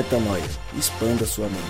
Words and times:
Metanoia. 0.00 0.42
Expanda 0.78 1.26
sua 1.26 1.44
mente. 1.44 1.60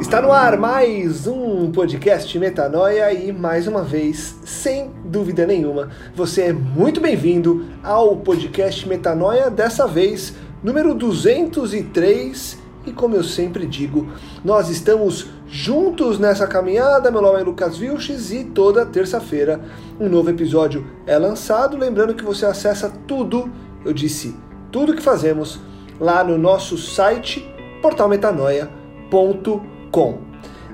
Está 0.00 0.22
no 0.22 0.32
ar 0.32 0.56
mais 0.56 1.26
um 1.26 1.70
podcast 1.70 2.38
Metanoia 2.38 3.12
e 3.12 3.30
mais 3.30 3.66
uma 3.68 3.82
vez, 3.82 4.36
sem 4.42 4.90
dúvida 5.04 5.46
nenhuma, 5.46 5.90
você 6.14 6.44
é 6.44 6.52
muito 6.54 6.98
bem-vindo 6.98 7.66
ao 7.82 8.16
podcast 8.16 8.88
Metanoia, 8.88 9.50
dessa 9.50 9.86
vez 9.86 10.32
número 10.64 10.94
203. 10.94 12.58
E 12.86 12.92
como 12.92 13.16
eu 13.16 13.22
sempre 13.22 13.66
digo, 13.66 14.08
nós 14.42 14.70
estamos 14.70 15.26
juntos 15.50 16.18
nessa 16.18 16.46
caminhada. 16.46 17.10
Meu 17.10 17.22
nome 17.22 17.40
é 17.40 17.42
Lucas 17.42 17.78
Vilches 17.78 18.30
e 18.30 18.44
toda 18.44 18.84
terça-feira 18.84 19.58
um 19.98 20.06
novo 20.08 20.28
episódio 20.30 20.86
é 21.06 21.16
lançado. 21.18 21.76
Lembrando 21.76 22.14
que 22.14 22.24
você 22.24 22.46
acessa 22.46 22.92
tudo, 23.06 23.50
eu 23.84 23.92
disse, 23.92 24.36
tudo 24.70 24.94
que 24.94 25.02
fazemos 25.02 25.58
lá 25.98 26.22
no 26.22 26.38
nosso 26.38 26.76
site 26.76 27.48
portalmetanoia.com. 27.80 30.18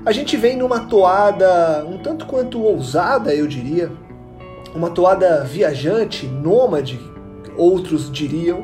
A 0.05 0.11
gente 0.11 0.35
vem 0.37 0.57
numa 0.57 0.81
toada 0.81 1.83
um 1.85 1.97
tanto 1.97 2.27
quanto 2.27 2.61
ousada, 2.61 3.33
eu 3.33 3.47
diria, 3.47 3.91
uma 4.75 4.91
toada 4.91 5.43
viajante, 5.43 6.27
nômade, 6.27 6.99
outros 7.57 8.11
diriam, 8.11 8.63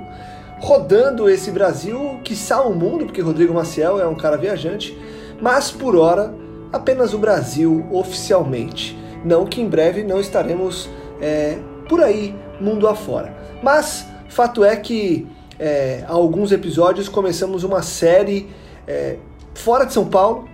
rodando 0.59 1.27
esse 1.27 1.49
Brasil, 1.49 2.19
quiçá 2.23 2.61
o 2.61 2.75
mundo, 2.75 3.05
porque 3.05 3.21
Rodrigo 3.21 3.51
Maciel 3.53 3.99
é 3.99 4.05
um 4.05 4.13
cara 4.13 4.37
viajante, 4.37 4.95
mas 5.41 5.71
por 5.71 5.95
hora 5.95 6.33
apenas 6.71 7.13
o 7.13 7.17
Brasil 7.17 7.85
oficialmente. 7.91 8.97
Não 9.25 9.45
que 9.45 9.61
em 9.61 9.67
breve 9.67 10.03
não 10.03 10.19
estaremos 10.19 10.89
é, 11.19 11.57
por 11.89 12.01
aí, 12.01 12.35
mundo 12.59 12.87
afora. 12.87 13.35
Mas 13.61 14.07
fato 14.29 14.63
é 14.63 14.75
que 14.75 15.27
é, 15.59 16.03
há 16.07 16.13
alguns 16.13 16.51
episódios 16.51 17.09
começamos 17.09 17.63
uma 17.63 17.81
série 17.81 18.49
é, 18.87 19.17
fora 19.53 19.85
de 19.85 19.93
São 19.93 20.07
Paulo. 20.07 20.47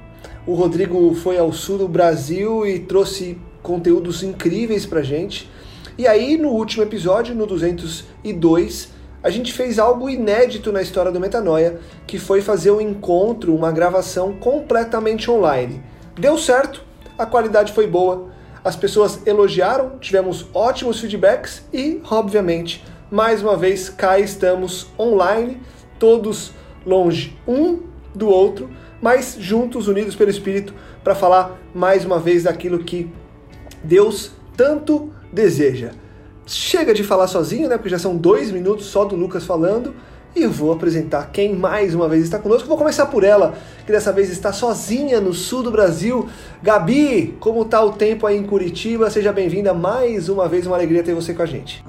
O 0.46 0.54
Rodrigo 0.54 1.14
foi 1.16 1.38
ao 1.38 1.52
sul 1.52 1.78
do 1.78 1.88
Brasil 1.88 2.66
e 2.66 2.80
trouxe 2.80 3.38
conteúdos 3.62 4.24
incríveis 4.24 4.86
pra 4.86 5.02
gente. 5.02 5.50
E 5.98 6.08
aí, 6.08 6.38
no 6.38 6.50
último 6.50 6.84
episódio, 6.84 7.36
no 7.36 7.46
202, 7.46 8.90
a 9.28 9.30
gente 9.30 9.52
fez 9.52 9.78
algo 9.78 10.10
inédito 10.10 10.72
na 10.72 10.82
história 10.82 11.12
do 11.12 11.20
Metanoia, 11.20 11.82
que 12.08 12.18
foi 12.18 12.40
fazer 12.40 12.72
um 12.72 12.80
encontro, 12.80 13.54
uma 13.54 13.74
gravação 13.74 14.32
completamente 14.32 15.30
online. 15.30 15.84
Deu 16.18 16.38
certo, 16.38 16.82
a 17.18 17.26
qualidade 17.26 17.74
foi 17.74 17.88
boa, 17.88 18.30
as 18.64 18.78
pessoas 18.78 19.28
elogiaram, 19.28 20.00
tivemos 20.00 20.46
ótimos 20.54 21.02
feedbacks 21.02 21.62
e, 21.74 22.02
obviamente, 22.10 22.86
mais 23.12 23.42
uma 23.42 23.58
vez 23.58 23.90
cá 23.90 24.18
estamos 24.18 24.88
online, 24.98 25.62
todos 26.00 26.54
longe 26.86 27.38
um 27.46 27.82
do 28.16 28.30
outro, 28.30 28.70
mas 29.02 29.36
juntos, 29.38 29.90
unidos 29.90 30.16
pelo 30.16 30.32
Espírito, 30.32 30.74
para 31.04 31.14
falar 31.14 31.60
mais 31.76 32.06
uma 32.06 32.18
vez 32.18 32.44
daquilo 32.44 32.80
que 32.80 33.12
Deus 33.84 34.32
tanto 34.56 35.12
deseja. 35.34 35.92
Chega 36.48 36.94
de 36.94 37.04
falar 37.04 37.28
sozinho, 37.28 37.68
né? 37.68 37.78
Porque 37.78 37.90
já 37.90 38.00
são 38.00 38.16
dois 38.16 38.52
minutos 38.52 38.86
só 38.86 39.04
do 39.04 39.18
Lucas 39.18 39.46
falando. 39.46 39.94
E 40.34 40.46
vou 40.46 40.72
apresentar 40.72 41.32
quem 41.32 41.56
mais 41.56 41.94
uma 41.94 42.08
vez 42.08 42.24
está 42.24 42.40
conosco. 42.40 42.68
Vou 42.68 42.78
começar 42.78 43.08
por 43.08 43.24
ela, 43.24 43.58
que 43.86 43.92
dessa 43.92 44.14
vez 44.14 44.30
está 44.30 44.54
sozinha 44.54 45.20
no 45.20 45.34
sul 45.34 45.64
do 45.64 45.72
Brasil. 45.72 46.30
Gabi, 46.62 47.36
como 47.40 47.64
está 47.64 47.84
o 47.84 47.92
tempo 47.92 48.26
aí 48.26 48.38
em 48.38 48.44
Curitiba? 48.44 49.10
Seja 49.10 49.34
bem-vinda 49.34 49.74
mais 49.74 50.30
uma 50.30 50.48
vez, 50.48 50.68
uma 50.68 50.76
alegria 50.76 51.04
ter 51.04 51.14
você 51.14 51.34
com 51.34 51.42
a 51.42 51.46
gente. 51.46 51.84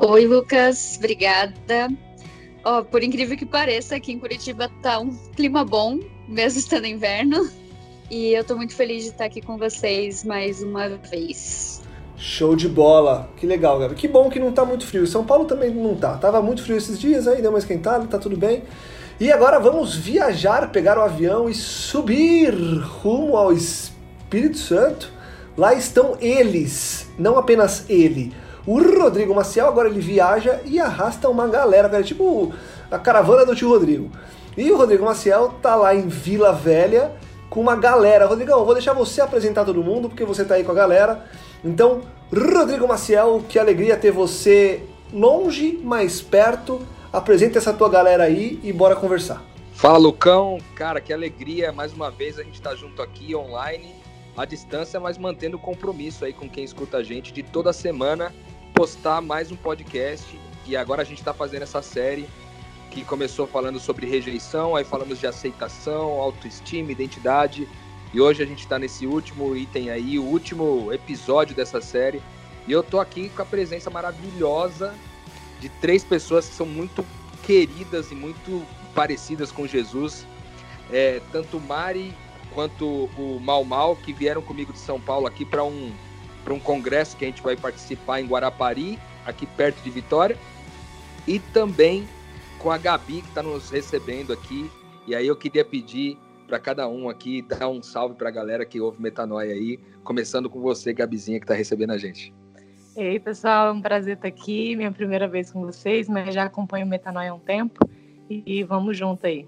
Oi, 0.00 0.26
Lucas, 0.26 0.96
obrigada. 0.98 1.88
Oh, 2.64 2.84
por 2.84 3.02
incrível 3.02 3.36
que 3.36 3.46
pareça, 3.46 3.96
aqui 3.96 4.12
em 4.12 4.18
Curitiba 4.18 4.70
tá 4.80 5.00
um 5.00 5.10
clima 5.34 5.64
bom, 5.64 5.98
mesmo 6.28 6.60
estando 6.60 6.86
inverno. 6.86 7.50
E 8.10 8.32
eu 8.32 8.42
estou 8.42 8.56
muito 8.56 8.74
feliz 8.74 9.04
de 9.04 9.10
estar 9.10 9.24
aqui 9.24 9.40
com 9.40 9.58
vocês 9.58 10.24
mais 10.24 10.62
uma 10.62 10.88
vez. 10.88 11.79
Show 12.22 12.54
de 12.54 12.68
bola. 12.68 13.30
Que 13.34 13.46
legal, 13.46 13.78
Gabi. 13.78 13.94
Que 13.94 14.06
bom 14.06 14.28
que 14.28 14.38
não 14.38 14.52
tá 14.52 14.62
muito 14.62 14.84
frio. 14.86 15.06
São 15.06 15.24
Paulo 15.24 15.46
também 15.46 15.70
não 15.70 15.94
tá. 15.94 16.18
Tava 16.18 16.42
muito 16.42 16.62
frio 16.62 16.76
esses 16.76 17.00
dias 17.00 17.26
aí, 17.26 17.40
deu 17.40 17.50
uma 17.50 17.58
esquentada, 17.58 18.06
tá 18.06 18.18
tudo 18.18 18.36
bem. 18.36 18.62
E 19.18 19.32
agora 19.32 19.58
vamos 19.58 19.96
viajar, 19.96 20.70
pegar 20.70 20.98
o 20.98 21.00
avião 21.00 21.48
e 21.48 21.54
subir 21.54 22.52
rumo 23.00 23.38
ao 23.38 23.54
Espírito 23.54 24.58
Santo. 24.58 25.10
Lá 25.56 25.72
estão 25.72 26.18
eles, 26.20 27.08
não 27.18 27.38
apenas 27.38 27.88
ele. 27.88 28.34
O 28.66 28.78
Rodrigo 28.78 29.34
Maciel 29.34 29.68
agora 29.68 29.88
ele 29.88 30.00
viaja 30.00 30.60
e 30.66 30.78
arrasta 30.78 31.26
uma 31.26 31.48
galera, 31.48 31.88
velho, 31.88 32.04
tipo 32.04 32.52
a 32.90 32.98
caravana 32.98 33.46
do 33.46 33.56
tio 33.56 33.70
Rodrigo. 33.70 34.10
E 34.58 34.70
o 34.70 34.76
Rodrigo 34.76 35.06
Maciel 35.06 35.54
tá 35.62 35.74
lá 35.74 35.94
em 35.94 36.06
Vila 36.06 36.52
Velha 36.52 37.12
com 37.48 37.60
uma 37.60 37.76
galera. 37.76 38.26
Rodrigão, 38.26 38.62
vou 38.62 38.74
deixar 38.74 38.92
você 38.92 39.22
apresentar 39.22 39.64
todo 39.64 39.82
mundo, 39.82 40.10
porque 40.10 40.24
você 40.24 40.44
tá 40.44 40.56
aí 40.56 40.64
com 40.64 40.72
a 40.72 40.74
galera. 40.74 41.24
Então, 41.64 42.02
Rodrigo 42.32 42.86
Maciel, 42.86 43.42
que 43.48 43.58
alegria 43.58 43.96
ter 43.96 44.10
você 44.10 44.82
longe, 45.12 45.78
mais 45.82 46.20
perto. 46.20 46.80
Apresenta 47.12 47.58
essa 47.58 47.72
tua 47.72 47.88
galera 47.88 48.24
aí 48.24 48.58
e 48.62 48.72
bora 48.72 48.94
conversar. 48.94 49.42
Fala, 49.74 49.98
Lucão. 49.98 50.58
Cara, 50.74 51.00
que 51.00 51.12
alegria. 51.12 51.72
Mais 51.72 51.92
uma 51.92 52.10
vez 52.10 52.38
a 52.38 52.42
gente 52.42 52.54
está 52.54 52.74
junto 52.74 53.02
aqui 53.02 53.34
online, 53.34 53.94
à 54.36 54.44
distância, 54.44 55.00
mas 55.00 55.18
mantendo 55.18 55.56
o 55.56 55.60
compromisso 55.60 56.24
aí 56.24 56.32
com 56.32 56.48
quem 56.48 56.64
escuta 56.64 56.98
a 56.98 57.02
gente 57.02 57.32
de 57.32 57.42
toda 57.42 57.72
semana 57.72 58.32
postar 58.74 59.20
mais 59.20 59.50
um 59.50 59.56
podcast. 59.56 60.38
E 60.66 60.76
agora 60.76 61.02
a 61.02 61.04
gente 61.04 61.18
está 61.18 61.34
fazendo 61.34 61.62
essa 61.62 61.82
série 61.82 62.28
que 62.90 63.04
começou 63.04 63.46
falando 63.46 63.78
sobre 63.78 64.06
rejeição, 64.06 64.74
aí 64.74 64.84
falamos 64.84 65.18
de 65.18 65.26
aceitação, 65.26 66.10
autoestima, 66.20 66.92
identidade. 66.92 67.68
E 68.12 68.20
hoje 68.20 68.42
a 68.42 68.46
gente 68.46 68.60
está 68.60 68.78
nesse 68.78 69.06
último 69.06 69.56
item 69.56 69.90
aí, 69.90 70.18
o 70.18 70.24
último 70.24 70.92
episódio 70.92 71.54
dessa 71.54 71.80
série. 71.80 72.20
E 72.66 72.72
eu 72.72 72.82
tô 72.82 72.98
aqui 72.98 73.28
com 73.30 73.42
a 73.42 73.44
presença 73.44 73.88
maravilhosa 73.88 74.94
de 75.60 75.68
três 75.68 76.02
pessoas 76.02 76.48
que 76.48 76.54
são 76.54 76.66
muito 76.66 77.04
queridas 77.44 78.10
e 78.10 78.14
muito 78.14 78.64
parecidas 78.94 79.52
com 79.52 79.66
Jesus. 79.66 80.26
É, 80.90 81.20
tanto 81.30 81.60
Mari 81.60 82.12
quanto 82.52 83.08
o 83.16 83.38
Mal 83.40 83.64
Mal, 83.64 83.94
que 83.94 84.12
vieram 84.12 84.42
comigo 84.42 84.72
de 84.72 84.78
São 84.78 85.00
Paulo 85.00 85.26
aqui 85.26 85.44
para 85.44 85.62
um, 85.62 85.92
um 86.48 86.58
congresso 86.58 87.16
que 87.16 87.24
a 87.24 87.28
gente 87.28 87.42
vai 87.42 87.56
participar 87.56 88.20
em 88.20 88.26
Guarapari, 88.26 88.98
aqui 89.24 89.46
perto 89.46 89.80
de 89.82 89.90
Vitória. 89.90 90.36
E 91.28 91.38
também 91.38 92.08
com 92.58 92.72
a 92.72 92.78
Gabi, 92.78 93.22
que 93.22 93.28
está 93.28 93.42
nos 93.42 93.70
recebendo 93.70 94.32
aqui. 94.32 94.68
E 95.06 95.14
aí 95.14 95.26
eu 95.26 95.36
queria 95.36 95.64
pedir 95.64 96.18
para 96.50 96.58
cada 96.58 96.88
um 96.88 97.08
aqui, 97.08 97.42
dar 97.42 97.68
um 97.68 97.80
salve 97.80 98.16
para 98.16 98.28
a 98.28 98.32
galera 98.32 98.66
que 98.66 98.80
ouve 98.80 99.00
Metanoia 99.00 99.52
aí, 99.52 99.78
começando 100.02 100.50
com 100.50 100.60
você, 100.60 100.92
Gabizinha, 100.92 101.38
que 101.38 101.44
está 101.44 101.54
recebendo 101.54 101.92
a 101.92 101.96
gente. 101.96 102.34
Ei, 102.96 103.20
pessoal, 103.20 103.68
é 103.68 103.70
um 103.70 103.80
prazer 103.80 104.16
estar 104.16 104.26
aqui, 104.26 104.74
minha 104.74 104.90
primeira 104.90 105.28
vez 105.28 105.52
com 105.52 105.60
vocês, 105.60 106.08
mas 106.08 106.34
já 106.34 106.42
acompanho 106.42 106.84
Metanoia 106.88 107.30
há 107.30 107.34
um 107.34 107.38
tempo. 107.38 107.88
E 108.28 108.64
vamos 108.64 108.98
junto 108.98 109.24
aí. 109.28 109.46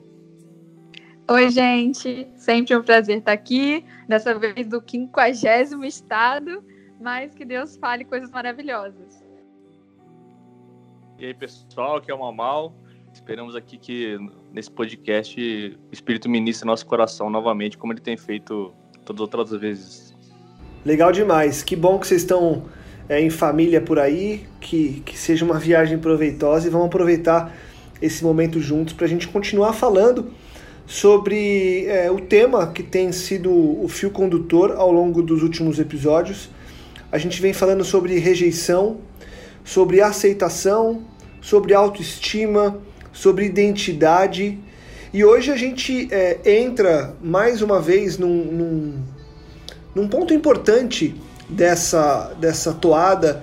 Oi, 1.28 1.50
gente, 1.50 2.28
sempre 2.36 2.76
um 2.76 2.82
prazer 2.82 3.18
estar 3.18 3.32
aqui, 3.32 3.84
dessa 4.06 4.38
vez 4.38 4.68
do 4.68 4.80
50 4.80 5.84
estado, 5.84 6.62
mas 7.00 7.34
que 7.34 7.44
Deus 7.44 7.76
fale 7.78 8.04
coisas 8.04 8.30
maravilhosas. 8.30 9.24
E 11.18 11.26
aí, 11.26 11.34
pessoal, 11.34 11.96
aqui 11.96 12.12
é 12.12 12.14
o 12.14 12.20
Mamal, 12.20 12.76
Esperamos 13.12 13.54
aqui 13.54 13.76
que 13.76 14.16
nesse 14.52 14.70
podcast 14.70 15.40
o 15.40 15.92
Espírito 15.92 16.28
ministre 16.28 16.66
nosso 16.66 16.86
coração 16.86 17.30
novamente, 17.30 17.78
como 17.78 17.92
ele 17.92 18.00
tem 18.00 18.16
feito 18.16 18.72
todas 19.04 19.22
as 19.22 19.34
outras 19.34 19.60
vezes. 19.60 20.14
Legal 20.84 21.12
demais. 21.12 21.62
Que 21.62 21.76
bom 21.76 21.98
que 21.98 22.06
vocês 22.06 22.22
estão 22.22 22.64
é, 23.08 23.20
em 23.20 23.30
família 23.30 23.80
por 23.80 23.98
aí, 23.98 24.46
que, 24.60 25.02
que 25.04 25.18
seja 25.18 25.44
uma 25.44 25.58
viagem 25.58 25.98
proveitosa 25.98 26.66
e 26.66 26.70
vamos 26.70 26.86
aproveitar 26.86 27.54
esse 28.00 28.24
momento 28.24 28.60
juntos 28.60 28.94
para 28.94 29.06
a 29.06 29.08
gente 29.08 29.28
continuar 29.28 29.72
falando 29.72 30.32
sobre 30.86 31.86
é, 31.86 32.10
o 32.10 32.20
tema 32.20 32.66
que 32.66 32.82
tem 32.82 33.12
sido 33.12 33.50
o 33.50 33.88
fio 33.88 34.10
condutor 34.10 34.72
ao 34.72 34.90
longo 34.90 35.22
dos 35.22 35.42
últimos 35.42 35.78
episódios. 35.78 36.50
A 37.10 37.18
gente 37.18 37.40
vem 37.40 37.52
falando 37.52 37.84
sobre 37.84 38.18
rejeição, 38.18 38.98
sobre 39.64 40.00
aceitação, 40.00 41.04
sobre 41.40 41.74
autoestima, 41.74 42.80
sobre 43.12 43.44
identidade. 43.44 44.58
E 45.12 45.24
hoje 45.24 45.50
a 45.50 45.56
gente 45.56 46.08
é, 46.10 46.38
entra 46.44 47.14
mais 47.22 47.60
uma 47.60 47.80
vez 47.80 48.16
num, 48.16 48.44
num, 48.44 48.94
num 49.94 50.08
ponto 50.08 50.32
importante 50.32 51.14
dessa, 51.48 52.32
dessa 52.40 52.72
toada, 52.72 53.42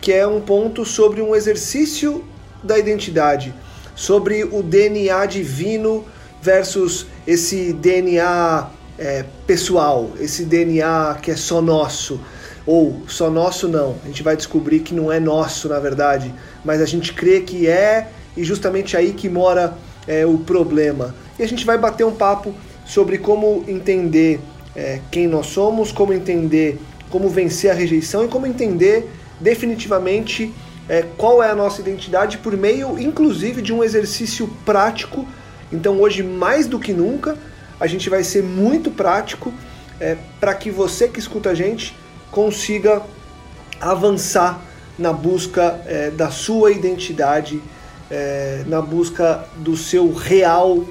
que 0.00 0.12
é 0.12 0.26
um 0.26 0.40
ponto 0.40 0.84
sobre 0.84 1.20
um 1.20 1.34
exercício 1.34 2.24
da 2.64 2.78
identidade, 2.78 3.54
sobre 3.94 4.44
o 4.44 4.62
DNA 4.62 5.26
divino 5.26 6.06
versus 6.40 7.06
esse 7.26 7.72
DNA 7.72 8.70
é, 8.98 9.24
pessoal, 9.46 10.10
esse 10.18 10.44
DNA 10.44 11.18
que 11.22 11.30
é 11.30 11.36
só 11.36 11.60
nosso. 11.60 12.20
ou 12.66 13.02
só 13.08 13.30
nosso 13.30 13.68
não. 13.68 13.96
A 14.04 14.06
gente 14.06 14.22
vai 14.22 14.36
descobrir 14.36 14.80
que 14.80 14.94
não 14.94 15.10
é 15.12 15.20
nosso, 15.20 15.68
na 15.68 15.78
verdade, 15.78 16.34
mas 16.64 16.80
a 16.80 16.86
gente 16.86 17.12
crê 17.12 17.40
que 17.40 17.66
é 17.66 18.08
e 18.36 18.44
justamente 18.44 18.96
aí 18.96 19.12
que 19.12 19.28
mora 19.28 19.74
é, 20.06 20.24
o 20.26 20.38
problema. 20.38 21.14
E 21.38 21.42
a 21.42 21.48
gente 21.48 21.64
vai 21.64 21.78
bater 21.78 22.04
um 22.04 22.14
papo 22.14 22.54
sobre 22.84 23.18
como 23.18 23.64
entender 23.68 24.40
é, 24.74 25.00
quem 25.10 25.26
nós 25.26 25.46
somos, 25.46 25.92
como 25.92 26.12
entender 26.12 26.78
como 27.10 27.28
vencer 27.28 27.70
a 27.70 27.74
rejeição 27.74 28.24
e 28.24 28.28
como 28.28 28.46
entender 28.46 29.10
definitivamente 29.40 30.52
é, 30.88 31.04
qual 31.16 31.42
é 31.42 31.50
a 31.50 31.54
nossa 31.54 31.80
identidade 31.80 32.38
por 32.38 32.56
meio, 32.56 32.98
inclusive, 32.98 33.60
de 33.60 33.72
um 33.72 33.82
exercício 33.82 34.48
prático. 34.64 35.26
Então, 35.72 36.00
hoje, 36.00 36.22
mais 36.22 36.66
do 36.66 36.78
que 36.78 36.92
nunca, 36.92 37.36
a 37.78 37.86
gente 37.86 38.08
vai 38.08 38.22
ser 38.22 38.42
muito 38.42 38.90
prático 38.90 39.52
é, 40.00 40.16
para 40.38 40.54
que 40.54 40.70
você 40.70 41.08
que 41.08 41.18
escuta 41.18 41.50
a 41.50 41.54
gente 41.54 41.96
consiga 42.30 43.02
avançar 43.80 44.60
na 44.98 45.12
busca 45.12 45.80
é, 45.86 46.10
da 46.10 46.30
sua 46.30 46.70
identidade, 46.70 47.60
é, 48.10 48.64
na 48.66 48.82
busca 48.82 49.44
do 49.56 49.76
seu 49.76 50.12
real, 50.12 50.84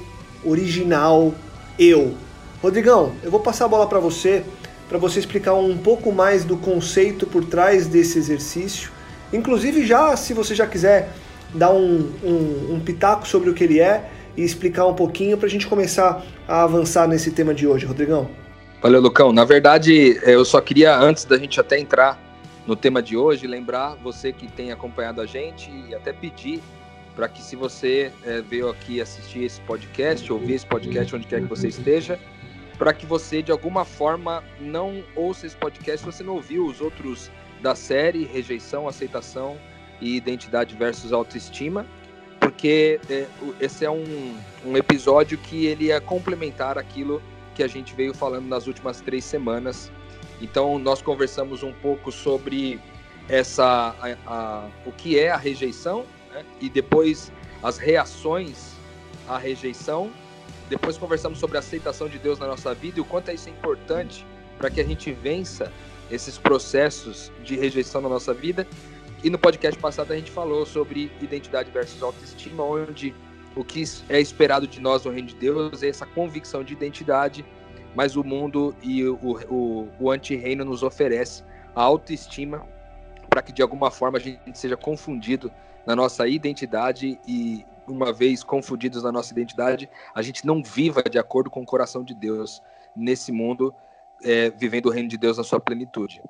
original 0.43 1.33
eu. 1.77 2.15
Rodrigão, 2.61 3.13
eu 3.23 3.31
vou 3.31 3.39
passar 3.39 3.65
a 3.65 3.67
bola 3.67 3.87
para 3.87 3.99
você, 3.99 4.43
para 4.87 4.97
você 4.97 5.19
explicar 5.19 5.53
um 5.53 5.77
pouco 5.77 6.11
mais 6.11 6.43
do 6.43 6.57
conceito 6.57 7.25
por 7.25 7.45
trás 7.45 7.87
desse 7.87 8.17
exercício. 8.17 8.91
Inclusive, 9.31 9.85
já 9.85 10.15
se 10.15 10.33
você 10.33 10.55
já 10.55 10.65
quiser 10.65 11.09
dar 11.53 11.71
um, 11.71 12.11
um, 12.23 12.73
um 12.75 12.79
pitaco 12.79 13.27
sobre 13.27 13.49
o 13.49 13.53
que 13.53 13.63
ele 13.63 13.79
é 13.79 14.09
e 14.35 14.43
explicar 14.43 14.85
um 14.85 14.93
pouquinho 14.93 15.37
para 15.37 15.47
a 15.47 15.49
gente 15.49 15.67
começar 15.67 16.23
a 16.47 16.63
avançar 16.63 17.07
nesse 17.07 17.31
tema 17.31 17.53
de 17.53 17.67
hoje, 17.67 17.85
Rodrigão. 17.85 18.29
Valeu, 18.81 19.01
Lucão. 19.01 19.33
Na 19.33 19.43
verdade, 19.43 20.19
é, 20.23 20.35
eu 20.35 20.45
só 20.45 20.61
queria, 20.61 20.97
antes 20.97 21.25
da 21.25 21.37
gente 21.37 21.59
até 21.59 21.77
entrar 21.77 22.17
no 22.65 22.75
tema 22.75 23.01
de 23.01 23.17
hoje, 23.17 23.47
lembrar 23.47 23.95
você 24.01 24.31
que 24.31 24.47
tem 24.47 24.71
acompanhado 24.71 25.21
a 25.21 25.25
gente 25.25 25.71
e 25.89 25.93
até 25.95 26.13
pedir 26.13 26.61
para 27.15 27.27
que, 27.27 27.41
se 27.41 27.55
você 27.55 28.11
é, 28.23 28.41
veio 28.41 28.69
aqui 28.69 29.01
assistir 29.01 29.43
esse 29.43 29.59
podcast, 29.61 30.31
ouvir 30.31 30.53
esse 30.53 30.65
podcast 30.65 31.15
onde 31.15 31.27
quer 31.27 31.41
que 31.41 31.47
você 31.47 31.67
esteja, 31.67 32.19
para 32.77 32.93
que 32.93 33.05
você, 33.05 33.41
de 33.41 33.51
alguma 33.51 33.83
forma, 33.83 34.43
não 34.59 35.03
ouça 35.15 35.45
esse 35.45 35.55
podcast 35.55 35.99
se 35.99 36.05
você 36.05 36.23
não 36.23 36.35
ouviu 36.35 36.65
os 36.65 36.79
outros 36.79 37.29
da 37.61 37.75
série 37.75 38.23
Rejeição, 38.23 38.87
Aceitação 38.87 39.57
e 39.99 40.15
Identidade 40.15 40.75
versus 40.75 41.11
Autoestima, 41.11 41.85
porque 42.39 42.99
é, 43.09 43.27
esse 43.59 43.83
é 43.83 43.91
um, 43.91 44.37
um 44.65 44.77
episódio 44.77 45.37
que 45.37 45.65
ele 45.65 45.91
é 45.91 45.99
complementar 45.99 46.77
aquilo 46.77 47.21
que 47.53 47.61
a 47.61 47.67
gente 47.67 47.93
veio 47.93 48.13
falando 48.13 48.47
nas 48.47 48.65
últimas 48.65 49.01
três 49.01 49.25
semanas. 49.25 49.91
Então, 50.41 50.79
nós 50.79 51.01
conversamos 51.01 51.63
um 51.63 51.73
pouco 51.73 52.13
sobre 52.13 52.79
essa 53.27 53.93
a, 53.99 54.15
a, 54.25 54.67
o 54.85 54.91
que 54.93 55.19
é 55.19 55.29
a 55.29 55.37
rejeição 55.37 56.05
né? 56.33 56.45
e 56.59 56.69
depois 56.69 57.31
as 57.61 57.77
reações 57.77 58.73
à 59.27 59.37
rejeição. 59.37 60.11
Depois 60.69 60.97
conversamos 60.97 61.39
sobre 61.39 61.57
a 61.57 61.59
aceitação 61.59 62.07
de 62.07 62.19
Deus 62.19 62.39
na 62.39 62.47
nossa 62.47 62.73
vida 62.73 62.99
e 62.99 63.01
o 63.01 63.05
quanto 63.05 63.31
isso 63.31 63.49
é 63.49 63.51
importante 63.51 64.25
para 64.57 64.69
que 64.69 64.79
a 64.79 64.83
gente 64.83 65.11
vença 65.11 65.71
esses 66.11 66.37
processos 66.37 67.31
de 67.43 67.55
rejeição 67.55 68.01
na 68.01 68.09
nossa 68.09 68.33
vida. 68.33 68.67
E 69.23 69.29
no 69.29 69.37
podcast 69.37 69.79
passado 69.79 70.13
a 70.13 70.15
gente 70.15 70.31
falou 70.31 70.65
sobre 70.65 71.11
identidade 71.21 71.71
versus 71.71 72.01
autoestima, 72.01 72.63
onde 72.63 73.13
o 73.55 73.63
que 73.63 73.83
é 74.07 74.19
esperado 74.19 74.67
de 74.67 74.79
nós 74.79 75.03
no 75.03 75.11
reino 75.11 75.27
de 75.27 75.35
Deus 75.35 75.83
é 75.83 75.89
essa 75.89 76.05
convicção 76.05 76.63
de 76.63 76.73
identidade, 76.73 77.43
mas 77.95 78.15
o 78.15 78.23
mundo 78.23 78.75
e 78.81 79.03
o, 79.03 79.17
o, 79.49 79.89
o 79.99 80.11
anti-reino 80.11 80.63
nos 80.63 80.83
oferece 80.83 81.43
a 81.75 81.81
autoestima 81.81 82.65
para 83.29 83.41
que 83.41 83.51
de 83.51 83.61
alguma 83.61 83.91
forma 83.91 84.17
a 84.17 84.21
gente 84.21 84.57
seja 84.57 84.77
confundido 84.77 85.51
na 85.85 85.95
nossa 85.95 86.27
identidade 86.27 87.19
e 87.27 87.65
uma 87.87 88.13
vez 88.13 88.43
confundidos 88.43 89.03
na 89.03 89.11
nossa 89.11 89.33
identidade, 89.33 89.89
a 90.13 90.21
gente 90.21 90.45
não 90.45 90.61
viva 90.61 91.01
de 91.03 91.17
acordo 91.17 91.49
com 91.49 91.61
o 91.61 91.65
coração 91.65 92.03
de 92.03 92.13
Deus 92.13 92.61
nesse 92.95 93.31
mundo, 93.31 93.73
é, 94.21 94.49
vivendo 94.51 94.87
o 94.87 94.91
reino 94.91 95.09
de 95.09 95.17
Deus 95.17 95.37
na 95.37 95.43
sua 95.43 95.59
plenitude. 95.59 96.21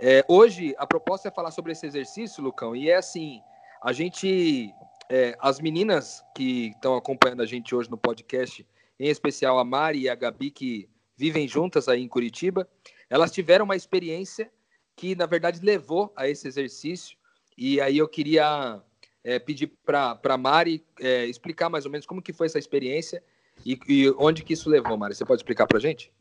É, 0.00 0.24
hoje 0.26 0.74
a 0.78 0.86
proposta 0.86 1.28
é 1.28 1.30
falar 1.30 1.50
sobre 1.50 1.72
esse 1.72 1.86
exercício, 1.86 2.42
Lucão, 2.42 2.74
e 2.74 2.88
é 2.88 2.96
assim: 2.96 3.42
a 3.82 3.92
gente 3.92 4.74
é, 5.08 5.36
as 5.40 5.60
meninas 5.60 6.24
que 6.34 6.68
estão 6.68 6.96
acompanhando 6.96 7.42
a 7.42 7.46
gente 7.46 7.74
hoje 7.74 7.90
no 7.90 7.98
podcast, 7.98 8.66
em 8.98 9.08
especial 9.08 9.58
a 9.58 9.64
Mari 9.64 10.00
e 10.00 10.08
a 10.08 10.14
Gabi, 10.14 10.50
que 10.50 10.88
vivem 11.16 11.46
juntas 11.46 11.88
aí 11.88 12.02
em 12.02 12.08
Curitiba, 12.08 12.68
elas 13.10 13.30
tiveram 13.30 13.64
uma 13.64 13.76
experiência 13.76 14.50
que, 14.96 15.14
na 15.14 15.26
verdade, 15.26 15.60
levou 15.62 16.12
a 16.16 16.28
esse 16.28 16.48
exercício. 16.48 17.16
E 17.56 17.80
aí 17.80 17.98
eu 17.98 18.08
queria 18.08 18.82
é, 19.24 19.38
pedir 19.38 19.72
para 19.84 20.18
a 20.22 20.36
Mari 20.36 20.84
é, 21.00 21.26
explicar 21.26 21.68
mais 21.68 21.84
ou 21.84 21.90
menos 21.90 22.06
como 22.06 22.22
que 22.22 22.32
foi 22.32 22.46
essa 22.46 22.58
experiência 22.58 23.22
e, 23.64 23.78
e 23.88 24.10
onde 24.18 24.42
que 24.42 24.52
isso 24.52 24.68
levou, 24.68 24.96
Mari. 24.96 25.14
Você 25.14 25.24
pode 25.24 25.40
explicar 25.40 25.66
para 25.66 25.78
a 25.78 25.80
gente? 25.80 26.12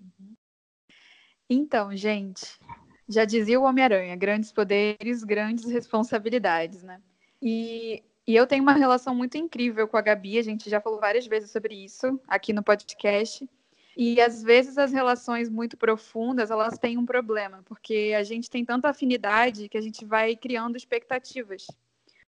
Então, 1.50 1.95
gente, 1.95 2.59
já 3.07 3.25
dizia 3.25 3.59
o 3.59 3.63
Homem-Aranha, 3.63 4.15
grandes 4.15 4.51
poderes, 4.51 5.24
grandes 5.24 5.65
responsabilidades, 5.65 6.83
né? 6.83 7.01
E 7.42 8.03
e 8.27 8.36
eu 8.36 8.45
tenho 8.45 8.62
uma 8.62 8.74
relação 8.74 9.15
muito 9.15 9.38
incrível 9.38 9.88
com 9.88 9.98
a 9.98 10.01
Gabi, 10.01 10.38
a 10.38 10.44
gente 10.44 10.69
já 10.69 10.80
falou 10.80 11.00
várias 11.00 11.25
vezes 11.25 11.51
sobre 11.51 11.74
isso 11.75 12.19
aqui 12.27 12.53
no 12.53 12.63
podcast. 12.63 13.50
E 13.98 14.21
às 14.21 14.42
vezes 14.42 14.77
as 14.77 14.94
relações 14.94 15.50
muito 15.50 15.75
profundas, 15.75 16.50
elas 16.50 16.77
têm 16.77 16.98
um 16.98 17.06
problema, 17.06 17.62
porque 17.65 18.13
a 18.18 18.24
gente 18.24 18.50
tem 18.50 18.63
tanta 18.63 18.89
afinidade 18.89 19.68
que 19.68 19.77
a 19.77 19.81
gente 19.81 20.06
vai 20.06 20.36
criando 20.36 20.77
expectativas 20.77 21.68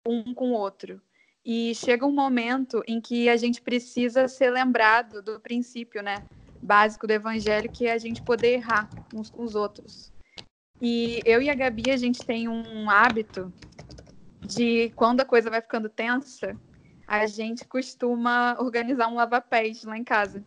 um 0.07 0.33
com 0.33 0.51
o 0.51 0.53
outro. 0.53 1.01
E 1.45 1.75
chega 1.75 2.05
um 2.05 2.13
momento 2.13 2.81
em 2.87 3.01
que 3.01 3.27
a 3.27 3.35
gente 3.35 3.61
precisa 3.61 4.27
ser 4.27 4.49
lembrado 4.49 5.21
do 5.21 5.39
princípio, 5.39 6.01
né, 6.01 6.23
básico 6.61 7.05
do 7.05 7.11
evangelho, 7.11 7.69
que 7.69 7.85
é 7.85 7.91
a 7.91 7.97
gente 7.97 8.21
poder 8.21 8.53
errar 8.53 8.89
uns 9.13 9.29
com 9.29 9.43
os 9.43 9.55
outros. 9.55 10.11
E 10.81 11.21
eu 11.25 11.41
e 11.41 11.49
a 11.49 11.55
Gabi, 11.55 11.91
a 11.91 11.97
gente 11.97 12.25
tem 12.25 12.47
um 12.47 12.89
hábito 12.89 13.53
de 14.45 14.89
quando 14.95 15.21
a 15.21 15.25
coisa 15.25 15.49
vai 15.49 15.61
ficando 15.61 15.89
tensa, 15.89 16.57
a 17.07 17.25
gente 17.25 17.65
costuma 17.65 18.57
organizar 18.59 19.07
um 19.07 19.15
lava-pés 19.15 19.83
lá 19.83 19.97
em 19.97 20.03
casa. 20.03 20.43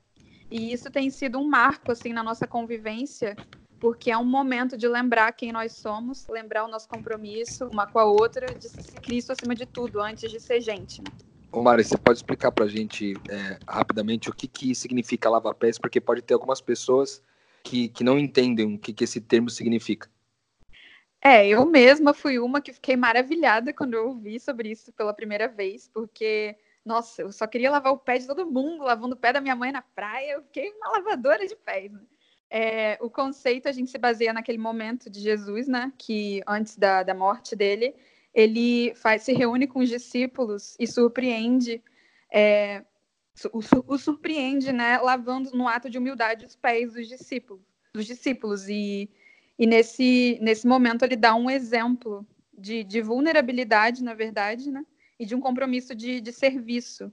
E 0.50 0.72
isso 0.72 0.90
tem 0.90 1.10
sido 1.10 1.38
um 1.38 1.48
marco 1.48 1.92
assim 1.92 2.12
na 2.12 2.22
nossa 2.22 2.46
convivência, 2.46 3.36
porque 3.78 4.10
é 4.10 4.16
um 4.16 4.24
momento 4.24 4.76
de 4.76 4.88
lembrar 4.88 5.32
quem 5.32 5.52
nós 5.52 5.72
somos, 5.72 6.26
lembrar 6.28 6.64
o 6.64 6.68
nosso 6.68 6.88
compromisso 6.88 7.66
uma 7.66 7.86
com 7.86 7.98
a 7.98 8.04
outra, 8.04 8.46
de 8.54 8.68
ser 8.68 9.00
Cristo 9.00 9.32
acima 9.32 9.54
de 9.54 9.66
tudo, 9.66 10.00
antes 10.00 10.30
de 10.30 10.40
ser 10.40 10.60
gente. 10.60 11.02
Né? 11.02 11.10
Ô 11.52 11.62
Mari, 11.62 11.84
você 11.84 11.96
pode 11.96 12.18
explicar 12.18 12.50
para 12.52 12.64
a 12.64 12.68
gente 12.68 13.14
é, 13.28 13.58
rapidamente 13.66 14.28
o 14.28 14.32
que, 14.32 14.46
que 14.46 14.74
significa 14.74 15.30
lava-pés, 15.30 15.78
porque 15.78 16.00
pode 16.00 16.22
ter 16.22 16.34
algumas 16.34 16.60
pessoas 16.60 17.22
que, 17.62 17.88
que 17.88 18.04
não 18.04 18.18
entendem 18.18 18.74
o 18.74 18.78
que, 18.78 18.92
que 18.92 19.04
esse 19.04 19.20
termo 19.20 19.50
significa. 19.50 20.08
É, 21.22 21.46
eu 21.48 21.66
mesma 21.66 22.14
fui 22.14 22.38
uma 22.38 22.60
que 22.60 22.72
fiquei 22.72 22.96
maravilhada 22.96 23.72
quando 23.72 23.94
eu 23.94 24.08
ouvi 24.08 24.38
sobre 24.38 24.70
isso 24.70 24.92
pela 24.92 25.14
primeira 25.14 25.48
vez, 25.48 25.88
porque, 25.92 26.56
nossa, 26.84 27.22
eu 27.22 27.32
só 27.32 27.46
queria 27.46 27.70
lavar 27.70 27.92
o 27.92 27.98
pé 27.98 28.18
de 28.18 28.26
todo 28.26 28.46
mundo, 28.46 28.84
lavando 28.84 29.14
o 29.14 29.18
pé 29.18 29.32
da 29.32 29.40
minha 29.40 29.56
mãe 29.56 29.72
na 29.72 29.82
praia, 29.82 30.32
eu 30.32 30.42
fiquei 30.42 30.70
uma 30.72 30.90
lavadora 30.90 31.46
de 31.46 31.56
pés. 31.56 31.90
Né? 31.90 32.00
É, 32.50 32.96
o 33.00 33.10
conceito 33.10 33.68
a 33.68 33.72
gente 33.72 33.90
se 33.90 33.98
baseia 33.98 34.32
naquele 34.32 34.58
momento 34.58 35.10
de 35.10 35.20
Jesus, 35.20 35.66
né, 35.66 35.92
que 35.98 36.42
antes 36.46 36.76
da, 36.76 37.02
da 37.02 37.14
morte 37.14 37.56
dele, 37.56 37.94
ele 38.32 38.94
faz, 38.94 39.22
se 39.22 39.32
reúne 39.32 39.66
com 39.66 39.80
os 39.80 39.88
discípulos 39.88 40.76
e 40.78 40.86
surpreende, 40.86 41.82
é, 42.32 42.84
o, 43.52 43.60
o 43.94 43.98
surpreende, 43.98 44.72
né, 44.72 44.98
lavando 44.98 45.50
no 45.56 45.66
ato 45.66 45.90
de 45.90 45.98
humildade 45.98 46.46
os 46.46 46.54
pés 46.54 46.92
dos 46.94 47.08
discípulos, 47.08 47.62
dos 47.92 48.06
discípulos 48.06 48.68
e 48.68 49.10
e 49.58 49.66
nesse, 49.66 50.38
nesse 50.40 50.66
momento 50.66 51.02
ele 51.02 51.16
dá 51.16 51.34
um 51.34 51.50
exemplo 51.50 52.26
de, 52.56 52.84
de 52.84 53.00
vulnerabilidade, 53.00 54.04
na 54.04 54.14
verdade, 54.14 54.70
né? 54.70 54.84
E 55.18 55.24
de 55.24 55.34
um 55.34 55.40
compromisso 55.40 55.94
de, 55.94 56.20
de 56.20 56.32
serviço 56.32 57.12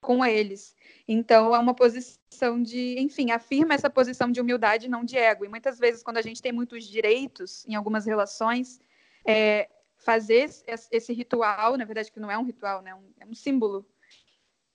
com 0.00 0.24
eles. 0.24 0.74
Então, 1.06 1.54
é 1.54 1.58
uma 1.58 1.74
posição 1.74 2.62
de, 2.62 2.96
enfim, 2.98 3.30
afirma 3.30 3.74
essa 3.74 3.90
posição 3.90 4.30
de 4.30 4.40
humildade, 4.40 4.88
não 4.88 5.04
de 5.04 5.16
ego. 5.16 5.44
E 5.44 5.48
muitas 5.48 5.78
vezes, 5.78 6.02
quando 6.02 6.18
a 6.18 6.22
gente 6.22 6.40
tem 6.40 6.52
muitos 6.52 6.84
direitos 6.84 7.66
em 7.66 7.74
algumas 7.74 8.06
relações, 8.06 8.80
é, 9.24 9.68
fazer 9.98 10.48
esse 10.90 11.12
ritual, 11.12 11.76
na 11.76 11.84
verdade, 11.84 12.10
que 12.10 12.20
não 12.20 12.30
é 12.30 12.38
um 12.38 12.44
ritual, 12.44 12.80
né? 12.82 12.96
é 13.18 13.26
um 13.26 13.34
símbolo, 13.34 13.86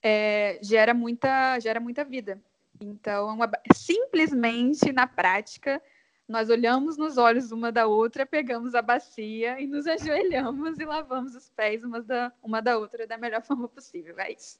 é, 0.02 0.58
gera, 0.62 0.94
muita, 0.94 1.58
gera 1.58 1.80
muita 1.80 2.04
vida. 2.04 2.40
Então, 2.80 3.30
é 3.30 3.32
uma, 3.32 3.50
simplesmente, 3.74 4.92
na 4.92 5.06
prática, 5.06 5.82
nós 6.28 6.50
olhamos 6.50 6.96
nos 6.96 7.16
olhos 7.16 7.52
uma 7.52 7.72
da 7.72 7.86
outra, 7.86 8.26
pegamos 8.26 8.74
a 8.74 8.82
bacia 8.82 9.60
e 9.60 9.66
nos 9.66 9.86
ajoelhamos 9.88 10.78
e 10.78 10.84
lavamos 10.84 11.34
os 11.34 11.48
pés 11.50 11.82
uma 11.82 12.02
da, 12.02 12.32
uma 12.42 12.60
da 12.60 12.78
outra 12.78 13.06
da 13.06 13.16
melhor 13.16 13.42
forma 13.42 13.68
possível. 13.68 14.18
É 14.18 14.32
isso. 14.32 14.58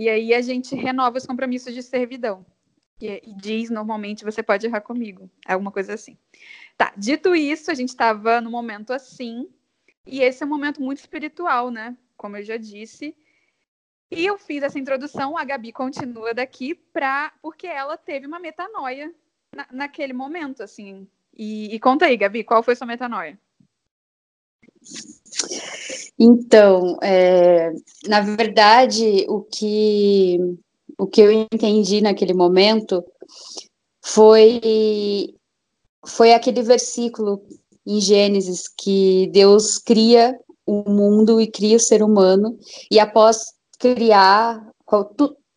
E 0.00 0.08
aí 0.08 0.32
a 0.32 0.40
gente 0.40 0.74
renova 0.74 1.18
os 1.18 1.26
compromissos 1.26 1.74
de 1.74 1.82
servidão. 1.82 2.46
e, 2.98 3.20
e 3.22 3.34
diz 3.34 3.68
normalmente 3.68 4.24
você 4.24 4.42
pode 4.42 4.66
errar 4.66 4.80
comigo, 4.80 5.30
alguma 5.46 5.70
coisa 5.70 5.92
assim. 5.92 6.16
Tá, 6.74 6.90
dito 6.96 7.34
isso, 7.34 7.70
a 7.70 7.74
gente 7.74 7.90
estava 7.90 8.40
no 8.40 8.50
momento 8.50 8.94
assim, 8.94 9.46
e 10.06 10.22
esse 10.22 10.42
é 10.42 10.46
um 10.46 10.48
momento 10.48 10.80
muito 10.80 11.00
espiritual, 11.00 11.70
né? 11.70 11.94
Como 12.16 12.34
eu 12.38 12.42
já 12.42 12.56
disse. 12.56 13.14
E 14.10 14.24
eu 14.24 14.38
fiz 14.38 14.62
essa 14.62 14.78
introdução, 14.78 15.36
a 15.36 15.44
Gabi 15.44 15.70
continua 15.70 16.32
daqui, 16.32 16.74
pra, 16.74 17.34
porque 17.42 17.66
ela 17.66 17.98
teve 17.98 18.26
uma 18.26 18.40
metanoia 18.40 19.14
na, 19.54 19.66
naquele 19.70 20.14
momento, 20.14 20.62
assim. 20.62 21.06
E, 21.36 21.74
e 21.74 21.78
conta 21.78 22.06
aí, 22.06 22.16
Gabi, 22.16 22.42
qual 22.42 22.62
foi 22.62 22.74
sua 22.74 22.86
metanoia? 22.86 23.38
Então, 26.18 26.98
é, 27.02 27.72
na 28.06 28.20
verdade, 28.20 29.24
o 29.28 29.40
que, 29.42 30.38
o 30.98 31.06
que 31.06 31.20
eu 31.20 31.32
entendi 31.32 32.00
naquele 32.00 32.34
momento 32.34 33.02
foi, 34.04 35.34
foi 36.06 36.32
aquele 36.32 36.62
versículo 36.62 37.42
em 37.86 38.00
Gênesis 38.00 38.64
que 38.68 39.28
Deus 39.32 39.78
cria 39.78 40.38
o 40.66 40.88
mundo 40.88 41.40
e 41.40 41.50
cria 41.50 41.76
o 41.76 41.80
ser 41.80 42.02
humano, 42.02 42.56
e 42.90 43.00
após 43.00 43.46
criar, 43.78 44.64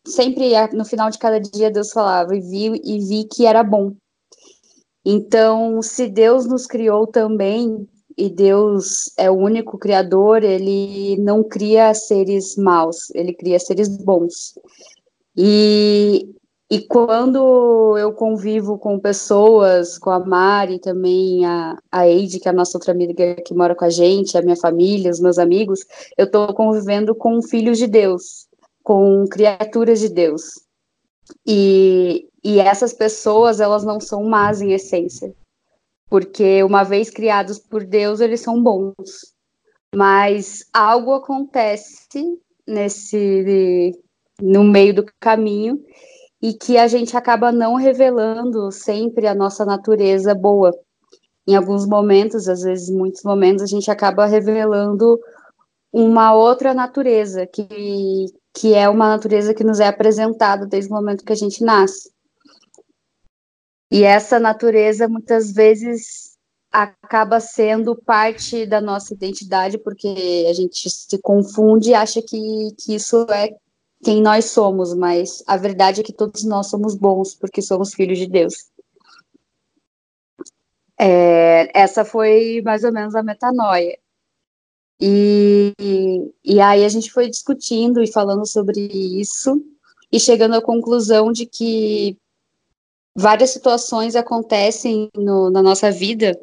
sempre 0.06 0.50
no 0.72 0.84
final 0.84 1.10
de 1.10 1.18
cada 1.18 1.38
dia 1.38 1.70
Deus 1.70 1.92
falava 1.92 2.34
e 2.34 2.40
vi, 2.40 2.80
e 2.82 2.98
vi 2.98 3.28
que 3.28 3.46
era 3.46 3.62
bom. 3.62 3.92
Então, 5.04 5.82
se 5.82 6.08
Deus 6.08 6.46
nos 6.46 6.66
criou 6.66 7.06
também, 7.06 7.86
e 8.16 8.30
Deus 8.30 9.12
é 9.18 9.30
o 9.30 9.34
único 9.34 9.76
criador, 9.76 10.42
ele 10.42 11.16
não 11.18 11.42
cria 11.42 11.92
seres 11.94 12.56
maus, 12.56 13.10
ele 13.14 13.34
cria 13.34 13.58
seres 13.58 13.88
bons. 13.88 14.54
E, 15.36 16.28
e 16.70 16.80
quando 16.82 17.98
eu 17.98 18.12
convivo 18.12 18.78
com 18.78 19.00
pessoas, 19.00 19.98
com 19.98 20.10
a 20.10 20.20
Mari 20.20 20.78
também, 20.78 21.44
a, 21.44 21.76
a 21.90 22.08
Eide, 22.08 22.38
que 22.38 22.48
é 22.48 22.50
a 22.50 22.54
nossa 22.54 22.78
outra 22.78 22.92
amiga 22.92 23.34
que 23.44 23.54
mora 23.54 23.74
com 23.74 23.84
a 23.84 23.90
gente, 23.90 24.38
a 24.38 24.42
minha 24.42 24.56
família, 24.56 25.10
os 25.10 25.20
meus 25.20 25.38
amigos, 25.38 25.80
eu 26.16 26.26
estou 26.26 26.54
convivendo 26.54 27.14
com 27.14 27.42
filhos 27.42 27.78
de 27.78 27.88
Deus, 27.88 28.46
com 28.82 29.26
criaturas 29.28 29.98
de 29.98 30.08
Deus. 30.08 30.64
E, 31.46 32.28
e 32.44 32.60
essas 32.60 32.92
pessoas, 32.92 33.58
elas 33.58 33.82
não 33.82 33.98
são 33.98 34.22
más 34.24 34.60
em 34.60 34.72
essência, 34.72 35.34
porque 36.08 36.62
uma 36.62 36.82
vez 36.82 37.10
criados 37.10 37.58
por 37.58 37.84
Deus, 37.84 38.20
eles 38.20 38.40
são 38.40 38.62
bons. 38.62 39.34
Mas 39.94 40.64
algo 40.72 41.12
acontece 41.12 42.38
nesse 42.66 43.92
no 44.40 44.64
meio 44.64 44.94
do 44.94 45.06
caminho 45.20 45.80
e 46.42 46.52
que 46.52 46.76
a 46.76 46.88
gente 46.88 47.16
acaba 47.16 47.52
não 47.52 47.74
revelando 47.76 48.70
sempre 48.72 49.26
a 49.26 49.34
nossa 49.34 49.64
natureza 49.64 50.34
boa. 50.34 50.72
Em 51.46 51.54
alguns 51.54 51.86
momentos, 51.86 52.48
às 52.48 52.62
vezes 52.62 52.90
muitos 52.90 53.22
momentos, 53.22 53.62
a 53.62 53.66
gente 53.66 53.90
acaba 53.90 54.26
revelando 54.26 55.20
uma 55.92 56.34
outra 56.34 56.74
natureza 56.74 57.46
que 57.46 58.26
que 58.56 58.72
é 58.72 58.88
uma 58.88 59.08
natureza 59.08 59.52
que 59.52 59.64
nos 59.64 59.80
é 59.80 59.88
apresentada 59.88 60.64
desde 60.64 60.88
o 60.88 60.94
momento 60.94 61.24
que 61.24 61.32
a 61.32 61.36
gente 61.36 61.64
nasce. 61.64 62.13
E 63.90 64.02
essa 64.02 64.40
natureza 64.40 65.08
muitas 65.08 65.52
vezes 65.52 66.34
acaba 66.70 67.38
sendo 67.38 67.94
parte 67.94 68.66
da 68.66 68.80
nossa 68.80 69.14
identidade, 69.14 69.78
porque 69.78 70.46
a 70.48 70.52
gente 70.52 70.90
se 70.90 71.18
confunde 71.18 71.90
e 71.90 71.94
acha 71.94 72.20
que, 72.20 72.74
que 72.78 72.94
isso 72.94 73.24
é 73.30 73.50
quem 74.02 74.20
nós 74.20 74.46
somos, 74.46 74.92
mas 74.94 75.42
a 75.46 75.56
verdade 75.56 76.00
é 76.00 76.04
que 76.04 76.12
todos 76.12 76.44
nós 76.44 76.68
somos 76.68 76.94
bons, 76.94 77.34
porque 77.34 77.62
somos 77.62 77.94
filhos 77.94 78.18
de 78.18 78.26
Deus. 78.26 78.70
É, 80.98 81.70
essa 81.78 82.04
foi 82.04 82.60
mais 82.62 82.84
ou 82.84 82.92
menos 82.92 83.14
a 83.14 83.22
metanoia. 83.22 83.96
E, 85.00 85.72
e 86.44 86.60
aí 86.60 86.84
a 86.84 86.88
gente 86.88 87.10
foi 87.10 87.28
discutindo 87.28 88.02
e 88.02 88.10
falando 88.10 88.46
sobre 88.46 88.80
isso 88.80 89.62
e 90.12 90.20
chegando 90.20 90.54
à 90.54 90.62
conclusão 90.62 91.32
de 91.32 91.46
que 91.46 92.16
várias 93.16 93.50
situações 93.50 94.16
acontecem 94.16 95.08
no, 95.16 95.50
na 95.50 95.62
nossa 95.62 95.90
vida 95.90 96.38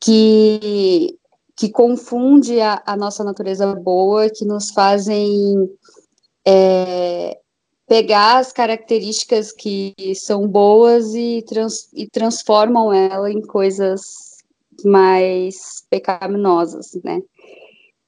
que, 0.00 1.18
que 1.56 1.70
confunde 1.70 2.60
a, 2.60 2.82
a 2.86 2.96
nossa 2.96 3.22
natureza 3.22 3.74
boa, 3.74 4.30
que 4.30 4.44
nos 4.44 4.70
fazem 4.70 5.68
é, 6.46 7.38
pegar 7.86 8.38
as 8.38 8.52
características 8.52 9.52
que 9.52 9.94
são 10.14 10.48
boas 10.48 11.14
e, 11.14 11.44
trans, 11.46 11.92
e 11.92 12.08
transformam 12.08 12.92
ela 12.92 13.30
em 13.30 13.42
coisas 13.42 14.00
mais 14.84 15.84
pecaminosas, 15.90 16.92
né? 17.04 17.20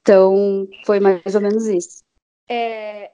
Então, 0.00 0.66
foi 0.84 0.99
mais 0.99 1.34
ou 1.34 1.40
menos 1.40 1.66
isso. 1.66 2.02
É, 2.49 3.12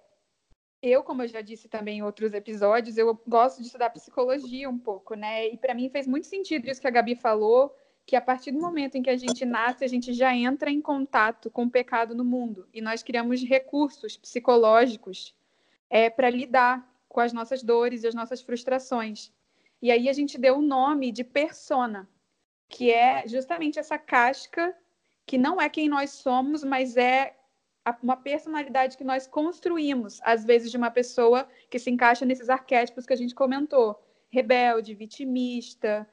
eu, 0.88 1.02
como 1.02 1.22
eu 1.22 1.28
já 1.28 1.40
disse 1.40 1.68
também 1.68 1.98
em 1.98 2.02
outros 2.02 2.32
episódios, 2.34 2.96
eu 2.96 3.20
gosto 3.26 3.60
de 3.60 3.66
estudar 3.66 3.90
psicologia 3.90 4.68
um 4.68 4.78
pouco, 4.78 5.14
né? 5.14 5.48
E 5.48 5.56
para 5.56 5.74
mim 5.74 5.88
fez 5.88 6.06
muito 6.06 6.26
sentido 6.26 6.68
isso 6.68 6.80
que 6.80 6.86
a 6.86 6.90
Gabi 6.90 7.14
falou, 7.14 7.74
que 8.06 8.16
a 8.16 8.20
partir 8.20 8.52
do 8.52 8.60
momento 8.60 8.96
em 8.96 9.02
que 9.02 9.10
a 9.10 9.16
gente 9.16 9.44
nasce, 9.44 9.84
a 9.84 9.88
gente 9.88 10.12
já 10.12 10.34
entra 10.34 10.70
em 10.70 10.80
contato 10.80 11.50
com 11.50 11.64
o 11.64 11.70
pecado 11.70 12.14
no 12.14 12.24
mundo. 12.24 12.66
E 12.72 12.80
nós 12.80 13.02
criamos 13.02 13.42
recursos 13.42 14.16
psicológicos 14.16 15.34
é, 15.90 16.08
para 16.08 16.30
lidar 16.30 16.90
com 17.08 17.20
as 17.20 17.32
nossas 17.32 17.62
dores 17.62 18.02
e 18.02 18.06
as 18.06 18.14
nossas 18.14 18.40
frustrações. 18.40 19.32
E 19.80 19.90
aí 19.90 20.08
a 20.08 20.12
gente 20.12 20.38
deu 20.38 20.58
o 20.58 20.62
nome 20.62 21.12
de 21.12 21.22
persona, 21.22 22.08
que 22.68 22.90
é 22.90 23.26
justamente 23.26 23.78
essa 23.78 23.98
casca 23.98 24.74
que 25.26 25.38
não 25.38 25.60
é 25.60 25.68
quem 25.68 25.88
nós 25.88 26.10
somos, 26.10 26.64
mas 26.64 26.96
é 26.96 27.37
uma 28.02 28.16
personalidade 28.16 28.96
que 28.96 29.04
nós 29.04 29.26
construímos, 29.26 30.20
às 30.22 30.44
vezes 30.44 30.70
de 30.70 30.76
uma 30.76 30.90
pessoa 30.90 31.48
que 31.70 31.78
se 31.78 31.90
encaixa 31.90 32.24
nesses 32.24 32.48
arquétipos 32.48 33.06
que 33.06 33.12
a 33.12 33.16
gente 33.16 33.34
comentou: 33.34 34.02
rebelde, 34.30 34.94
vitimista, 34.94 36.08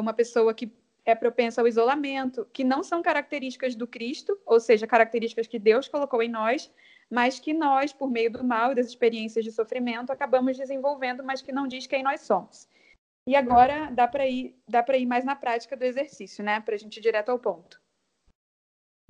uma 0.00 0.12
pessoa 0.12 0.52
que 0.52 0.72
é 1.04 1.14
propensa 1.14 1.60
ao 1.62 1.66
isolamento, 1.66 2.46
que 2.52 2.62
não 2.62 2.82
são 2.82 3.02
características 3.02 3.74
do 3.74 3.86
Cristo, 3.86 4.38
ou 4.44 4.60
seja, 4.60 4.86
características 4.86 5.46
que 5.46 5.58
Deus 5.58 5.88
colocou 5.88 6.22
em 6.22 6.28
nós, 6.28 6.70
mas 7.10 7.40
que 7.40 7.54
nós, 7.54 7.94
por 7.94 8.10
meio 8.10 8.30
do 8.30 8.44
mal 8.44 8.72
e 8.72 8.74
das 8.74 8.86
experiências 8.86 9.42
de 9.42 9.50
sofrimento, 9.50 10.10
acabamos 10.10 10.58
desenvolvendo, 10.58 11.24
mas 11.24 11.40
que 11.40 11.50
não 11.50 11.66
diz 11.66 11.86
quem 11.86 12.02
nós 12.02 12.20
somos. 12.20 12.68
E 13.26 13.34
agora 13.34 13.90
dá 13.90 14.06
para 14.06 14.26
ir, 14.26 14.54
dá 14.68 14.84
ir 14.94 15.06
mais 15.06 15.24
na 15.24 15.34
prática 15.34 15.76
do 15.76 15.84
exercício, 15.84 16.44
né? 16.44 16.60
Para 16.60 16.74
a 16.74 16.78
gente 16.78 16.98
ir 16.98 17.00
direto 17.00 17.30
ao 17.30 17.38
ponto. 17.38 17.80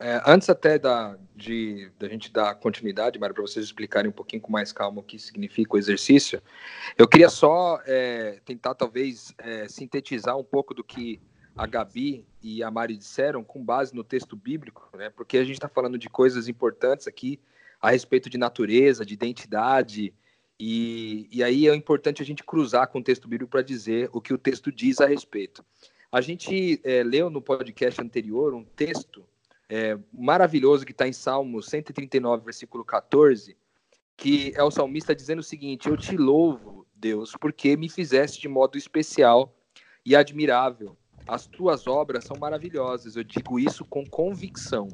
É, 0.01 0.23
antes 0.25 0.49
até 0.49 0.79
da, 0.79 1.19
de, 1.35 1.91
da 1.99 2.09
gente 2.09 2.33
dar 2.33 2.55
continuidade, 2.55 3.19
Mário, 3.19 3.35
para 3.35 3.43
vocês 3.43 3.65
explicarem 3.65 4.09
um 4.09 4.13
pouquinho 4.15 4.41
com 4.41 4.53
mais 4.53 4.73
calma 4.73 5.01
o 5.01 5.03
que 5.03 5.19
significa 5.19 5.75
o 5.75 5.79
exercício, 5.79 6.41
eu 6.97 7.09
queria 7.09 7.29
só 7.29 7.81
é, 7.85 8.41
tentar 8.45 8.75
talvez 8.75 9.35
é, 9.39 9.67
sintetizar 9.67 10.39
um 10.39 10.45
pouco 10.45 10.73
do 10.73 10.85
que 10.85 11.21
a 11.57 11.67
Gabi 11.67 12.25
e 12.41 12.63
a 12.63 12.71
Mari 12.71 12.97
disseram 12.97 13.43
com 13.43 13.65
base 13.65 13.93
no 13.93 14.05
texto 14.05 14.37
bíblico, 14.37 14.89
né? 14.97 15.11
Porque 15.11 15.37
a 15.37 15.43
gente 15.43 15.55
está 15.55 15.69
falando 15.69 15.99
de 15.99 16.09
coisas 16.09 16.47
importantes 16.47 17.09
aqui 17.09 17.41
a 17.83 17.91
respeito 17.91 18.31
de 18.31 18.39
natureza, 18.39 19.05
de 19.05 19.15
identidade, 19.15 20.15
e, 20.61 21.29
e 21.33 21.43
aí 21.43 21.69
é 21.69 21.75
importante 21.75 22.23
a 22.23 22.25
gente 22.25 22.45
cruzar 22.45 22.87
com 22.89 23.01
o 23.01 23.03
texto 23.03 23.27
bíblico 23.27 23.51
para 23.51 23.63
dizer 23.63 24.09
o 24.13 24.21
que 24.21 24.33
o 24.33 24.39
texto 24.39 24.71
diz 24.71 25.01
a 25.01 25.07
respeito. 25.07 25.65
A 26.11 26.21
gente 26.21 26.81
é, 26.85 27.03
leu 27.03 27.29
no 27.29 27.43
podcast 27.43 28.01
anterior 28.01 28.55
um 28.55 28.65
texto 28.65 29.25
é, 29.69 29.99
maravilhoso 30.13 30.87
que 30.87 30.93
está 30.93 31.07
em 31.07 31.13
Salmo 31.13 31.63
139, 31.63 32.45
versículo 32.45 32.85
14, 32.85 33.57
que 34.17 34.53
é 34.57 34.63
o 34.63 34.71
salmista 34.71 35.15
dizendo 35.15 35.41
o 35.41 35.45
seguinte: 35.45 35.89
Eu 35.89 35.97
te 35.97 36.17
louvo, 36.17 36.87
Deus, 36.95 37.35
porque 37.39 37.77
me 37.77 37.89
fizeste 37.89 38.41
de 38.41 38.49
modo 38.49 38.79
especial 38.79 39.55
e 40.05 40.17
admirável. 40.17 40.97
As 41.27 41.47
tuas 41.47 41.87
obras 41.87 42.25
são 42.25 42.37
maravilhosas. 42.39 43.15
Eu 43.15 43.23
digo 43.23 43.59
isso 43.59 43.85
com 43.85 44.07
convicção. 44.07 44.89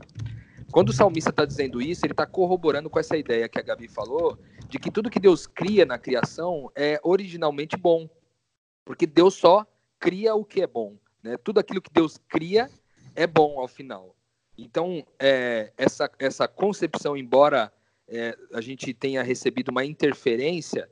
Quando 0.72 0.88
o 0.88 0.92
salmista 0.92 1.30
está 1.30 1.44
dizendo 1.44 1.80
isso, 1.80 2.04
ele 2.04 2.12
está 2.12 2.26
corroborando 2.26 2.90
com 2.90 2.98
essa 2.98 3.16
ideia 3.16 3.48
que 3.48 3.60
a 3.60 3.62
Gabi 3.62 3.86
falou, 3.86 4.36
de 4.68 4.76
que 4.76 4.90
tudo 4.90 5.08
que 5.08 5.20
Deus 5.20 5.46
cria 5.46 5.86
na 5.86 5.96
criação 5.96 6.68
é 6.74 6.98
originalmente 7.04 7.76
bom. 7.76 8.10
Porque 8.84 9.06
Deus 9.06 9.34
só 9.34 9.64
cria 10.00 10.34
o 10.34 10.44
que 10.44 10.60
é 10.60 10.66
bom. 10.66 10.96
Né? 11.22 11.36
Tudo 11.36 11.60
aquilo 11.60 11.80
que 11.80 11.92
Deus 11.92 12.18
cria 12.28 12.68
é 13.14 13.24
bom 13.24 13.60
ao 13.60 13.68
final. 13.68 14.16
Então, 14.56 15.04
é, 15.18 15.72
essa, 15.76 16.10
essa 16.18 16.46
concepção, 16.46 17.16
embora 17.16 17.72
é, 18.08 18.36
a 18.52 18.60
gente 18.60 18.92
tenha 18.94 19.22
recebido 19.22 19.70
uma 19.70 19.84
interferência 19.84 20.88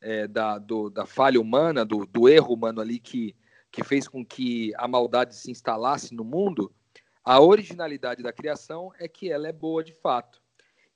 é, 0.00 0.26
da, 0.26 0.58
do, 0.58 0.90
da 0.90 1.06
falha 1.06 1.40
humana, 1.40 1.84
do, 1.84 2.06
do 2.06 2.28
erro 2.28 2.54
humano 2.54 2.80
ali 2.80 2.98
que, 2.98 3.34
que 3.70 3.82
fez 3.82 4.06
com 4.06 4.24
que 4.24 4.72
a 4.76 4.86
maldade 4.86 5.34
se 5.34 5.50
instalasse 5.50 6.14
no 6.14 6.24
mundo, 6.24 6.72
a 7.24 7.40
originalidade 7.40 8.22
da 8.22 8.32
criação 8.32 8.92
é 8.98 9.08
que 9.08 9.30
ela 9.30 9.48
é 9.48 9.52
boa 9.52 9.82
de 9.82 9.92
fato. 9.92 10.40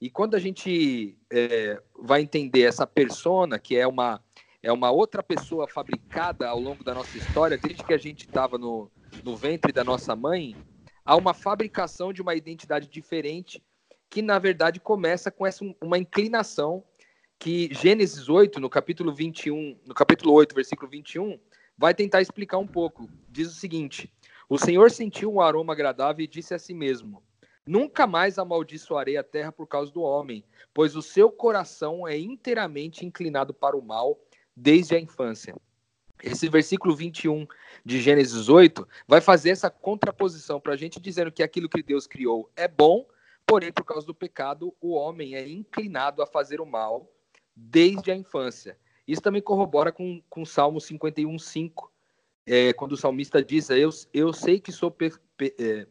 E 0.00 0.08
quando 0.08 0.34
a 0.34 0.38
gente 0.38 1.18
é, 1.30 1.82
vai 1.98 2.22
entender 2.22 2.62
essa 2.62 2.86
persona, 2.86 3.58
que 3.58 3.76
é 3.76 3.86
uma, 3.86 4.22
é 4.62 4.72
uma 4.72 4.90
outra 4.90 5.22
pessoa 5.22 5.66
fabricada 5.68 6.48
ao 6.48 6.58
longo 6.58 6.82
da 6.82 6.94
nossa 6.94 7.18
história, 7.18 7.58
desde 7.58 7.84
que 7.84 7.92
a 7.92 7.98
gente 7.98 8.26
estava 8.26 8.56
no, 8.56 8.90
no 9.24 9.36
ventre 9.36 9.72
da 9.72 9.84
nossa 9.84 10.16
mãe, 10.16 10.56
há 11.04 11.16
uma 11.16 11.34
fabricação 11.34 12.12
de 12.12 12.22
uma 12.22 12.34
identidade 12.34 12.88
diferente 12.88 13.62
que, 14.08 14.22
na 14.22 14.38
verdade, 14.38 14.80
começa 14.80 15.30
com 15.30 15.46
essa 15.46 15.64
uma 15.80 15.98
inclinação 15.98 16.84
que 17.38 17.72
Gênesis 17.72 18.28
8, 18.28 18.60
no 18.60 18.68
capítulo 18.68 19.14
21, 19.14 19.78
no 19.86 19.94
capítulo 19.94 20.32
8, 20.34 20.54
versículo 20.54 20.90
21, 20.90 21.38
vai 21.76 21.94
tentar 21.94 22.20
explicar 22.20 22.58
um 22.58 22.66
pouco. 22.66 23.08
Diz 23.28 23.48
o 23.48 23.54
seguinte: 23.54 24.12
O 24.48 24.58
Senhor 24.58 24.90
sentiu 24.90 25.32
um 25.32 25.40
aroma 25.40 25.72
agradável 25.72 26.22
e 26.22 26.28
disse 26.28 26.52
a 26.52 26.58
si 26.58 26.74
mesmo: 26.74 27.22
Nunca 27.66 28.06
mais 28.06 28.38
amaldiçoarei 28.38 29.16
a 29.16 29.22
terra 29.22 29.52
por 29.52 29.66
causa 29.66 29.90
do 29.90 30.02
homem, 30.02 30.44
pois 30.74 30.96
o 30.96 31.02
seu 31.02 31.30
coração 31.30 32.06
é 32.06 32.18
inteiramente 32.18 33.06
inclinado 33.06 33.54
para 33.54 33.76
o 33.76 33.82
mal 33.82 34.20
desde 34.54 34.94
a 34.94 35.00
infância. 35.00 35.56
Esse 36.22 36.48
versículo 36.48 36.94
21 36.94 37.46
de 37.84 38.00
Gênesis 38.00 38.48
8 38.48 38.86
vai 39.06 39.20
fazer 39.20 39.50
essa 39.50 39.70
contraposição 39.70 40.60
para 40.60 40.74
a 40.74 40.76
gente 40.76 41.00
dizendo 41.00 41.32
que 41.32 41.42
aquilo 41.42 41.68
que 41.68 41.82
Deus 41.82 42.06
criou 42.06 42.50
é 42.54 42.68
bom, 42.68 43.06
porém, 43.46 43.72
por 43.72 43.84
causa 43.84 44.06
do 44.06 44.14
pecado, 44.14 44.74
o 44.80 44.92
homem 44.92 45.34
é 45.34 45.48
inclinado 45.48 46.22
a 46.22 46.26
fazer 46.26 46.60
o 46.60 46.66
mal 46.66 47.10
desde 47.54 48.10
a 48.10 48.16
infância. 48.16 48.76
Isso 49.06 49.22
também 49.22 49.42
corrobora 49.42 49.90
com, 49.90 50.22
com 50.28 50.44
Salmo 50.44 50.80
51, 50.80 51.38
5, 51.38 51.92
é, 52.46 52.72
quando 52.72 52.92
o 52.92 52.96
salmista 52.96 53.42
diz: 53.42 53.70
eu, 53.70 53.90
eu 54.12 54.32
sei 54.32 54.60
que 54.60 54.72
sou 54.72 54.90
pe, 54.90 55.12
pe, 55.36 55.54
é, 55.58 55.86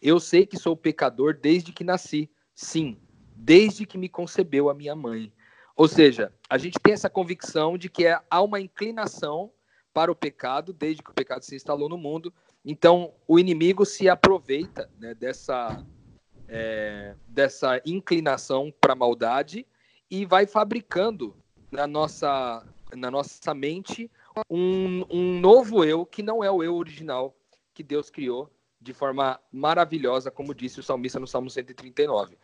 eu 0.00 0.20
sei 0.20 0.46
que 0.46 0.56
sou 0.56 0.76
pecador 0.76 1.34
desde 1.34 1.72
que 1.72 1.82
nasci, 1.82 2.30
sim, 2.54 2.98
desde 3.34 3.86
que 3.86 3.98
me 3.98 4.08
concebeu 4.08 4.68
a 4.68 4.74
minha 4.74 4.94
mãe. 4.94 5.32
Ou 5.76 5.88
seja, 5.88 6.32
a 6.48 6.56
gente 6.56 6.78
tem 6.78 6.92
essa 6.92 7.10
convicção 7.10 7.76
de 7.76 7.88
que 7.88 8.06
é, 8.06 8.20
há 8.30 8.40
uma 8.42 8.60
inclinação 8.60 9.50
para 9.92 10.10
o 10.10 10.14
pecado 10.14 10.72
desde 10.72 11.02
que 11.02 11.10
o 11.10 11.14
pecado 11.14 11.44
se 11.44 11.54
instalou 11.54 11.88
no 11.88 11.98
mundo. 11.98 12.32
Então, 12.64 13.12
o 13.26 13.38
inimigo 13.38 13.84
se 13.84 14.08
aproveita 14.08 14.90
né, 14.98 15.14
dessa, 15.14 15.84
é, 16.48 17.14
dessa 17.26 17.80
inclinação 17.84 18.72
para 18.80 18.92
a 18.92 18.96
maldade 18.96 19.66
e 20.10 20.24
vai 20.24 20.46
fabricando 20.46 21.36
na 21.70 21.86
nossa, 21.86 22.64
na 22.94 23.10
nossa 23.10 23.52
mente 23.52 24.10
um, 24.50 25.04
um 25.10 25.40
novo 25.40 25.84
eu 25.84 26.06
que 26.06 26.22
não 26.22 26.42
é 26.42 26.50
o 26.50 26.62
eu 26.62 26.74
original 26.74 27.36
que 27.72 27.82
Deus 27.82 28.10
criou 28.10 28.50
de 28.80 28.92
forma 28.92 29.40
maravilhosa, 29.50 30.30
como 30.30 30.54
disse 30.54 30.78
o 30.78 30.82
salmista 30.82 31.18
no 31.18 31.26
Salmo 31.26 31.48
139. 31.48 32.36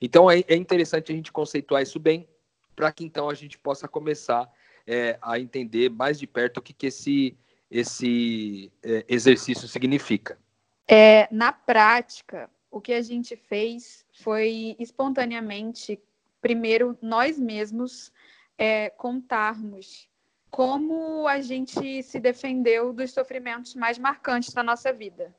Então 0.00 0.30
é, 0.30 0.44
é 0.48 0.56
interessante 0.56 1.12
a 1.12 1.14
gente 1.14 1.32
conceituar 1.32 1.82
isso 1.82 1.98
bem, 1.98 2.28
para 2.74 2.92
que 2.92 3.04
então 3.04 3.28
a 3.28 3.34
gente 3.34 3.58
possa 3.58 3.88
começar 3.88 4.50
é, 4.86 5.18
a 5.22 5.38
entender 5.38 5.90
mais 5.90 6.18
de 6.18 6.26
perto 6.26 6.58
o 6.58 6.62
que, 6.62 6.72
que 6.72 6.86
esse, 6.86 7.36
esse 7.70 8.72
é, 8.82 9.04
exercício 9.08 9.66
significa. 9.68 10.38
É, 10.86 11.28
na 11.30 11.52
prática, 11.52 12.50
o 12.70 12.80
que 12.80 12.92
a 12.92 13.00
gente 13.00 13.36
fez 13.36 14.04
foi 14.12 14.76
espontaneamente, 14.78 16.00
primeiro, 16.40 16.98
nós 17.00 17.38
mesmos 17.38 18.12
é, 18.58 18.90
contarmos 18.90 20.08
como 20.50 21.26
a 21.26 21.40
gente 21.40 22.02
se 22.02 22.20
defendeu 22.20 22.92
dos 22.92 23.10
sofrimentos 23.10 23.74
mais 23.74 23.98
marcantes 23.98 24.54
da 24.54 24.62
nossa 24.62 24.92
vida. 24.92 25.34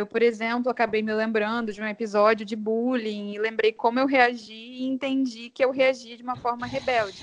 Eu, 0.00 0.06
por 0.06 0.22
exemplo, 0.22 0.70
acabei 0.70 1.02
me 1.02 1.12
lembrando 1.12 1.72
de 1.72 1.82
um 1.82 1.86
episódio 1.86 2.46
de 2.46 2.54
bullying 2.54 3.34
e 3.34 3.38
lembrei 3.40 3.72
como 3.72 3.98
eu 3.98 4.06
reagi 4.06 4.54
e 4.54 4.84
entendi 4.84 5.50
que 5.50 5.64
eu 5.64 5.72
reagi 5.72 6.16
de 6.16 6.22
uma 6.22 6.36
forma 6.36 6.68
rebelde. 6.68 7.20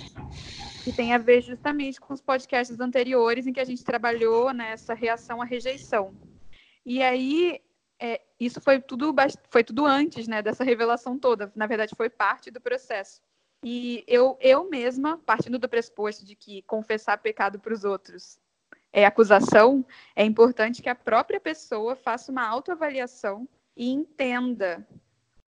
Que 0.84 0.92
tem 0.92 1.14
a 1.14 1.18
ver 1.18 1.42
justamente 1.42 2.02
com 2.02 2.14
os 2.14 2.20
podcasts 2.20 2.78
anteriores 2.78 3.48
em 3.48 3.54
que 3.54 3.62
a 3.62 3.64
gente 3.64 3.82
trabalhou 3.82 4.54
nessa 4.54 4.94
reação 4.94 5.42
à 5.42 5.46
rejeição. 5.46 6.14
E 6.86 7.02
aí, 7.02 7.62
é, 7.98 8.20
isso 8.38 8.60
foi 8.60 8.82
tudo, 8.82 9.16
foi 9.50 9.64
tudo 9.64 9.86
antes 9.86 10.28
né, 10.28 10.42
dessa 10.42 10.66
revelação 10.66 11.18
toda. 11.18 11.50
Na 11.56 11.68
verdade, 11.68 11.96
foi 11.96 12.10
parte 12.10 12.52
do 12.52 12.60
processo. 12.60 13.22
E 13.64 14.04
eu, 14.06 14.38
eu 14.42 14.70
mesma, 14.70 15.18
partindo 15.20 15.58
do 15.58 15.70
pressuposto 15.70 16.26
de 16.26 16.36
que 16.36 16.62
confessar 16.64 17.20
pecado 17.20 17.58
para 17.58 17.74
os 17.74 17.86
outros 17.86 18.38
é, 18.96 19.06
acusação, 19.06 19.86
é 20.16 20.24
importante 20.24 20.82
que 20.82 20.88
a 20.88 20.96
própria 20.96 21.38
pessoa 21.38 21.98
faça 21.98 22.32
uma 22.32 22.48
autoavaliação 22.48 23.46
e 23.76 23.92
entenda 23.92 24.88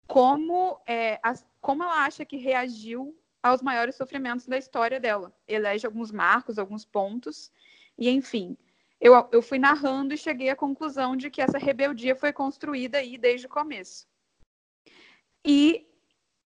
como, 0.05 0.77
é, 0.85 1.17
como 1.61 1.81
ela 1.81 2.03
acha 2.03 2.25
que 2.25 2.35
reagiu 2.35 3.17
aos 3.41 3.61
maiores 3.61 3.95
sofrimentos 3.95 4.47
da 4.47 4.57
história 4.57 4.99
dela. 4.99 5.33
Elege 5.47 5.85
alguns 5.85 6.11
marcos, 6.11 6.59
alguns 6.59 6.83
pontos, 6.83 7.49
e 7.97 8.09
enfim. 8.09 8.57
Eu, 8.99 9.13
eu 9.31 9.41
fui 9.41 9.57
narrando 9.57 10.13
e 10.13 10.17
cheguei 10.17 10.49
à 10.49 10.55
conclusão 10.55 11.15
de 11.15 11.29
que 11.29 11.41
essa 11.41 11.57
rebeldia 11.57 12.17
foi 12.17 12.33
construída 12.33 12.97
aí 12.97 13.17
desde 13.17 13.45
o 13.45 13.49
começo. 13.49 14.05
E, 15.45 15.87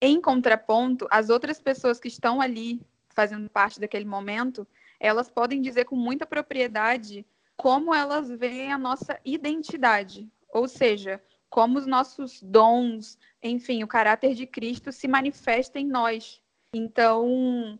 em 0.00 0.20
contraponto, 0.20 1.08
as 1.10 1.30
outras 1.30 1.60
pessoas 1.60 1.98
que 1.98 2.06
estão 2.06 2.40
ali 2.40 2.80
fazendo 3.08 3.50
parte 3.50 3.80
daquele 3.80 4.04
momento 4.04 4.64
elas 5.02 5.28
podem 5.28 5.60
dizer 5.60 5.84
com 5.84 5.96
muita 5.96 6.24
propriedade 6.24 7.26
como 7.56 7.92
elas 7.92 8.30
veem 8.30 8.72
a 8.72 8.78
nossa 8.78 9.18
identidade, 9.24 10.30
ou 10.48 10.68
seja, 10.68 11.20
como 11.50 11.76
os 11.76 11.86
nossos 11.86 12.40
dons, 12.40 13.18
enfim, 13.42 13.82
o 13.82 13.88
caráter 13.88 14.32
de 14.32 14.46
Cristo 14.46 14.92
se 14.92 15.08
manifesta 15.08 15.78
em 15.78 15.86
nós. 15.86 16.40
Então, 16.72 17.78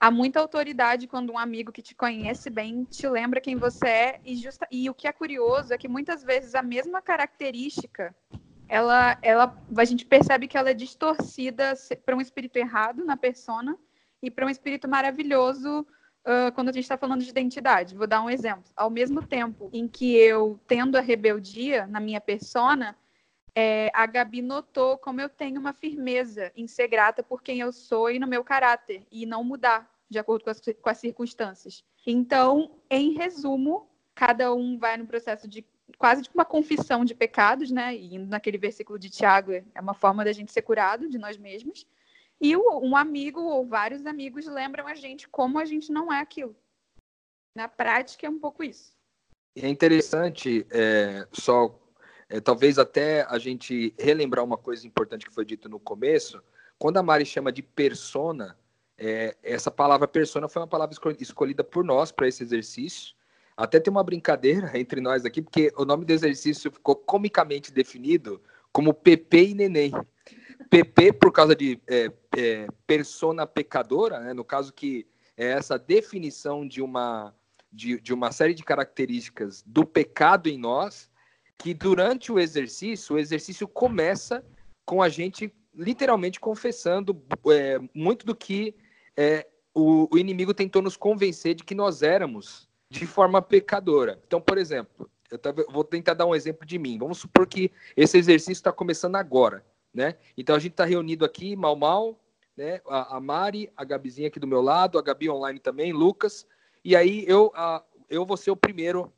há 0.00 0.10
muita 0.10 0.40
autoridade 0.40 1.06
quando 1.06 1.30
um 1.30 1.38
amigo 1.38 1.70
que 1.70 1.82
te 1.82 1.94
conhece 1.94 2.48
bem 2.48 2.84
te 2.84 3.06
lembra 3.06 3.40
quem 3.40 3.54
você 3.54 3.86
é 3.86 4.20
e, 4.24 4.34
justa... 4.34 4.66
e 4.70 4.88
o 4.88 4.94
que 4.94 5.06
é 5.06 5.12
curioso 5.12 5.74
é 5.74 5.78
que 5.78 5.88
muitas 5.88 6.24
vezes 6.24 6.54
a 6.54 6.62
mesma 6.62 7.02
característica 7.02 8.14
ela, 8.66 9.18
ela, 9.20 9.62
a 9.76 9.84
gente 9.84 10.06
percebe 10.06 10.48
que 10.48 10.56
ela 10.56 10.70
é 10.70 10.74
distorcida 10.74 11.74
para 12.06 12.16
um 12.16 12.20
espírito 12.20 12.56
errado 12.56 13.04
na 13.04 13.18
persona 13.18 13.78
e 14.22 14.30
para 14.30 14.46
um 14.46 14.50
espírito 14.50 14.88
maravilhoso 14.88 15.86
uh, 16.24 16.52
quando 16.52 16.68
a 16.68 16.72
gente 16.72 16.84
está 16.84 16.96
falando 16.96 17.22
de 17.22 17.30
identidade. 17.30 17.94
Vou 17.94 18.06
dar 18.06 18.22
um 18.22 18.30
exemplo. 18.30 18.64
Ao 18.76 18.90
mesmo 18.90 19.26
tempo 19.26 19.70
em 19.72 19.86
que 19.86 20.16
eu 20.16 20.58
tendo 20.66 20.96
a 20.96 21.00
rebeldia 21.00 21.86
na 21.86 22.00
minha 22.00 22.20
persona, 22.20 22.96
é, 23.54 23.90
a 23.94 24.06
Gabi 24.06 24.40
notou 24.40 24.96
como 24.96 25.20
eu 25.20 25.28
tenho 25.28 25.60
uma 25.60 25.72
firmeza 25.72 26.50
em 26.56 26.66
ser 26.66 26.88
grata 26.88 27.22
por 27.22 27.42
quem 27.42 27.60
eu 27.60 27.72
sou 27.72 28.10
e 28.10 28.18
no 28.18 28.26
meu 28.26 28.42
caráter, 28.42 29.06
e 29.10 29.26
não 29.26 29.44
mudar 29.44 29.90
de 30.08 30.18
acordo 30.18 30.44
com 30.44 30.50
as, 30.50 30.60
com 30.60 30.90
as 30.90 30.98
circunstâncias. 30.98 31.84
Então, 32.06 32.78
em 32.90 33.12
resumo, 33.12 33.88
cada 34.14 34.52
um 34.54 34.78
vai 34.78 34.96
no 34.96 35.06
processo 35.06 35.48
de 35.48 35.64
quase 35.98 36.22
tipo 36.22 36.36
uma 36.36 36.44
confissão 36.44 37.04
de 37.04 37.14
pecados, 37.14 37.70
né? 37.70 37.94
E 37.94 38.18
naquele 38.18 38.58
versículo 38.58 38.98
de 38.98 39.10
Tiago 39.10 39.52
é 39.52 39.80
uma 39.80 39.94
forma 39.94 40.24
da 40.24 40.32
gente 40.32 40.52
ser 40.52 40.62
curado 40.62 41.08
de 41.08 41.18
nós 41.18 41.36
mesmos. 41.36 41.86
E 42.42 42.56
um 42.56 42.96
amigo 42.96 43.40
ou 43.40 43.64
vários 43.64 44.04
amigos 44.04 44.46
lembram 44.46 44.88
a 44.88 44.96
gente 44.96 45.28
como 45.28 45.60
a 45.60 45.64
gente 45.64 45.92
não 45.92 46.12
é 46.12 46.20
aquilo. 46.20 46.56
Na 47.54 47.68
prática 47.68 48.26
é 48.26 48.30
um 48.30 48.40
pouco 48.40 48.64
isso. 48.64 48.92
É 49.54 49.68
interessante, 49.68 50.66
é, 50.68 51.24
só 51.30 51.78
é, 52.28 52.40
talvez 52.40 52.80
até 52.80 53.22
a 53.28 53.38
gente 53.38 53.94
relembrar 53.96 54.44
uma 54.44 54.56
coisa 54.56 54.84
importante 54.84 55.24
que 55.24 55.32
foi 55.32 55.44
dito 55.44 55.68
no 55.68 55.78
começo. 55.78 56.42
Quando 56.80 56.96
a 56.96 57.02
Mari 57.02 57.24
chama 57.24 57.52
de 57.52 57.62
persona, 57.62 58.58
é, 58.98 59.36
essa 59.40 59.70
palavra 59.70 60.08
persona 60.08 60.48
foi 60.48 60.62
uma 60.62 60.68
palavra 60.68 60.96
escolhida 61.20 61.62
por 61.62 61.84
nós 61.84 62.10
para 62.10 62.26
esse 62.26 62.42
exercício. 62.42 63.14
Até 63.56 63.78
tem 63.78 63.90
uma 63.90 64.02
brincadeira 64.02 64.72
entre 64.76 65.00
nós 65.00 65.24
aqui, 65.24 65.42
porque 65.42 65.72
o 65.76 65.84
nome 65.84 66.04
do 66.04 66.12
exercício 66.12 66.72
ficou 66.72 66.96
comicamente 66.96 67.70
definido 67.72 68.42
como 68.72 68.92
Pepe 68.92 69.50
e 69.50 69.54
Neném. 69.54 69.92
PP 70.62 71.14
por 71.14 71.32
causa 71.32 71.54
de 71.54 71.80
é, 71.86 72.10
é, 72.36 72.66
persona 72.86 73.46
pecadora, 73.46 74.20
né? 74.20 74.32
no 74.32 74.44
caso 74.44 74.72
que 74.72 75.06
é 75.36 75.46
essa 75.46 75.78
definição 75.78 76.66
de 76.66 76.82
uma, 76.82 77.34
de, 77.72 78.00
de 78.00 78.12
uma 78.12 78.30
série 78.32 78.54
de 78.54 78.62
características 78.62 79.62
do 79.66 79.84
pecado 79.84 80.48
em 80.48 80.58
nós, 80.58 81.10
que 81.58 81.72
durante 81.72 82.32
o 82.32 82.38
exercício, 82.38 83.16
o 83.16 83.18
exercício 83.18 83.66
começa 83.68 84.44
com 84.84 85.02
a 85.02 85.08
gente 85.08 85.54
literalmente 85.74 86.38
confessando 86.38 87.24
é, 87.50 87.78
muito 87.94 88.26
do 88.26 88.34
que 88.34 88.74
é, 89.16 89.46
o, 89.74 90.08
o, 90.14 90.18
inimigo 90.18 90.52
tentou 90.52 90.82
nos 90.82 90.96
convencer 90.96 91.54
de 91.54 91.64
que 91.64 91.74
nós 91.74 92.02
éramos 92.02 92.68
de 92.90 93.06
forma 93.06 93.40
pecadora. 93.40 94.20
Então, 94.26 94.40
por 94.40 94.58
exemplo, 94.58 95.10
eu 95.30 95.72
vou 95.72 95.82
tentar 95.82 96.12
dar 96.12 96.26
um 96.26 96.34
exemplo 96.34 96.66
de 96.66 96.78
mim. 96.78 96.98
Vamos 96.98 97.18
supor 97.18 97.46
que 97.46 97.72
esse 97.96 98.18
exercício 98.18 98.52
está 98.52 98.70
começando 98.70 99.16
agora 99.16 99.64
né? 99.92 100.16
Então 100.36 100.56
a 100.56 100.58
gente 100.58 100.72
está 100.72 100.84
reunido 100.84 101.24
aqui, 101.24 101.54
mal 101.54 101.76
mal, 101.76 102.18
né? 102.56 102.80
A, 102.86 103.16
a, 103.16 103.20
Mari, 103.20 103.70
a 103.76 103.84
Gabizinha 103.84 104.28
aqui 104.28 104.40
do 104.40 104.46
meu 104.46 104.62
lado, 104.62 104.98
a 104.98 105.02
Gabi 105.02 105.28
online 105.28 105.58
também, 105.58 105.92
Lucas. 105.92 106.46
E 106.84 106.96
aí 106.96 107.24
eu, 107.26 107.52
a, 107.54 107.82
eu 108.08 108.24
vou 108.24 108.36
ser 108.36 108.50
o 108.50 108.56
primeiro 108.56 109.12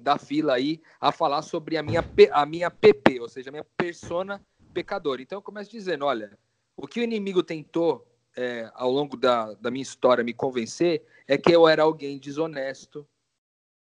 da 0.00 0.16
fila 0.16 0.54
aí 0.54 0.80
a 1.00 1.10
falar 1.10 1.42
sobre 1.42 1.76
a 1.76 1.82
minha, 1.82 2.04
a 2.32 2.46
minha 2.46 2.70
PP, 2.70 3.20
ou 3.20 3.28
seja, 3.28 3.50
a 3.50 3.52
minha 3.52 3.66
persona 3.76 4.44
pecadora. 4.72 5.20
Então 5.20 5.38
eu 5.38 5.42
começo 5.42 5.70
dizendo, 5.70 6.04
olha, 6.04 6.38
o 6.76 6.86
que 6.86 7.00
o 7.00 7.02
inimigo 7.02 7.42
tentou 7.42 8.06
é, 8.36 8.70
ao 8.74 8.90
longo 8.90 9.16
da, 9.16 9.54
da 9.54 9.70
minha 9.70 9.82
história, 9.82 10.22
me 10.22 10.32
convencer 10.32 11.04
é 11.26 11.36
que 11.36 11.50
eu 11.50 11.66
era 11.66 11.82
alguém 11.82 12.18
desonesto, 12.18 13.06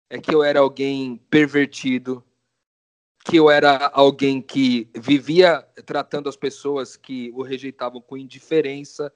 é 0.08 0.18
que 0.20 0.34
eu 0.34 0.42
era 0.42 0.58
alguém 0.58 1.16
pervertido, 1.30 2.24
que 3.24 3.36
eu 3.36 3.50
era 3.50 3.88
alguém 3.88 4.40
que 4.40 4.88
vivia 4.94 5.62
tratando 5.84 6.28
as 6.28 6.36
pessoas 6.36 6.96
que 6.96 7.30
o 7.34 7.42
rejeitavam 7.42 8.00
com 8.00 8.16
indiferença, 8.16 9.12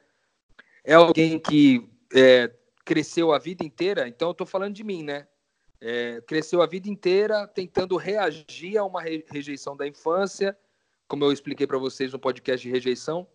é 0.85 0.95
alguém 0.95 1.39
que 1.39 1.89
é, 2.13 2.53
cresceu 2.85 3.33
a 3.33 3.39
vida 3.39 3.65
inteira, 3.65 4.07
então 4.07 4.29
eu 4.29 4.33
estou 4.33 4.47
falando 4.47 4.75
de 4.75 4.85
mim, 4.85 5.03
né? 5.03 5.27
É, 5.81 6.21
cresceu 6.27 6.63
a 6.63 6.67
vida 6.67 6.89
inteira 6.89 7.47
tentando 7.47 7.97
reagir 7.97 8.79
a 8.79 8.85
uma 8.85 9.03
rejeição 9.03 9.77
da 9.77 9.87
infância, 9.87 10.57
como 11.09 11.25
eu 11.25 11.33
expliquei 11.33 11.67
para 11.67 11.79
vocês 11.79 12.13
no 12.13 12.19
podcast 12.19 12.67
de 12.67 12.73
rejeição. 12.73 13.27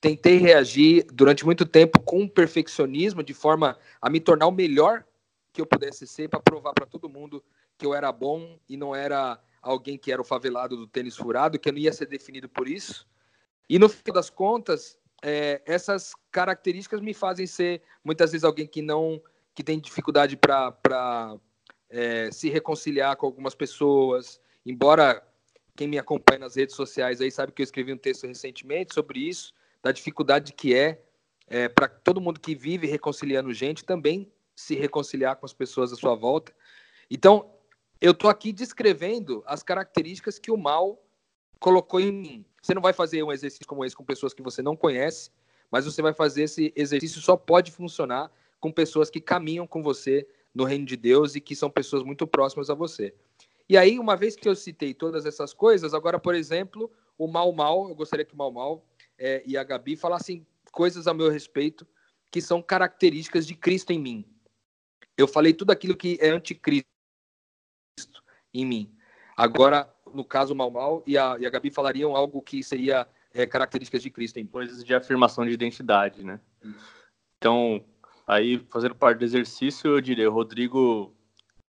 Tentei 0.00 0.36
reagir 0.36 1.06
durante 1.12 1.44
muito 1.44 1.64
tempo 1.64 2.00
com 2.00 2.28
perfeccionismo, 2.28 3.22
de 3.22 3.32
forma 3.32 3.78
a 4.00 4.10
me 4.10 4.20
tornar 4.20 4.46
o 4.46 4.52
melhor 4.52 5.04
que 5.52 5.60
eu 5.60 5.66
pudesse 5.66 6.06
ser, 6.06 6.28
para 6.28 6.40
provar 6.40 6.74
para 6.74 6.84
todo 6.84 7.08
mundo 7.08 7.42
que 7.78 7.86
eu 7.86 7.94
era 7.94 8.12
bom 8.12 8.58
e 8.68 8.76
não 8.76 8.94
era 8.94 9.40
alguém 9.64 9.96
que 9.96 10.12
era 10.12 10.20
o 10.20 10.24
favelado 10.24 10.76
do 10.76 10.86
tênis 10.86 11.16
furado, 11.16 11.58
que 11.58 11.72
não 11.72 11.78
ia 11.78 11.92
ser 11.92 12.06
definido 12.06 12.48
por 12.48 12.68
isso. 12.68 13.08
E 13.68 13.78
no 13.78 13.88
fim 13.88 14.12
das 14.12 14.28
contas, 14.28 14.98
é, 15.22 15.62
essas 15.64 16.12
características 16.30 17.00
me 17.00 17.14
fazem 17.14 17.46
ser 17.46 17.82
muitas 18.04 18.32
vezes 18.32 18.44
alguém 18.44 18.66
que 18.66 18.82
não 18.82 19.20
que 19.54 19.62
tem 19.62 19.78
dificuldade 19.78 20.36
para 20.36 21.38
é, 21.88 22.30
se 22.30 22.50
reconciliar 22.50 23.16
com 23.16 23.26
algumas 23.26 23.54
pessoas. 23.54 24.40
Embora 24.66 25.26
quem 25.76 25.88
me 25.88 25.98
acompanha 25.98 26.40
nas 26.40 26.56
redes 26.56 26.74
sociais 26.74 27.20
aí 27.20 27.30
sabe 27.30 27.52
que 27.52 27.62
eu 27.62 27.64
escrevi 27.64 27.92
um 27.92 27.96
texto 27.96 28.26
recentemente 28.26 28.92
sobre 28.92 29.20
isso, 29.20 29.54
da 29.82 29.92
dificuldade 29.92 30.52
que 30.52 30.74
é, 30.74 31.00
é 31.46 31.68
para 31.68 31.88
todo 31.88 32.20
mundo 32.20 32.40
que 32.40 32.54
vive 32.54 32.86
reconciliando 32.86 33.52
gente 33.54 33.84
também 33.84 34.30
se 34.56 34.74
reconciliar 34.74 35.36
com 35.36 35.46
as 35.46 35.52
pessoas 35.52 35.92
à 35.92 35.96
sua 35.96 36.14
volta. 36.14 36.52
Então, 37.10 37.53
eu 38.04 38.10
estou 38.10 38.28
aqui 38.28 38.52
descrevendo 38.52 39.42
as 39.46 39.62
características 39.62 40.38
que 40.38 40.50
o 40.50 40.58
mal 40.58 41.02
colocou 41.58 41.98
em 41.98 42.12
mim. 42.12 42.44
Você 42.60 42.74
não 42.74 42.82
vai 42.82 42.92
fazer 42.92 43.22
um 43.22 43.32
exercício 43.32 43.66
como 43.66 43.82
esse 43.82 43.96
com 43.96 44.04
pessoas 44.04 44.34
que 44.34 44.42
você 44.42 44.60
não 44.60 44.76
conhece, 44.76 45.30
mas 45.70 45.86
você 45.86 46.02
vai 46.02 46.12
fazer 46.12 46.42
esse 46.42 46.70
exercício 46.76 47.22
só 47.22 47.34
pode 47.34 47.72
funcionar 47.72 48.30
com 48.60 48.70
pessoas 48.70 49.08
que 49.08 49.22
caminham 49.22 49.66
com 49.66 49.82
você 49.82 50.28
no 50.54 50.64
reino 50.64 50.84
de 50.84 50.98
Deus 50.98 51.34
e 51.34 51.40
que 51.40 51.56
são 51.56 51.70
pessoas 51.70 52.02
muito 52.02 52.26
próximas 52.26 52.68
a 52.68 52.74
você. 52.74 53.14
E 53.66 53.74
aí, 53.74 53.98
uma 53.98 54.16
vez 54.16 54.36
que 54.36 54.46
eu 54.46 54.54
citei 54.54 54.92
todas 54.92 55.24
essas 55.24 55.54
coisas, 55.54 55.94
agora, 55.94 56.18
por 56.18 56.34
exemplo, 56.34 56.92
o 57.16 57.26
Mal 57.26 57.50
Mal, 57.52 57.88
eu 57.88 57.94
gostaria 57.94 58.26
que 58.26 58.34
o 58.34 58.36
Mal 58.36 58.52
Mal 58.52 58.84
é, 59.18 59.42
e 59.46 59.56
a 59.56 59.64
Gabi 59.64 59.96
falassem 59.96 60.46
coisas 60.70 61.06
a 61.06 61.14
meu 61.14 61.30
respeito 61.30 61.86
que 62.30 62.42
são 62.42 62.60
características 62.60 63.46
de 63.46 63.54
Cristo 63.54 63.94
em 63.94 63.98
mim. 63.98 64.26
Eu 65.16 65.26
falei 65.26 65.54
tudo 65.54 65.70
aquilo 65.70 65.96
que 65.96 66.18
é 66.20 66.28
anticristo 66.28 66.93
em 68.54 68.64
mim. 68.64 68.90
Agora, 69.36 69.92
no 70.14 70.24
caso 70.24 70.54
Mal 70.54 70.70
Mal 70.70 71.02
e 71.06 71.18
a, 71.18 71.36
e 71.38 71.44
a 71.44 71.50
Gabi 71.50 71.70
falariam 71.70 72.14
algo 72.14 72.40
que 72.40 72.62
seria 72.62 73.06
é, 73.34 73.44
características 73.44 74.02
de 74.02 74.10
Cristo. 74.10 74.38
Em 74.38 74.46
coisas 74.46 74.84
de 74.84 74.94
afirmação 74.94 75.44
de 75.44 75.52
identidade, 75.52 76.24
né? 76.24 76.40
Então, 77.36 77.84
aí, 78.26 78.64
fazendo 78.70 78.94
parte 78.94 79.18
do 79.18 79.24
exercício, 79.24 79.90
eu 79.90 80.00
diria, 80.00 80.30
o 80.30 80.32
Rodrigo, 80.32 81.12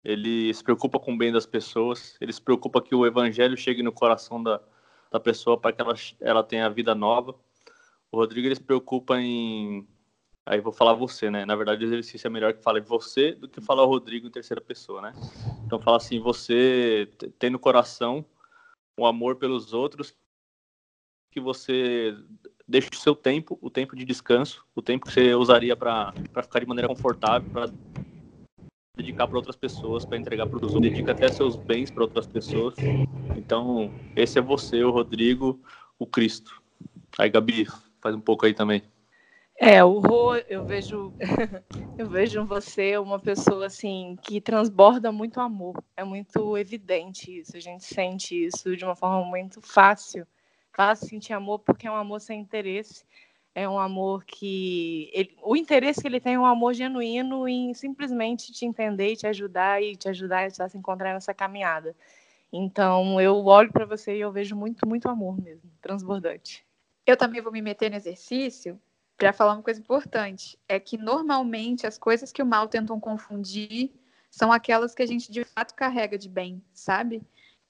ele 0.04 0.54
se 0.54 0.64
preocupa 0.64 1.00
com 1.00 1.14
o 1.14 1.18
bem 1.18 1.32
das 1.32 1.46
pessoas, 1.46 2.18
ele 2.20 2.34
se 2.34 2.42
preocupa 2.42 2.82
que 2.82 2.94
o 2.94 3.06
evangelho 3.06 3.56
chegue 3.56 3.82
no 3.82 3.92
coração 3.92 4.44
da, 4.44 4.62
da 5.10 5.20
pessoa 5.20 5.58
para 5.58 5.72
que 5.72 5.82
ela, 5.82 5.96
ela 6.20 6.44
tenha 6.44 6.70
vida 6.70 6.94
nova. 6.94 7.34
O 8.12 8.18
Rodrigo, 8.18 8.48
ele 8.48 8.56
se 8.56 8.62
preocupa 8.62 9.20
em 9.20 9.88
Aí 10.46 10.60
vou 10.60 10.74
falar 10.74 10.94
você, 10.94 11.32
né? 11.32 11.46
Na 11.46 11.56
verdade, 11.56 11.84
o 11.84 11.88
exercício 11.88 12.28
é 12.28 12.30
melhor 12.30 12.54
que 12.54 12.62
fale 12.62 12.82
você 12.82 13.34
do 13.34 13.48
que 13.48 13.62
falar 13.62 13.84
o 13.84 13.88
Rodrigo 13.88 14.28
em 14.28 14.32
terceira 14.32 14.60
pessoa, 14.62 15.02
né? 15.02 15.14
Então 15.66 15.80
fala 15.80 15.98
assim, 15.98 16.20
você 16.20 17.10
tem 17.40 17.50
no 17.50 17.58
coração 17.58 18.26
o 18.98 19.06
amor 19.06 19.38
pelos 19.38 19.74
outros, 19.74 20.16
que 21.32 21.40
você 21.40 22.16
deixa 22.68 22.90
o 22.94 22.96
seu 22.96 23.16
tempo, 23.16 23.58
o 23.62 23.70
tempo 23.70 23.96
de 23.96 24.06
descanso, 24.06 24.66
o 24.76 24.82
tempo 24.82 25.06
que 25.06 25.14
você 25.14 25.34
usaria 25.34 25.76
para 25.76 26.14
ficar 26.44 26.60
de 26.60 26.68
maneira 26.68 26.88
confortável, 26.88 27.50
para 27.50 27.72
dedicar 28.96 29.28
para 29.28 29.38
outras 29.38 29.56
pessoas, 29.56 30.06
para 30.06 30.18
entregar 30.18 30.46
para 30.46 30.58
os 30.58 30.76
outros, 30.76 30.82
dedica 30.82 31.12
até 31.12 31.28
seus 31.32 31.56
bens 31.56 31.90
para 31.90 32.04
outras 32.04 32.28
pessoas. 32.28 32.76
Então, 33.36 33.92
esse 34.16 34.38
é 34.38 34.42
você, 34.42 34.84
o 34.84 34.92
Rodrigo, 34.92 35.60
o 35.98 36.06
Cristo. 36.06 36.62
Aí, 37.18 37.30
Gabi, 37.30 37.66
faz 38.00 38.14
um 38.14 38.22
pouco 38.22 38.46
aí 38.46 38.54
também. 38.54 38.93
É, 39.66 39.82
o 39.82 40.00
Rô, 40.00 40.36
eu 40.50 40.66
vejo, 40.66 41.14
eu 41.98 42.10
vejo 42.10 42.46
você 42.46 42.98
uma 42.98 43.18
pessoa 43.18 43.68
assim 43.68 44.18
que 44.22 44.42
transborda 44.42 45.10
muito 45.10 45.40
amor. 45.40 45.82
É 45.96 46.04
muito 46.04 46.58
evidente 46.58 47.40
isso, 47.40 47.56
a 47.56 47.62
gente 47.62 47.86
sente 47.86 48.36
isso 48.36 48.76
de 48.76 48.84
uma 48.84 48.94
forma 48.94 49.24
muito 49.24 49.62
fácil. 49.62 50.28
Fácil 50.74 51.08
sentir 51.08 51.32
amor 51.32 51.60
porque 51.60 51.88
é 51.88 51.92
um 51.92 51.96
amor 51.96 52.20
sem 52.20 52.42
interesse. 52.42 53.06
É 53.56 53.68
um 53.70 53.80
amor 53.80 54.26
que 54.26 55.10
ele, 55.14 55.34
o 55.42 55.56
interesse 55.56 56.02
que 56.02 56.08
ele 56.10 56.20
tem 56.20 56.34
é 56.34 56.40
um 56.40 56.46
amor 56.46 56.74
genuíno 56.74 57.48
em 57.48 57.74
simplesmente 57.74 58.52
te 58.52 58.66
entender 58.66 59.14
e 59.14 59.16
te 59.16 59.28
ajudar 59.28 59.82
e 59.82 59.96
te 59.96 60.10
ajudar 60.10 60.46
a 60.46 60.68
se 60.68 60.78
encontrar 60.78 61.14
nessa 61.14 61.34
caminhada. 61.34 61.96
Então, 62.52 63.22
eu 63.22 63.46
olho 63.46 63.72
para 63.72 63.86
você 63.86 64.18
e 64.18 64.20
eu 64.20 64.32
vejo 64.32 64.58
muito, 64.58 64.86
muito 64.86 65.08
amor 65.08 65.42
mesmo, 65.42 65.72
transbordante. 65.82 66.66
Eu 67.08 67.16
também 67.16 67.42
vou 67.42 67.52
me 67.52 67.62
meter 67.62 67.90
no 67.90 67.96
exercício 67.96 68.78
para 69.24 69.32
falar 69.32 69.54
uma 69.54 69.64
coisa 69.64 69.80
importante, 69.80 70.60
é 70.68 70.78
que 70.78 70.98
normalmente 70.98 71.88
as 71.88 71.98
coisas 71.98 72.30
que 72.30 72.44
o 72.44 72.46
mal 72.46 72.68
tentam 72.68 73.00
confundir 73.00 73.90
são 74.30 74.52
aquelas 74.52 74.94
que 74.94 75.02
a 75.02 75.06
gente 75.06 75.32
de 75.32 75.46
fato 75.46 75.74
carrega 75.76 76.18
de 76.18 76.28
bem, 76.28 76.62
sabe? 76.74 77.22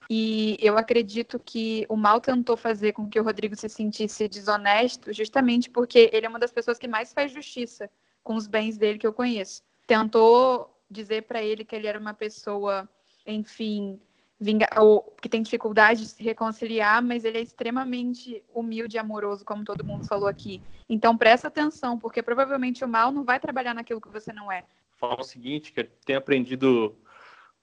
E 0.09 0.57
eu 0.59 0.79
acredito 0.79 1.37
que 1.37 1.85
o 1.87 1.95
mal 1.95 2.19
tentou 2.19 2.57
fazer 2.57 2.93
com 2.93 3.07
que 3.07 3.19
o 3.19 3.23
Rodrigo 3.23 3.55
se 3.55 3.69
sentisse 3.69 4.27
desonesto, 4.27 5.13
justamente 5.13 5.69
porque 5.69 6.09
ele 6.11 6.25
é 6.25 6.29
uma 6.29 6.39
das 6.39 6.51
pessoas 6.51 6.79
que 6.79 6.87
mais 6.87 7.13
faz 7.13 7.31
justiça 7.31 7.87
com 8.23 8.33
os 8.33 8.47
bens 8.47 8.75
dele 8.75 8.97
que 8.97 9.05
eu 9.05 9.13
conheço. 9.13 9.61
Tentou 9.85 10.75
dizer 10.89 11.21
para 11.23 11.43
ele 11.43 11.63
que 11.63 11.75
ele 11.75 11.85
era 11.85 11.99
uma 11.99 12.15
pessoa, 12.15 12.89
enfim, 13.27 14.01
vinga, 14.43 14.67
ou 14.77 15.01
que 15.21 15.29
tem 15.29 15.41
dificuldade 15.41 16.01
de 16.01 16.07
se 16.07 16.21
reconciliar, 16.21 17.01
mas 17.01 17.23
ele 17.23 17.37
é 17.37 17.41
extremamente 17.41 18.43
humilde 18.53 18.97
e 18.97 18.99
amoroso, 18.99 19.45
como 19.45 19.63
todo 19.63 19.85
mundo 19.85 20.05
falou 20.05 20.27
aqui. 20.27 20.61
Então 20.89 21.17
presta 21.17 21.47
atenção, 21.47 21.97
porque 21.97 22.21
provavelmente 22.21 22.83
o 22.83 22.87
mal 22.87 23.11
não 23.11 23.23
vai 23.23 23.39
trabalhar 23.39 23.73
naquilo 23.73 24.01
que 24.01 24.09
você 24.09 24.33
não 24.33 24.51
é. 24.51 24.63
Fala 24.97 25.21
o 25.21 25.23
seguinte, 25.23 25.71
que 25.71 25.83
tem 26.05 26.15
aprendido 26.15 26.95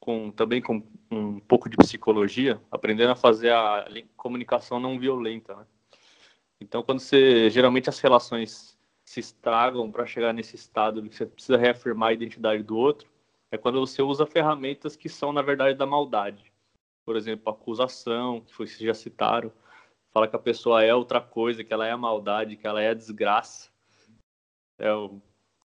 com 0.00 0.30
também 0.30 0.62
com 0.62 0.82
um 1.10 1.38
pouco 1.40 1.68
de 1.68 1.76
psicologia, 1.76 2.60
aprendendo 2.70 3.12
a 3.12 3.16
fazer 3.16 3.52
a 3.52 3.86
comunicação 4.16 4.80
não 4.80 4.98
violenta, 4.98 5.54
né? 5.54 5.66
Então, 6.58 6.82
quando 6.82 7.00
você 7.00 7.48
geralmente 7.50 7.88
as 7.88 8.00
relações 8.00 8.78
se 9.04 9.20
estragam 9.20 9.90
para 9.90 10.06
chegar 10.06 10.32
nesse 10.32 10.56
estado 10.56 11.02
que 11.02 11.14
você 11.14 11.26
precisa 11.26 11.58
reafirmar 11.58 12.10
a 12.10 12.12
identidade 12.12 12.62
do 12.62 12.76
outro, 12.76 13.10
é 13.50 13.58
quando 13.58 13.80
você 13.80 14.02
usa 14.02 14.24
ferramentas 14.24 14.96
que 14.96 15.08
são 15.08 15.32
na 15.32 15.42
verdade 15.42 15.76
da 15.76 15.86
maldade 15.86 16.49
por 17.10 17.16
exemplo, 17.16 17.52
acusação, 17.52 18.40
que 18.40 18.64
que 18.64 18.86
já 18.86 18.94
citaram, 18.94 19.52
fala 20.12 20.28
que 20.28 20.36
a 20.36 20.38
pessoa 20.38 20.84
é 20.84 20.94
outra 20.94 21.20
coisa, 21.20 21.64
que 21.64 21.72
ela 21.72 21.84
é 21.84 21.90
a 21.90 21.96
maldade, 21.96 22.54
que 22.54 22.64
ela 22.64 22.80
é 22.80 22.90
a 22.90 22.94
desgraça, 22.94 23.68
é 24.78 24.86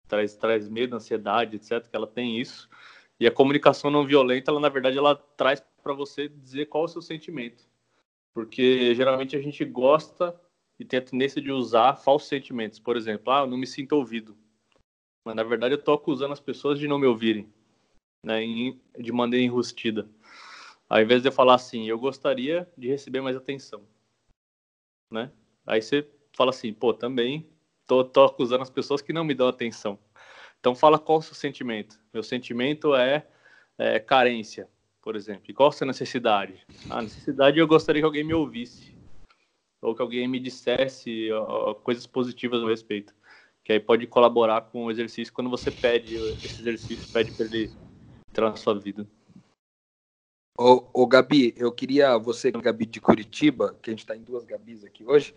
traz, 0.08 0.36
traz 0.36 0.68
medo, 0.68 0.96
ansiedade, 0.96 1.58
etc., 1.58 1.88
que 1.88 1.96
ela 1.96 2.08
tem 2.08 2.42
isso. 2.42 2.68
E 3.20 3.28
a 3.28 3.32
comunicação 3.32 3.92
não 3.92 4.08
violenta, 4.08 4.50
ela 4.50 4.60
na 4.60 4.70
verdade 4.70 4.98
ela 4.98 5.16
traz 5.16 5.64
para 5.84 5.94
você 5.94 6.28
dizer 6.28 6.66
qual 6.66 6.86
é 6.86 6.88
o 6.88 6.90
seu 6.90 7.02
sentimento. 7.04 7.64
Porque 8.34 8.96
geralmente 8.96 9.36
a 9.36 9.40
gente 9.40 9.64
gosta 9.64 10.36
e 10.80 10.84
tem 10.84 10.98
a 10.98 11.04
tendência 11.04 11.40
de 11.40 11.52
usar 11.52 11.96
falsos 11.96 12.28
sentimentos. 12.28 12.80
Por 12.80 12.98
exemplo, 12.98 13.32
ah, 13.32 13.42
eu 13.42 13.48
não 13.48 13.56
me 13.56 13.68
sinto 13.68 13.94
ouvido. 13.94 14.36
Mas 15.24 15.36
na 15.36 15.44
verdade 15.44 15.76
eu 15.76 15.80
estou 15.80 15.94
acusando 15.94 16.34
as 16.34 16.40
pessoas 16.40 16.80
de 16.80 16.88
não 16.88 16.98
me 16.98 17.06
ouvirem, 17.06 17.48
né, 18.24 18.42
de 18.98 19.12
maneira 19.12 19.46
enrustida. 19.46 20.10
Ao 20.88 21.02
invés 21.02 21.22
de 21.22 21.28
eu 21.30 21.32
falar 21.32 21.56
assim, 21.56 21.88
eu 21.88 21.98
gostaria 21.98 22.70
de 22.78 22.88
receber 22.88 23.22
mais 23.22 23.36
atenção, 23.36 23.84
né? 25.12 25.32
Aí 25.66 25.82
você 25.82 26.08
fala 26.34 26.52
assim, 26.52 26.74
pô, 26.74 26.94
também 26.94 27.50
tô, 27.88 28.04
tô 28.04 28.26
acusando 28.26 28.62
as 28.62 28.70
pessoas 28.70 29.02
que 29.02 29.14
não 29.14 29.24
me 29.24 29.34
dão 29.34 29.48
atenção. 29.48 29.98
Então 30.60 30.76
fala 30.76 31.00
qual 31.00 31.18
é 31.18 31.20
o 31.20 31.24
seu 31.24 31.36
sentimento. 31.36 32.00
Meu 32.14 32.24
sentimento 32.24 32.96
é, 32.96 33.28
é 33.78 34.00
carência, 34.00 34.70
por 35.02 35.16
exemplo. 35.16 35.44
E 35.48 35.54
qual 35.54 35.70
a 35.70 35.72
sua 35.72 35.88
necessidade? 35.88 36.66
A 36.90 37.02
necessidade 37.02 37.60
eu 37.60 37.68
gostaria 37.68 38.02
que 38.02 38.06
alguém 38.06 38.24
me 38.24 38.34
ouvisse. 38.34 38.96
Ou 39.82 39.96
que 39.96 40.02
alguém 40.02 40.28
me 40.28 40.40
dissesse 40.40 41.32
ó, 41.32 41.74
coisas 41.74 42.08
positivas 42.08 42.64
a 42.64 42.68
respeito. 42.68 43.14
Que 43.64 43.74
aí 43.74 43.80
pode 43.80 44.06
colaborar 44.08 44.62
com 44.62 44.86
o 44.86 44.92
exercício 44.92 45.34
quando 45.34 45.50
você 45.50 45.72
pede 45.72 46.16
esse 46.44 46.62
exercício, 46.62 47.08
pede 47.10 47.32
para 47.32 47.46
ele 47.46 47.72
entrar 48.30 48.50
na 48.50 48.56
sua 48.56 48.78
vida. 48.78 49.08
Ô, 50.58 50.86
ô, 50.94 51.06
Gabi, 51.06 51.54
eu 51.58 51.72
queria, 51.72 52.18
você, 52.18 52.50
Gabi 52.50 52.86
de 52.86 53.02
Curitiba, 53.02 53.78
que 53.82 53.90
a 53.90 53.94
gente 53.94 54.00
está 54.00 54.16
em 54.16 54.22
duas 54.22 54.46
Gabis 54.46 54.84
aqui 54.86 55.04
hoje, 55.06 55.36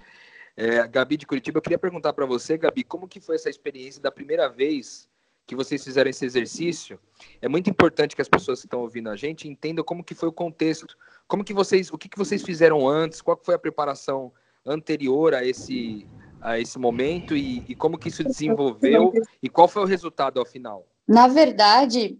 É, 0.56 0.86
Gabi 0.88 1.16
de 1.16 1.24
Curitiba, 1.24 1.58
eu 1.58 1.62
queria 1.62 1.78
perguntar 1.78 2.12
para 2.12 2.26
você, 2.26 2.58
Gabi, 2.58 2.82
como 2.82 3.06
que 3.06 3.20
foi 3.20 3.36
essa 3.36 3.48
experiência 3.48 4.02
da 4.02 4.10
primeira 4.10 4.48
vez 4.48 5.08
que 5.46 5.54
vocês 5.54 5.84
fizeram 5.84 6.10
esse 6.10 6.24
exercício? 6.24 6.98
É 7.40 7.48
muito 7.48 7.70
importante 7.70 8.16
que 8.16 8.22
as 8.22 8.28
pessoas 8.28 8.60
que 8.60 8.66
estão 8.66 8.80
ouvindo 8.80 9.08
a 9.08 9.14
gente 9.14 9.48
entendam 9.48 9.84
como 9.84 10.02
que 10.02 10.16
foi 10.16 10.28
o 10.28 10.32
contexto, 10.32 10.96
como 11.28 11.44
que 11.44 11.54
vocês, 11.54 11.92
o 11.92 11.96
que, 11.96 12.08
que 12.08 12.18
vocês 12.18 12.42
fizeram 12.42 12.88
antes, 12.88 13.22
qual 13.22 13.40
foi 13.40 13.54
a 13.54 13.58
preparação 13.58 14.32
anterior 14.66 15.32
a 15.32 15.44
esse 15.44 16.08
a 16.40 16.58
esse 16.58 16.78
momento 16.78 17.36
e, 17.36 17.64
e 17.68 17.74
como 17.74 17.98
que 17.98 18.08
isso 18.08 18.22
desenvolveu 18.22 19.12
e 19.42 19.48
qual 19.48 19.66
foi 19.68 19.82
o 19.82 19.86
resultado 19.86 20.38
ao 20.38 20.46
final? 20.46 20.86
Na 21.06 21.26
verdade, 21.26 22.18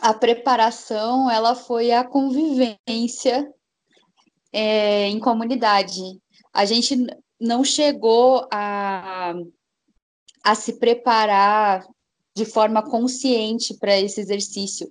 a 0.00 0.12
preparação 0.12 1.30
ela 1.30 1.54
foi 1.54 1.92
a 1.92 2.04
convivência 2.04 3.52
é, 4.52 5.08
em 5.08 5.18
comunidade. 5.18 6.00
A 6.52 6.64
gente 6.64 6.96
não 7.40 7.64
chegou 7.64 8.46
a, 8.52 9.34
a 10.42 10.54
se 10.54 10.78
preparar 10.78 11.86
de 12.34 12.44
forma 12.44 12.82
consciente 12.82 13.74
para 13.74 13.98
esse 13.98 14.20
exercício. 14.20 14.90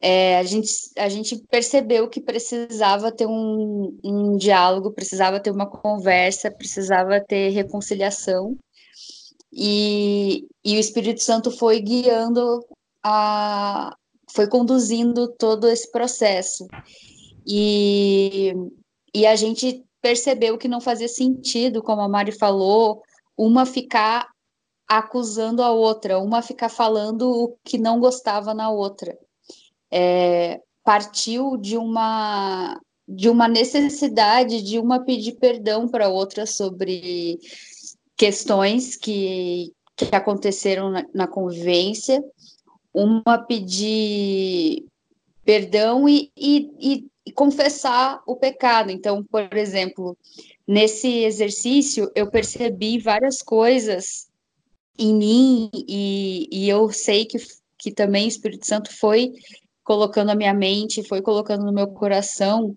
É, 0.00 0.38
a, 0.38 0.42
gente, 0.42 0.70
a 0.98 1.08
gente 1.08 1.38
percebeu 1.48 2.08
que 2.08 2.20
precisava 2.20 3.10
ter 3.10 3.26
um, 3.26 3.98
um 4.04 4.36
diálogo, 4.36 4.92
precisava 4.92 5.40
ter 5.40 5.50
uma 5.50 5.66
conversa, 5.66 6.50
precisava 6.50 7.20
ter 7.20 7.50
reconciliação. 7.50 8.56
E, 9.50 10.46
e 10.62 10.76
o 10.76 10.80
Espírito 10.80 11.22
Santo 11.22 11.50
foi 11.50 11.80
guiando, 11.80 12.60
a, 13.02 13.96
foi 14.34 14.48
conduzindo 14.48 15.28
todo 15.28 15.68
esse 15.68 15.90
processo. 15.92 16.66
E, 17.46 18.52
e 19.14 19.26
a 19.26 19.36
gente 19.36 19.84
percebeu 20.02 20.58
que 20.58 20.66
não 20.66 20.80
fazia 20.80 21.08
sentido, 21.08 21.82
como 21.82 22.02
a 22.02 22.08
Mari 22.08 22.32
falou, 22.32 23.00
uma 23.38 23.64
ficar 23.64 24.28
acusando 24.88 25.62
a 25.62 25.70
outra, 25.70 26.18
uma 26.18 26.42
ficar 26.42 26.68
falando 26.68 27.30
o 27.30 27.56
que 27.64 27.78
não 27.78 28.00
gostava 28.00 28.52
na 28.52 28.70
outra. 28.70 29.16
É, 29.90 30.60
partiu 30.82 31.56
de 31.56 31.76
uma 31.76 32.78
de 33.06 33.28
uma 33.28 33.46
necessidade 33.46 34.62
de 34.62 34.78
uma 34.78 34.98
pedir 34.98 35.32
perdão 35.32 35.86
para 35.86 36.08
outra 36.08 36.46
sobre 36.46 37.38
questões 38.16 38.96
que, 38.96 39.74
que 39.94 40.16
aconteceram 40.16 40.90
na, 40.90 41.04
na 41.14 41.26
convivência, 41.26 42.24
uma 42.94 43.38
pedir 43.38 44.86
perdão 45.44 46.08
e, 46.08 46.30
e, 46.36 47.06
e 47.26 47.32
confessar 47.32 48.22
o 48.26 48.36
pecado. 48.36 48.90
Então, 48.90 49.22
por 49.24 49.52
exemplo, 49.54 50.16
nesse 50.66 51.24
exercício 51.24 52.10
eu 52.14 52.30
percebi 52.30 52.98
várias 52.98 53.42
coisas 53.42 54.28
em 54.98 55.14
mim 55.14 55.70
e, 55.74 56.48
e 56.50 56.68
eu 56.68 56.90
sei 56.90 57.24
que, 57.24 57.38
que 57.76 57.92
também 57.92 58.26
o 58.26 58.28
Espírito 58.28 58.66
Santo 58.66 58.96
foi 58.96 59.32
colocando 59.82 60.30
a 60.30 60.34
minha 60.34 60.54
mente, 60.54 61.06
foi 61.06 61.20
colocando 61.20 61.64
no 61.64 61.72
meu 61.72 61.88
coração 61.88 62.74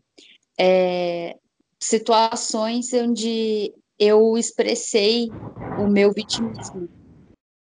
é, 0.59 1.37
situações 1.79 2.91
onde 2.93 3.73
eu 3.99 4.37
expressei 4.37 5.29
o 5.79 5.87
meu 5.87 6.11
vitimismo. 6.11 6.89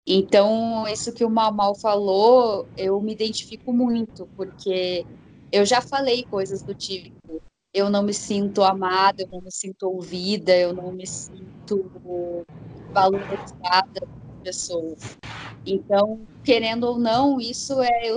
Então, 0.06 0.86
isso 0.88 1.12
que 1.12 1.24
o 1.24 1.30
Mamal 1.30 1.74
falou, 1.78 2.66
eu 2.76 3.00
me 3.00 3.12
identifico 3.12 3.72
muito, 3.72 4.28
porque 4.36 5.04
eu 5.52 5.64
já 5.64 5.80
falei 5.80 6.24
coisas 6.24 6.62
do 6.62 6.74
tipo: 6.74 7.40
eu 7.72 7.88
não 7.88 8.02
me 8.02 8.12
sinto 8.12 8.62
amada, 8.62 9.22
eu 9.22 9.28
não 9.30 9.40
me 9.40 9.52
sinto 9.52 9.84
ouvida, 9.84 10.56
eu 10.56 10.74
não 10.74 10.92
me 10.92 11.06
sinto 11.06 12.44
valorizada 12.92 14.00
por 14.00 14.42
pessoas. 14.42 15.16
Então, 15.64 16.26
querendo 16.44 16.84
ou 16.84 16.98
não, 16.98 17.40
isso 17.40 17.80
é 17.80 18.10
eu 18.10 18.16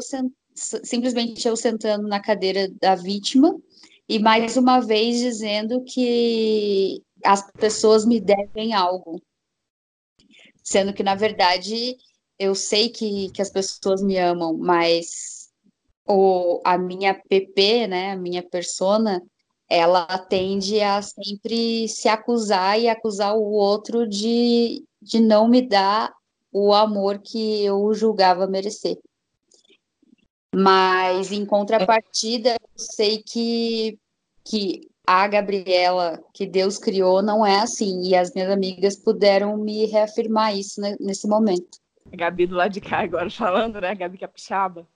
simplesmente 0.55 1.47
eu 1.47 1.55
sentando 1.55 2.07
na 2.07 2.19
cadeira 2.19 2.67
da 2.81 2.95
vítima 2.95 3.55
e 4.09 4.17
mais 4.17 4.57
uma 4.57 4.79
vez 4.79 5.19
dizendo 5.19 5.83
que 5.83 7.03
as 7.23 7.51
pessoas 7.53 8.05
me 8.05 8.19
devem 8.19 8.73
algo. 8.73 9.21
Sendo 10.65 10.93
que, 10.95 11.03
na 11.03 11.13
verdade, 11.13 11.95
eu 12.39 12.55
sei 12.55 12.89
que, 12.89 13.29
que 13.29 13.41
as 13.41 13.51
pessoas 13.51 14.01
me 14.01 14.17
amam, 14.17 14.57
mas 14.57 15.51
o, 16.07 16.59
a 16.65 16.75
minha 16.75 17.13
PP, 17.13 17.85
né, 17.87 18.11
a 18.13 18.17
minha 18.17 18.41
persona, 18.41 19.21
ela 19.69 20.17
tende 20.17 20.81
a 20.81 21.03
sempre 21.03 21.87
se 21.87 22.09
acusar 22.09 22.79
e 22.79 22.89
acusar 22.89 23.35
o 23.35 23.43
outro 23.43 24.07
de, 24.09 24.83
de 24.99 25.19
não 25.19 25.47
me 25.47 25.61
dar 25.61 26.11
o 26.51 26.73
amor 26.73 27.19
que 27.19 27.63
eu 27.63 27.93
julgava 27.93 28.47
merecer. 28.47 28.97
Mas, 30.53 31.31
em 31.31 31.45
contrapartida, 31.45 32.55
eu 32.59 32.69
sei 32.75 33.21
que, 33.21 33.99
que 34.43 34.89
a 35.05 35.27
Gabriela 35.27 36.23
que 36.33 36.45
Deus 36.45 36.77
criou 36.77 37.21
não 37.21 37.45
é 37.45 37.59
assim. 37.59 38.03
E 38.03 38.15
as 38.15 38.33
minhas 38.33 38.49
amigas 38.49 38.95
puderam 38.95 39.57
me 39.57 39.85
reafirmar 39.85 40.55
isso 40.55 40.81
nesse 40.99 41.27
momento. 41.27 41.79
Gabi 42.11 42.47
do 42.47 42.55
lado 42.55 42.71
de 42.71 42.81
cá 42.81 42.99
agora 43.01 43.29
falando, 43.29 43.81
né? 43.81 43.93
Gabi 43.95 44.17
Capixaba. 44.17 44.87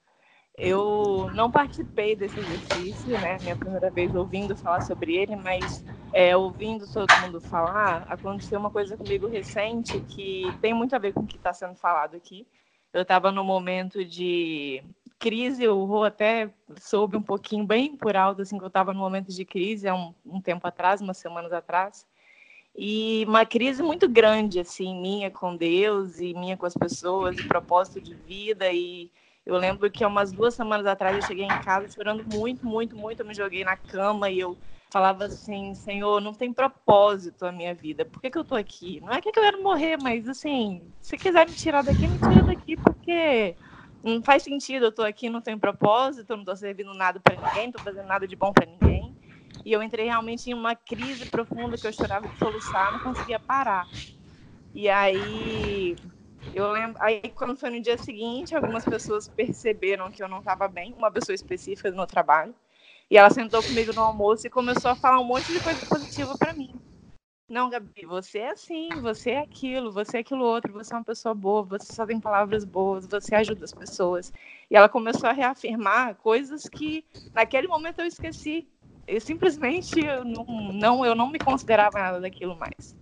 Eu 0.58 1.30
não 1.34 1.50
participei 1.50 2.17
desse 2.17 2.38
exercício, 2.38 3.12
né? 3.22 3.38
Minha 3.41 3.56
primeira 3.56 3.89
vez 3.89 4.13
ouvindo 4.13 4.56
falar 4.58 4.82
sobre 4.82 5.15
ele, 5.15 5.36
mas 5.38 5.84
é, 6.12 6.36
ouvindo 6.36 6.86
todo 6.91 7.08
mundo 7.22 7.39
falar, 7.39 8.06
aconteceu 8.10 8.60
uma 8.60 8.69
coisa 8.69 8.98
comigo 8.98 9.28
recente 9.28 10.02
que 10.02 10.43
tem 10.62 10.74
muito 10.74 10.93
a 10.93 11.00
ver 11.00 11.13
com 11.13 11.22
o 11.22 11.28
que 11.28 11.38
está 11.38 11.54
sendo 11.54 11.76
falado 11.76 12.15
aqui. 12.15 12.45
Eu 12.91 13.04
estava 13.04 13.32
no 13.32 13.43
momento 13.43 14.04
de 14.04 14.84
crise, 15.19 15.67
o 15.67 15.84
Rô 15.86 16.03
até 16.05 16.49
soube 16.79 17.17
um 17.17 17.21
pouquinho, 17.21 17.65
bem 17.65 17.95
por 17.95 18.15
alto, 18.15 18.41
assim, 18.41 18.58
que 18.58 18.63
eu 18.63 18.69
estava 18.69 18.93
no 18.93 18.99
momento 18.99 19.32
de 19.34 19.45
crise 19.45 19.88
há 19.88 19.93
um, 19.93 20.15
um, 20.25 20.41
tempo 20.41 20.65
atrás, 20.65 21.01
umas 21.01 21.17
semanas 21.17 21.51
atrás. 21.51 22.08
E 22.75 23.25
uma 23.27 23.45
crise 23.45 23.84
muito 23.84 24.08
grande, 24.08 24.60
assim, 24.60 24.95
minha 25.01 25.29
com 25.29 25.55
Deus 25.55 26.19
e 26.19 26.34
minha 26.34 26.55
com 26.58 26.65
as 26.65 26.73
pessoas, 26.73 27.38
e 27.38 27.43
propósito 27.43 28.01
de 28.01 28.13
vida. 28.15 28.71
E 28.71 29.12
eu 29.45 29.58
lembro 29.58 29.91
que 29.91 30.03
há 30.03 30.08
umas 30.08 30.32
duas 30.32 30.53
semanas 30.55 30.86
atrás 30.86 31.15
eu 31.15 31.21
cheguei 31.21 31.45
em 31.45 31.58
casa 31.58 31.89
chorando 31.93 32.23
muito, 32.25 32.65
muito, 32.65 32.95
muito. 32.95 33.19
Eu 33.21 33.25
me 33.25 33.34
joguei 33.34 33.63
na 33.63 33.75
cama 33.75 34.29
e 34.29 34.39
eu 34.39 34.58
falava 34.89 35.25
assim: 35.25 35.73
Senhor, 35.75 36.21
não 36.21 36.34
tem 36.34 36.53
propósito 36.53 37.45
a 37.45 37.51
minha 37.51 37.73
vida. 37.75 38.05
Por 38.05 38.21
que, 38.21 38.29
que 38.29 38.38
eu 38.38 38.45
tô 38.45 38.55
aqui? 38.55 39.01
Não 39.01 39.12
é 39.12 39.21
que 39.21 39.29
eu 39.29 39.34
quero 39.34 39.62
morrer, 39.63 39.97
mas 39.97 40.27
assim, 40.29 40.93
se 41.01 41.17
quiser 41.17 41.47
me 41.47 41.55
tirar 41.55 41.82
daqui, 41.84 42.08
me 42.08 42.19
tira 42.19 42.43
daqui, 42.43 42.77
porque 42.77 43.58
não 44.03 44.21
faz 44.23 44.43
sentido, 44.43 44.85
eu 44.85 44.91
tô 44.91 45.03
aqui, 45.03 45.29
não 45.29 45.41
tenho 45.41 45.59
propósito, 45.59 46.35
não 46.38 46.45
tô 46.45 46.55
servindo 46.55 46.93
nada 46.93 47.19
para 47.19 47.35
ninguém, 47.35 47.65
não 47.67 47.73
tô 47.73 47.79
fazendo 47.79 48.07
nada 48.07 48.27
de 48.27 48.35
bom 48.35 48.53
para 48.53 48.65
ninguém. 48.65 49.15
E 49.65 49.71
eu 49.73 49.83
entrei 49.83 50.05
realmente 50.05 50.49
em 50.49 50.53
uma 50.53 50.75
crise 50.75 51.25
profunda 51.25 51.77
que 51.77 51.85
eu 51.88 51.93
chorava 51.93 52.27
de 52.27 52.38
soluçar, 52.38 52.91
não 52.91 52.99
conseguia 52.99 53.39
parar. 53.39 53.89
E 54.73 54.89
aí 54.89 55.97
eu 56.53 56.71
lembro, 56.71 56.97
aí 57.01 57.21
quando 57.35 57.57
foi 57.57 57.69
no 57.69 57.81
dia 57.81 57.97
seguinte, 57.97 58.55
algumas 58.55 58.85
pessoas 58.85 59.27
perceberam 59.27 60.12
que 60.12 60.23
eu 60.23 60.27
não 60.27 60.39
estava 60.39 60.67
bem, 60.67 60.93
uma 60.93 61.12
pessoa 61.12 61.35
específica 61.35 61.91
do 61.91 61.97
meu 61.97 62.07
trabalho, 62.07 62.55
e 63.09 63.17
ela 63.17 63.29
sentou 63.29 63.63
comigo 63.63 63.93
no 63.93 64.01
almoço 64.01 64.47
e 64.47 64.49
começou 64.49 64.91
a 64.91 64.95
falar 64.95 65.19
um 65.19 65.25
monte 65.25 65.53
de 65.53 65.59
coisa 65.59 65.85
positiva 65.85 66.38
para 66.38 66.53
mim. 66.53 66.79
Não, 67.49 67.67
Gabi, 67.67 68.05
você 68.05 68.39
é 68.39 68.51
assim, 68.51 68.89
você 69.01 69.31
é 69.31 69.39
aquilo, 69.39 69.91
você 69.91 70.17
é 70.17 70.19
aquilo 70.19 70.45
outro, 70.45 70.71
você 70.71 70.93
é 70.93 70.97
uma 70.97 71.03
pessoa 71.03 71.33
boa, 71.33 71.63
você 71.63 71.91
só 71.91 72.05
tem 72.05 72.19
palavras 72.19 72.63
boas, 72.63 73.07
você 73.07 73.33
ajuda 73.33 73.65
as 73.65 73.73
pessoas. 73.73 74.31
E 74.69 74.75
ela 74.75 74.88
começou 74.88 75.27
a 75.27 75.33
reafirmar 75.33 76.15
coisas 76.17 76.69
que 76.69 77.03
naquele 77.33 77.67
momento 77.67 77.99
eu 77.99 78.05
esqueci. 78.05 78.67
Eu 79.07 79.19
simplesmente 79.19 79.99
eu 79.99 80.23
não, 80.23 80.45
não, 80.73 81.05
eu 81.05 81.15
não 81.15 81.31
me 81.31 81.39
considerava 81.39 81.97
nada 81.97 82.21
daquilo 82.21 82.55
mais. 82.55 82.95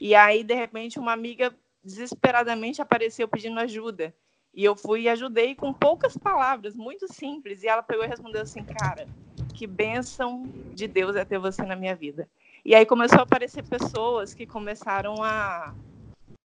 E 0.00 0.14
aí, 0.14 0.44
de 0.44 0.54
repente, 0.54 1.00
uma 1.00 1.12
amiga 1.12 1.52
desesperadamente 1.82 2.80
apareceu 2.80 3.26
pedindo 3.26 3.58
ajuda. 3.58 4.14
E 4.54 4.64
eu 4.64 4.76
fui 4.76 5.02
e 5.02 5.08
ajudei 5.08 5.56
com 5.56 5.72
poucas 5.74 6.16
palavras, 6.16 6.76
muito 6.76 7.12
simples. 7.12 7.64
E 7.64 7.68
ela 7.68 7.82
pegou 7.82 8.04
e 8.04 8.08
respondeu 8.08 8.42
assim: 8.42 8.62
Cara, 8.62 9.08
que 9.52 9.66
bênção 9.66 10.52
de 10.72 10.86
Deus 10.86 11.16
é 11.16 11.24
ter 11.24 11.38
você 11.38 11.62
na 11.64 11.74
minha 11.74 11.96
vida. 11.96 12.28
E 12.68 12.74
aí 12.74 12.84
começou 12.84 13.20
a 13.20 13.22
aparecer 13.22 13.62
pessoas 13.62 14.34
que 14.34 14.44
começaram 14.44 15.22
a, 15.22 15.74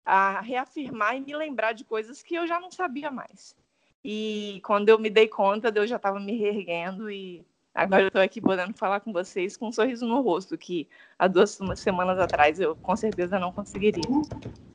a 0.03 0.41
reafirmar 0.41 1.15
e 1.15 1.19
me 1.21 1.35
lembrar 1.35 1.73
de 1.73 1.83
coisas 1.83 2.23
que 2.23 2.33
eu 2.33 2.47
já 2.47 2.59
não 2.59 2.71
sabia 2.71 3.11
mais. 3.11 3.55
E 4.03 4.59
quando 4.65 4.89
eu 4.89 4.97
me 4.97 5.07
dei 5.07 5.27
conta, 5.27 5.71
Deus 5.71 5.87
já 5.87 5.97
estava 5.97 6.19
me 6.19 6.35
reerguendo 6.35 7.11
e 7.11 7.45
agora 7.75 8.01
eu 8.01 8.07
estou 8.07 8.23
aqui 8.23 8.41
podendo 8.41 8.73
falar 8.73 9.01
com 9.01 9.13
vocês 9.13 9.55
com 9.55 9.67
um 9.67 9.71
sorriso 9.71 10.07
no 10.07 10.19
rosto, 10.21 10.57
que 10.57 10.87
há 11.19 11.27
duas 11.27 11.59
semanas 11.75 12.17
atrás 12.17 12.59
eu 12.59 12.75
com 12.75 12.95
certeza 12.95 13.37
não 13.37 13.51
conseguiria. 13.51 14.01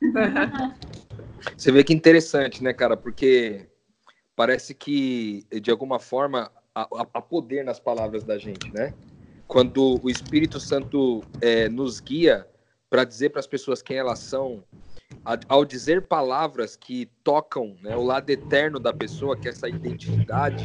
Você 1.58 1.72
vê 1.72 1.82
que 1.82 1.92
interessante, 1.92 2.62
né, 2.62 2.72
cara? 2.72 2.96
Porque 2.96 3.68
parece 4.36 4.72
que, 4.72 5.44
de 5.60 5.68
alguma 5.68 5.98
forma, 5.98 6.48
há 6.72 7.20
poder 7.20 7.64
nas 7.64 7.80
palavras 7.80 8.22
da 8.22 8.38
gente, 8.38 8.72
né? 8.72 8.94
Quando 9.46 10.00
o 10.02 10.10
Espírito 10.10 10.58
Santo 10.58 11.22
é, 11.40 11.68
nos 11.68 12.00
guia 12.00 12.46
para 12.88 13.04
dizer 13.04 13.30
para 13.30 13.40
as 13.40 13.46
pessoas 13.46 13.82
quem 13.82 13.96
elas 13.96 14.20
são, 14.20 14.62
ao 15.48 15.64
dizer 15.64 16.02
palavras 16.02 16.76
que 16.76 17.06
tocam 17.22 17.76
né, 17.82 17.96
o 17.96 18.02
lado 18.02 18.30
eterno 18.30 18.78
da 18.78 18.92
pessoa, 18.92 19.36
que 19.36 19.48
é 19.48 19.50
essa 19.50 19.68
identidade 19.68 20.64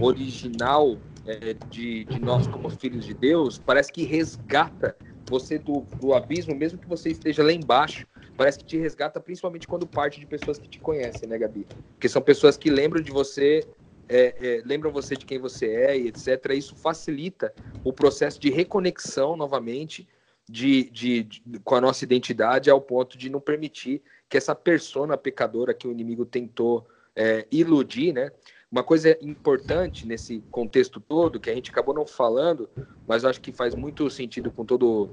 original 0.00 0.96
é, 1.26 1.54
de, 1.68 2.04
de 2.04 2.20
nós 2.20 2.46
como 2.46 2.70
filhos 2.70 3.04
de 3.04 3.12
Deus, 3.12 3.58
parece 3.58 3.92
que 3.92 4.04
resgata 4.04 4.96
você 5.28 5.58
do, 5.58 5.84
do 6.00 6.14
abismo, 6.14 6.54
mesmo 6.54 6.78
que 6.78 6.88
você 6.88 7.10
esteja 7.10 7.42
lá 7.42 7.52
embaixo, 7.52 8.06
parece 8.36 8.58
que 8.58 8.64
te 8.64 8.78
resgata 8.78 9.20
principalmente 9.20 9.66
quando 9.66 9.86
parte 9.86 10.18
de 10.18 10.26
pessoas 10.26 10.58
que 10.58 10.68
te 10.68 10.78
conhecem, 10.78 11.28
né, 11.28 11.36
Gabi? 11.36 11.66
Porque 11.92 12.08
são 12.08 12.22
pessoas 12.22 12.56
que 12.56 12.70
lembram 12.70 13.02
de 13.02 13.10
você, 13.10 13.66
é, 14.08 14.62
é, 14.64 14.78
você 14.90 15.16
de 15.16 15.26
quem 15.26 15.38
você 15.38 15.66
é 15.66 15.98
e 15.98 16.08
etc. 16.08 16.52
Isso 16.54 16.74
facilita 16.74 17.52
o 17.84 17.92
processo 17.92 18.40
de 18.40 18.50
reconexão 18.50 19.36
novamente 19.36 20.08
de, 20.48 20.90
de, 20.90 21.22
de, 21.24 21.42
com 21.62 21.74
a 21.74 21.80
nossa 21.80 22.04
identidade 22.04 22.70
ao 22.70 22.80
ponto 22.80 23.18
de 23.18 23.28
não 23.28 23.40
permitir 23.40 24.02
que 24.28 24.36
essa 24.36 24.54
persona 24.54 25.16
pecadora 25.16 25.74
que 25.74 25.86
o 25.86 25.92
inimigo 25.92 26.24
tentou 26.24 26.86
é, 27.14 27.46
iludir, 27.50 28.12
né? 28.12 28.30
Uma 28.70 28.82
coisa 28.82 29.16
importante 29.22 30.06
nesse 30.06 30.40
contexto 30.50 31.00
todo, 31.00 31.40
que 31.40 31.48
a 31.48 31.54
gente 31.54 31.70
acabou 31.70 31.94
não 31.94 32.06
falando, 32.06 32.68
mas 33.06 33.24
acho 33.24 33.40
que 33.40 33.50
faz 33.50 33.74
muito 33.74 34.08
sentido 34.10 34.50
com, 34.50 34.64
todo, 34.64 35.10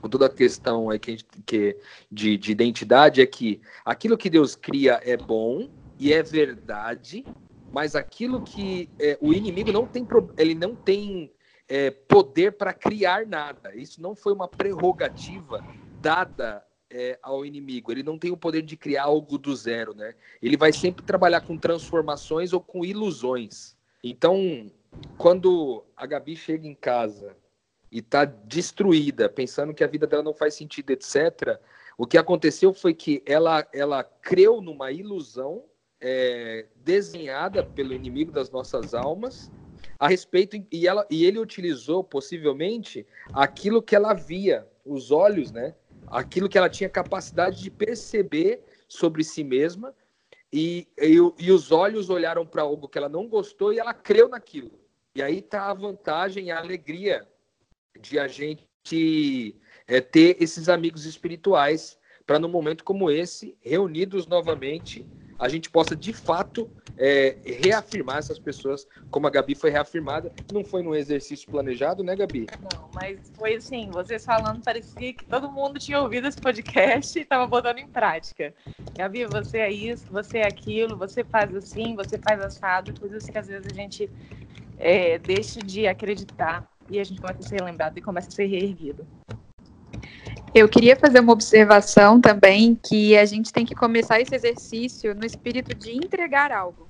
com 0.00 0.08
toda 0.08 0.26
a 0.26 0.30
questão 0.30 0.88
aí 0.88 0.98
que, 0.98 1.10
gente, 1.10 1.26
que 1.44 1.76
de, 2.10 2.38
de 2.38 2.52
identidade, 2.52 3.20
é 3.20 3.26
que 3.26 3.60
aquilo 3.84 4.16
que 4.16 4.30
Deus 4.30 4.56
cria 4.56 5.00
é 5.04 5.18
bom 5.18 5.68
e 5.98 6.14
é 6.14 6.22
verdade, 6.22 7.24
mas 7.74 7.96
aquilo 7.96 8.40
que 8.40 8.88
é, 9.00 9.18
o 9.20 9.32
inimigo 9.32 9.72
não 9.72 9.84
tem, 9.84 10.06
ele 10.38 10.54
não 10.54 10.76
tem 10.76 11.32
é, 11.68 11.90
poder 11.90 12.52
para 12.52 12.72
criar 12.72 13.26
nada. 13.26 13.74
Isso 13.74 14.00
não 14.00 14.14
foi 14.14 14.32
uma 14.32 14.46
prerrogativa 14.46 15.58
dada 16.00 16.64
é, 16.88 17.18
ao 17.20 17.44
inimigo. 17.44 17.90
Ele 17.90 18.04
não 18.04 18.16
tem 18.16 18.30
o 18.30 18.36
poder 18.36 18.62
de 18.62 18.76
criar 18.76 19.02
algo 19.02 19.36
do 19.36 19.56
zero, 19.56 19.92
né? 19.92 20.14
Ele 20.40 20.56
vai 20.56 20.72
sempre 20.72 21.04
trabalhar 21.04 21.40
com 21.40 21.58
transformações 21.58 22.52
ou 22.52 22.60
com 22.60 22.84
ilusões. 22.84 23.76
Então, 24.04 24.70
quando 25.18 25.84
a 25.96 26.06
Gabi 26.06 26.36
chega 26.36 26.68
em 26.68 26.76
casa 26.76 27.36
e 27.90 27.98
está 27.98 28.24
destruída, 28.24 29.28
pensando 29.28 29.74
que 29.74 29.82
a 29.82 29.88
vida 29.88 30.06
dela 30.06 30.22
não 30.22 30.32
faz 30.32 30.54
sentido, 30.54 30.90
etc., 30.92 31.58
o 31.98 32.06
que 32.06 32.18
aconteceu 32.18 32.72
foi 32.72 32.94
que 32.94 33.20
ela, 33.26 33.66
ela 33.72 34.04
creu 34.04 34.60
numa 34.60 34.92
ilusão 34.92 35.64
é, 36.06 36.66
desenhada 36.84 37.64
pelo 37.64 37.94
inimigo 37.94 38.30
das 38.30 38.50
nossas 38.50 38.92
almas 38.92 39.50
a 39.98 40.06
respeito 40.06 40.62
e 40.70 40.86
ela 40.86 41.06
e 41.10 41.24
ele 41.24 41.38
utilizou 41.38 42.04
possivelmente 42.04 43.06
aquilo 43.32 43.80
que 43.80 43.96
ela 43.96 44.12
via, 44.12 44.68
os 44.84 45.10
olhos, 45.10 45.50
né? 45.50 45.74
aquilo 46.08 46.48
que 46.48 46.58
ela 46.58 46.68
tinha 46.68 46.90
capacidade 46.90 47.62
de 47.62 47.70
perceber 47.70 48.62
sobre 48.86 49.24
si 49.24 49.42
mesma, 49.42 49.94
e, 50.52 50.86
e, 51.00 51.16
e 51.38 51.50
os 51.50 51.72
olhos 51.72 52.10
olharam 52.10 52.46
para 52.46 52.62
algo 52.62 52.86
que 52.86 52.98
ela 52.98 53.08
não 53.08 53.26
gostou 53.26 53.72
e 53.72 53.78
ela 53.78 53.94
creu 53.94 54.28
naquilo. 54.28 54.70
E 55.16 55.22
aí 55.22 55.38
está 55.38 55.70
a 55.70 55.74
vantagem, 55.74 56.52
a 56.52 56.58
alegria 56.58 57.26
de 57.98 58.18
a 58.18 58.28
gente 58.28 59.56
é, 59.88 60.00
ter 60.00 60.36
esses 60.40 60.68
amigos 60.68 61.06
espirituais 61.06 61.98
para, 62.26 62.38
num 62.38 62.48
momento 62.48 62.84
como 62.84 63.10
esse, 63.10 63.56
reunidos 63.60 64.26
novamente, 64.26 65.06
a 65.38 65.48
gente 65.48 65.70
possa 65.70 65.94
de 65.96 66.12
fato 66.12 66.70
é, 66.96 67.36
reafirmar 67.44 68.18
essas 68.18 68.38
pessoas, 68.38 68.86
como 69.10 69.26
a 69.26 69.30
Gabi 69.30 69.54
foi 69.54 69.70
reafirmada. 69.70 70.32
Não 70.52 70.64
foi 70.64 70.82
num 70.82 70.94
exercício 70.94 71.48
planejado, 71.50 72.02
né, 72.02 72.14
Gabi? 72.14 72.46
Não, 72.60 72.88
mas 72.94 73.18
foi 73.36 73.56
assim, 73.56 73.90
vocês 73.90 74.24
falando, 74.24 74.62
parecia 74.62 75.12
que 75.12 75.24
todo 75.24 75.50
mundo 75.50 75.78
tinha 75.78 76.00
ouvido 76.00 76.28
esse 76.28 76.40
podcast 76.40 77.18
e 77.18 77.22
estava 77.22 77.46
botando 77.46 77.78
em 77.78 77.88
prática. 77.88 78.54
Gabi, 78.96 79.26
você 79.26 79.58
é 79.58 79.70
isso, 79.70 80.06
você 80.10 80.38
é 80.38 80.46
aquilo, 80.46 80.96
você 80.96 81.24
faz 81.24 81.54
assim, 81.54 81.94
você 81.94 82.18
faz 82.18 82.40
assado, 82.40 82.98
coisas 82.98 83.24
que 83.26 83.36
às 83.36 83.48
vezes 83.48 83.66
a 83.70 83.74
gente 83.74 84.10
é, 84.78 85.18
deixa 85.18 85.60
de 85.60 85.86
acreditar 85.86 86.68
e 86.88 87.00
a 87.00 87.04
gente 87.04 87.20
começa 87.20 87.40
a 87.40 87.42
ser 87.42 87.62
lembrado 87.62 87.98
e 87.98 88.02
começa 88.02 88.28
a 88.28 88.32
ser 88.32 88.46
reerguido. 88.46 89.06
Eu 90.56 90.68
queria 90.68 90.94
fazer 90.94 91.18
uma 91.18 91.32
observação 91.32 92.20
também 92.20 92.76
que 92.76 93.16
a 93.16 93.24
gente 93.24 93.52
tem 93.52 93.66
que 93.66 93.74
começar 93.74 94.20
esse 94.20 94.32
exercício 94.32 95.12
no 95.12 95.26
espírito 95.26 95.74
de 95.74 95.90
entregar 95.90 96.52
algo. 96.52 96.88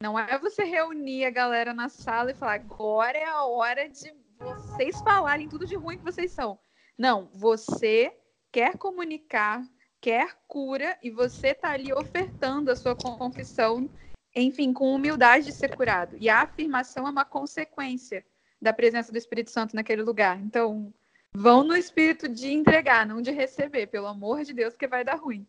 Não 0.00 0.16
é 0.16 0.38
você 0.38 0.62
reunir 0.62 1.24
a 1.24 1.30
galera 1.30 1.74
na 1.74 1.88
sala 1.88 2.30
e 2.30 2.34
falar 2.34 2.54
agora 2.54 3.18
é 3.18 3.24
a 3.24 3.42
hora 3.46 3.88
de 3.88 4.14
vocês 4.38 5.00
falarem 5.02 5.48
tudo 5.48 5.66
de 5.66 5.74
ruim 5.74 5.98
que 5.98 6.04
vocês 6.04 6.30
são. 6.30 6.56
Não, 6.96 7.28
você 7.34 8.16
quer 8.52 8.78
comunicar, 8.78 9.60
quer 10.00 10.28
cura 10.46 10.96
e 11.02 11.10
você 11.10 11.48
está 11.48 11.72
ali 11.72 11.92
ofertando 11.92 12.70
a 12.70 12.76
sua 12.76 12.94
confissão, 12.94 13.90
enfim, 14.36 14.72
com 14.72 14.94
humildade 14.94 15.46
de 15.46 15.52
ser 15.52 15.74
curado. 15.74 16.16
E 16.20 16.28
a 16.28 16.42
afirmação 16.42 17.08
é 17.08 17.10
uma 17.10 17.24
consequência 17.24 18.24
da 18.62 18.72
presença 18.72 19.10
do 19.10 19.18
Espírito 19.18 19.50
Santo 19.50 19.74
naquele 19.74 20.02
lugar. 20.02 20.40
Então, 20.40 20.94
Vão 21.36 21.64
no 21.64 21.76
espírito 21.76 22.28
de 22.28 22.52
entregar, 22.52 23.04
não 23.04 23.20
de 23.20 23.32
receber, 23.32 23.88
pelo 23.88 24.06
amor 24.06 24.44
de 24.44 24.52
Deus, 24.52 24.76
que 24.76 24.86
vai 24.86 25.04
dar 25.04 25.16
ruim. 25.16 25.46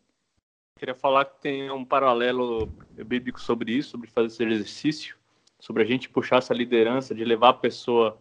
Queria 0.77 0.95
falar 0.95 1.25
que 1.25 1.39
tem 1.39 1.69
um 1.71 1.85
paralelo 1.85 2.65
bíblico 3.05 3.39
sobre 3.39 3.71
isso, 3.71 3.91
sobre 3.91 4.09
fazer 4.09 4.27
esse 4.27 4.43
exercício, 4.43 5.15
sobre 5.59 5.83
a 5.83 5.85
gente 5.85 6.09
puxar 6.09 6.37
essa 6.37 6.53
liderança, 6.53 7.13
de 7.13 7.23
levar 7.23 7.49
a 7.49 7.53
pessoa 7.53 8.19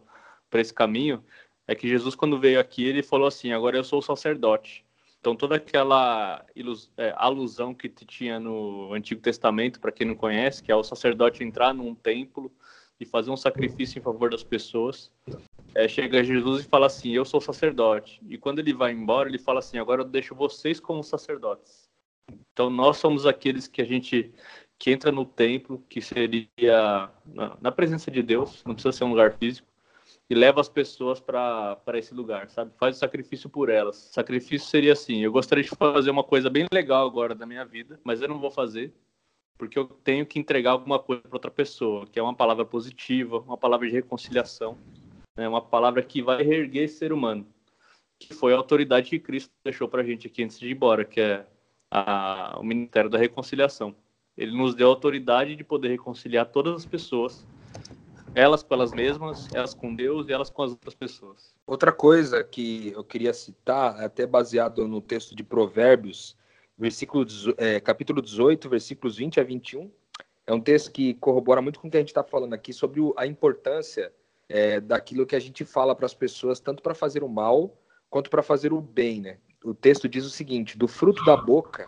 para 0.49 0.61
esse 0.61 0.73
caminho. 0.73 1.23
É 1.67 1.73
que 1.73 1.87
Jesus, 1.87 2.15
quando 2.15 2.39
veio 2.39 2.59
aqui, 2.59 2.85
ele 2.85 3.01
falou 3.01 3.27
assim: 3.27 3.51
agora 3.51 3.75
eu 3.75 3.83
sou 3.83 3.99
o 3.99 4.01
sacerdote. 4.01 4.85
Então, 5.19 5.35
toda 5.35 5.55
aquela 5.55 6.45
é, 6.97 7.13
alusão 7.17 7.73
que 7.73 7.89
tinha 7.89 8.39
no 8.39 8.93
Antigo 8.93 9.19
Testamento, 9.19 9.79
para 9.79 9.91
quem 9.91 10.05
não 10.05 10.15
conhece, 10.15 10.61
que 10.61 10.71
é 10.71 10.75
o 10.75 10.83
sacerdote 10.83 11.43
entrar 11.43 11.73
num 11.73 11.95
templo 11.95 12.51
e 12.99 13.05
fazer 13.05 13.31
um 13.31 13.37
sacrifício 13.37 13.99
em 13.99 14.01
favor 14.01 14.29
das 14.29 14.43
pessoas, 14.43 15.11
é, 15.73 15.87
chega 15.87 16.23
Jesus 16.23 16.63
e 16.65 16.67
fala 16.67 16.87
assim: 16.87 17.11
Eu 17.11 17.25
sou 17.25 17.41
sacerdote. 17.41 18.21
E 18.27 18.37
quando 18.37 18.59
ele 18.59 18.73
vai 18.73 18.91
embora, 18.91 19.27
ele 19.27 19.39
fala 19.39 19.59
assim: 19.59 19.77
Agora 19.77 20.01
eu 20.01 20.05
deixo 20.05 20.33
vocês 20.33 20.79
como 20.79 21.03
sacerdotes. 21.03 21.89
Então 22.53 22.69
nós 22.69 22.97
somos 22.97 23.25
aqueles 23.25 23.67
que 23.67 23.81
a 23.81 23.85
gente 23.85 24.33
que 24.77 24.91
entra 24.91 25.11
no 25.11 25.25
templo, 25.25 25.83
que 25.89 26.01
seria 26.01 27.09
na, 27.25 27.57
na 27.61 27.71
presença 27.71 28.11
de 28.11 28.21
Deus, 28.21 28.63
não 28.65 28.73
precisa 28.73 28.91
ser 28.91 29.03
um 29.05 29.09
lugar 29.09 29.37
físico, 29.37 29.67
e 30.29 30.35
leva 30.35 30.59
as 30.59 30.67
pessoas 30.67 31.19
para 31.19 31.77
esse 31.93 32.13
lugar, 32.13 32.49
sabe? 32.49 32.71
Faz 32.77 32.97
o 32.97 32.99
sacrifício 32.99 33.49
por 33.49 33.69
elas. 33.69 33.95
Sacrifício 34.11 34.67
seria 34.67 34.93
assim: 34.93 35.21
eu 35.21 35.31
gostaria 35.31 35.63
de 35.63 35.69
fazer 35.69 36.09
uma 36.09 36.23
coisa 36.23 36.49
bem 36.49 36.65
legal 36.73 37.07
agora 37.07 37.35
da 37.35 37.45
minha 37.45 37.65
vida, 37.65 37.99
mas 38.03 38.21
eu 38.21 38.27
não 38.27 38.39
vou 38.39 38.51
fazer, 38.51 38.93
porque 39.57 39.79
eu 39.79 39.85
tenho 39.85 40.25
que 40.25 40.39
entregar 40.39 40.71
alguma 40.71 40.99
coisa 40.99 41.21
para 41.21 41.35
outra 41.35 41.51
pessoa, 41.51 42.05
que 42.05 42.19
é 42.19 42.23
uma 42.23 42.35
palavra 42.35 42.65
positiva, 42.65 43.39
uma 43.39 43.57
palavra 43.57 43.87
de 43.87 43.93
reconciliação 43.93 44.77
né, 45.35 45.47
uma 45.47 45.61
palavra 45.61 46.01
que 46.01 46.21
vai 46.21 46.43
reerguer 46.43 46.83
esse 46.83 46.97
ser 46.97 47.11
humano, 47.11 47.45
que 48.17 48.33
foi 48.33 48.53
a 48.53 48.57
autoridade 48.57 49.09
que 49.09 49.19
Cristo 49.19 49.51
deixou 49.63 49.87
para 49.87 50.01
a 50.01 50.05
gente 50.05 50.27
aqui 50.27 50.43
antes 50.43 50.57
de 50.57 50.67
ir 50.67 50.71
embora, 50.71 51.03
que 51.03 51.19
é 51.19 51.45
a, 51.91 52.57
o 52.59 52.63
Ministério 52.63 53.09
da 53.09 53.17
Reconciliação. 53.17 53.95
Ele 54.37 54.55
nos 54.55 54.75
deu 54.75 54.87
a 54.87 54.91
autoridade 54.91 55.55
de 55.55 55.63
poder 55.63 55.89
reconciliar 55.89 56.45
todas 56.45 56.75
as 56.75 56.85
pessoas, 56.85 57.45
elas 58.33 58.63
com 58.63 58.73
elas 58.73 58.91
mesmas, 58.91 59.53
elas 59.53 59.73
com 59.73 59.95
Deus 59.95 60.27
e 60.27 60.33
elas 60.33 60.49
com 60.49 60.63
as 60.63 60.71
outras 60.71 60.93
pessoas. 60.93 61.53
Outra 61.65 61.91
coisa 61.91 62.43
que 62.43 62.91
eu 62.93 63.03
queria 63.03 63.33
citar, 63.33 64.01
até 64.01 64.27
baseado 64.27 64.87
no 64.87 64.99
texto 64.99 65.33
de 65.33 65.43
Provérbios, 65.43 66.35
versículo, 66.77 67.25
é, 67.57 67.79
capítulo 67.79 68.21
18, 68.21 68.69
versículos 68.69 69.17
20 69.17 69.39
a 69.39 69.43
21, 69.43 69.91
é 70.47 70.53
um 70.53 70.61
texto 70.61 70.91
que 70.91 71.13
corrobora 71.15 71.61
muito 71.61 71.79
com 71.79 71.87
o 71.87 71.91
que 71.91 71.97
a 71.97 71.99
gente 71.99 72.09
está 72.09 72.23
falando 72.23 72.53
aqui 72.53 72.71
sobre 72.71 73.01
a 73.17 73.25
importância 73.25 74.13
é, 74.47 74.79
daquilo 74.79 75.25
que 75.25 75.35
a 75.35 75.39
gente 75.39 75.65
fala 75.65 75.95
para 75.95 76.05
as 76.05 76.13
pessoas, 76.13 76.59
tanto 76.59 76.83
para 76.83 76.93
fazer 76.93 77.23
o 77.23 77.29
mal 77.29 77.75
quanto 78.09 78.29
para 78.29 78.43
fazer 78.43 78.71
o 78.71 78.79
bem, 78.79 79.21
né? 79.21 79.37
O 79.63 79.73
texto 79.73 80.07
diz 80.07 80.23
o 80.25 80.29
seguinte: 80.29 80.77
do 80.77 80.87
fruto 80.87 81.23
da 81.25 81.35
boca 81.35 81.87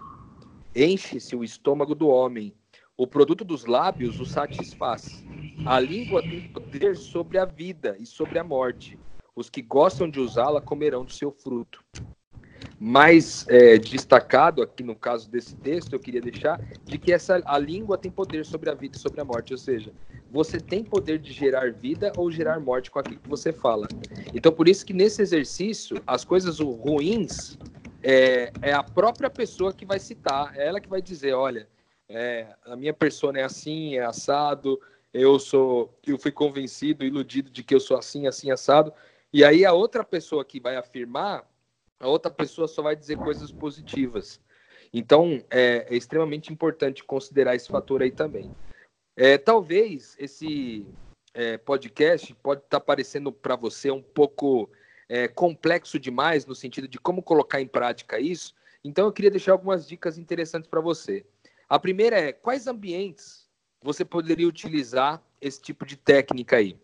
enche-se 0.75 1.35
o 1.35 1.44
estômago 1.44 1.94
do 1.94 2.08
homem, 2.08 2.54
o 2.98 3.06
produto 3.06 3.46
dos 3.46 3.65
lábios 3.65 4.19
o 4.19 4.25
satisfaz. 4.25 5.23
A 5.65 5.79
língua 5.79 6.21
tem 6.21 6.52
poder 6.52 6.98
sobre 6.98 7.38
a 7.38 7.46
vida 7.46 7.96
e 8.00 8.06
sobre 8.06 8.40
a 8.40 8.44
morte. 8.44 8.98
Os 9.35 9.50
que 9.50 9.62
gostam 9.62 10.10
de 10.10 10.19
usá-la 10.19 10.60
comerão 10.60 11.06
do 11.06 11.13
seu 11.13 11.31
fruto. 11.31 11.83
Mais 12.79 13.45
é, 13.49 13.77
destacado 13.77 14.62
aqui 14.62 14.83
no 14.83 14.95
caso 14.95 15.29
desse 15.29 15.55
texto, 15.55 15.93
eu 15.93 15.99
queria 15.99 16.21
deixar 16.21 16.62
de 16.85 16.97
que 16.97 17.12
essa, 17.12 17.41
a 17.45 17.58
língua 17.58 17.97
tem 17.97 18.12
poder 18.12 18.45
sobre 18.45 18.69
a 18.69 18.73
vida 18.73 18.97
e 18.97 18.99
sobre 18.99 19.19
a 19.19 19.25
morte, 19.25 19.53
ou 19.53 19.58
seja, 19.58 19.91
você 20.29 20.60
tem 20.60 20.83
poder 20.83 21.19
de 21.19 21.31
gerar 21.31 21.71
vida 21.71 22.12
ou 22.17 22.29
gerar 22.31 22.60
morte 22.60 22.91
com 22.91 22.99
aquilo 22.99 23.19
que 23.19 23.29
você 23.29 23.51
fala. 23.51 23.87
Então, 24.33 24.51
por 24.51 24.67
isso 24.67 24.85
que 24.85 24.93
nesse 24.93 25.21
exercício, 25.21 26.01
as 26.05 26.23
coisas 26.25 26.60
ruins 26.60 27.58
é, 28.03 28.51
é 28.62 28.73
a 28.73 28.83
própria 28.83 29.29
pessoa 29.29 29.73
que 29.73 29.85
vai 29.85 29.99
citar, 29.99 30.53
é 30.55 30.67
ela 30.67 30.79
que 30.79 30.89
vai 30.89 31.01
dizer, 31.01 31.33
olha, 31.33 31.67
é, 32.10 32.47
a 32.65 32.75
minha 32.75 32.93
persona 32.93 33.39
é 33.39 33.43
assim, 33.43 33.95
é 33.95 34.05
assado, 34.05 34.79
eu 35.13 35.39
sou, 35.39 35.93
eu 36.05 36.17
fui 36.17 36.31
convencido, 36.31 37.03
iludido 37.03 37.49
de 37.49 37.63
que 37.63 37.73
eu 37.73 37.79
sou 37.79 37.97
assim, 37.97 38.27
assim, 38.27 38.51
assado. 38.51 38.93
E 39.31 39.43
aí 39.43 39.65
a 39.65 39.73
outra 39.73 40.03
pessoa 40.03 40.45
que 40.45 40.60
vai 40.60 40.75
afirmar, 40.75 41.45
a 42.00 42.08
outra 42.08 42.31
pessoa 42.31 42.67
só 42.67 42.81
vai 42.81 42.95
dizer 42.95 43.17
coisas 43.17 43.52
positivas. 43.52 44.39
Então, 44.93 45.43
é, 45.50 45.87
é 45.89 45.95
extremamente 45.95 46.52
importante 46.52 47.04
considerar 47.04 47.56
esse 47.56 47.67
fator 47.67 48.02
aí 48.02 48.12
também. 48.12 48.52
É, 49.15 49.37
talvez 49.37 50.15
esse 50.19 50.85
é, 51.33 51.58
podcast 51.58 52.33
pode 52.35 52.62
estar 52.62 52.79
tá 52.79 52.85
parecendo 52.85 53.31
para 53.31 53.56
você 53.56 53.91
um 53.91 54.02
pouco 54.02 54.69
é, 55.10 55.27
complexo 55.27 56.00
demais 56.00 56.45
no 56.45 56.56
sentido 56.56 56.87
de 56.87 57.00
como 57.00 57.23
colocar 57.23 57.62
em 57.62 57.67
prática 57.67 58.19
isso. 58.19 58.54
Então, 58.83 59.06
eu 59.06 59.12
queria 59.12 59.31
deixar 59.31 59.52
algumas 59.54 59.87
dicas 59.87 60.17
interessantes 60.17 60.69
para 60.69 60.81
você. 60.81 61.25
A 61.67 61.77
primeira 61.77 62.17
é 62.17 62.31
quais 62.31 62.67
ambientes 62.67 63.48
você 63.81 64.06
poderia 64.06 64.48
utilizar 64.48 65.21
esse 65.41 65.62
tipo 65.62 65.85
de 65.85 65.98
técnica 65.98 66.58
aí, 66.58 66.77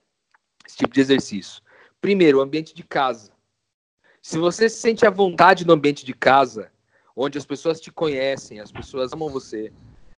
esse 0.66 0.78
tipo 0.78 0.94
de 0.94 1.02
exercício. 1.02 1.62
Primeiro, 2.02 2.40
o 2.40 2.42
ambiente 2.42 2.74
de 2.74 2.84
casa. 2.84 3.33
Se 4.24 4.38
você 4.38 4.70
se 4.70 4.78
sente 4.78 5.06
à 5.06 5.10
vontade 5.10 5.68
no 5.68 5.74
ambiente 5.74 6.06
de 6.06 6.14
casa, 6.14 6.72
onde 7.14 7.38
as 7.38 7.46
pessoas 7.46 7.82
te 7.82 7.92
conhecem, 7.92 8.62
as 8.62 8.72
pessoas 8.72 9.12
amam 9.12 9.28
você, 9.28 9.74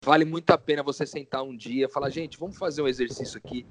vale 0.05 0.26
muito 0.26 0.50
a 0.50 0.59
pena 0.59 0.82
você 0.82 1.07
sentar 1.07 1.42
um 1.42 1.57
dia 1.57 1.86
e 1.86 1.88
falar, 1.88 2.11
gente, 2.11 2.38
vamos 2.38 2.59
fazer 2.59 2.82
um 2.82 2.86
exercício 2.86 3.38
aqui 3.38 3.64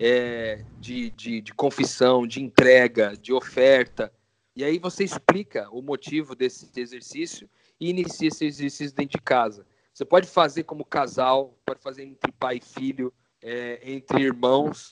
é, 0.00 0.64
de, 0.80 1.10
de, 1.10 1.40
de 1.40 1.54
confissão, 1.54 2.26
de 2.26 2.42
entrega, 2.42 3.16
de 3.16 3.32
oferta. 3.32 4.12
E 4.56 4.64
aí 4.64 4.80
você 4.80 5.04
explica 5.04 5.68
o 5.70 5.80
motivo 5.80 6.34
desse 6.34 6.68
exercício 6.74 7.48
e 7.78 7.88
inicia 7.88 8.26
esse 8.26 8.46
exercício 8.46 8.96
dentro 8.96 9.16
de 9.16 9.22
casa. 9.22 9.64
Você 9.94 10.04
pode 10.04 10.26
fazer 10.26 10.64
como 10.64 10.84
casal, 10.84 11.56
pode 11.64 11.80
fazer 11.80 12.02
entre 12.02 12.32
pai 12.32 12.56
e 12.56 12.60
filho, 12.60 13.14
é, 13.40 13.78
entre 13.84 14.24
irmãos. 14.24 14.90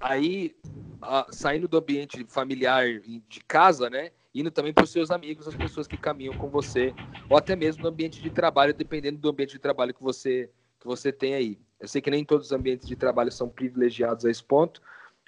Aí, 0.00 0.54
a, 1.00 1.26
saindo 1.30 1.66
do 1.66 1.78
ambiente 1.78 2.24
familiar 2.28 2.86
de 3.00 3.40
casa, 3.46 3.88
né? 3.88 4.10
Indo 4.34 4.50
também 4.50 4.72
para 4.72 4.84
os 4.84 4.90
seus 4.90 5.10
amigos, 5.10 5.48
as 5.48 5.54
pessoas 5.54 5.86
que 5.86 5.96
caminham 5.96 6.34
com 6.34 6.48
você, 6.48 6.94
ou 7.28 7.36
até 7.36 7.56
mesmo 7.56 7.82
no 7.82 7.88
ambiente 7.88 8.22
de 8.22 8.30
trabalho, 8.30 8.74
dependendo 8.74 9.18
do 9.18 9.30
ambiente 9.30 9.52
de 9.52 9.58
trabalho 9.58 9.94
que 9.94 10.02
você, 10.02 10.50
que 10.78 10.86
você 10.86 11.10
tem 11.10 11.34
aí. 11.34 11.58
Eu 11.80 11.88
sei 11.88 12.02
que 12.02 12.10
nem 12.10 12.24
todos 12.24 12.46
os 12.46 12.52
ambientes 12.52 12.86
de 12.86 12.96
trabalho 12.96 13.32
são 13.32 13.48
privilegiados 13.48 14.24
a 14.24 14.30
esse 14.30 14.44
ponto, 14.44 14.82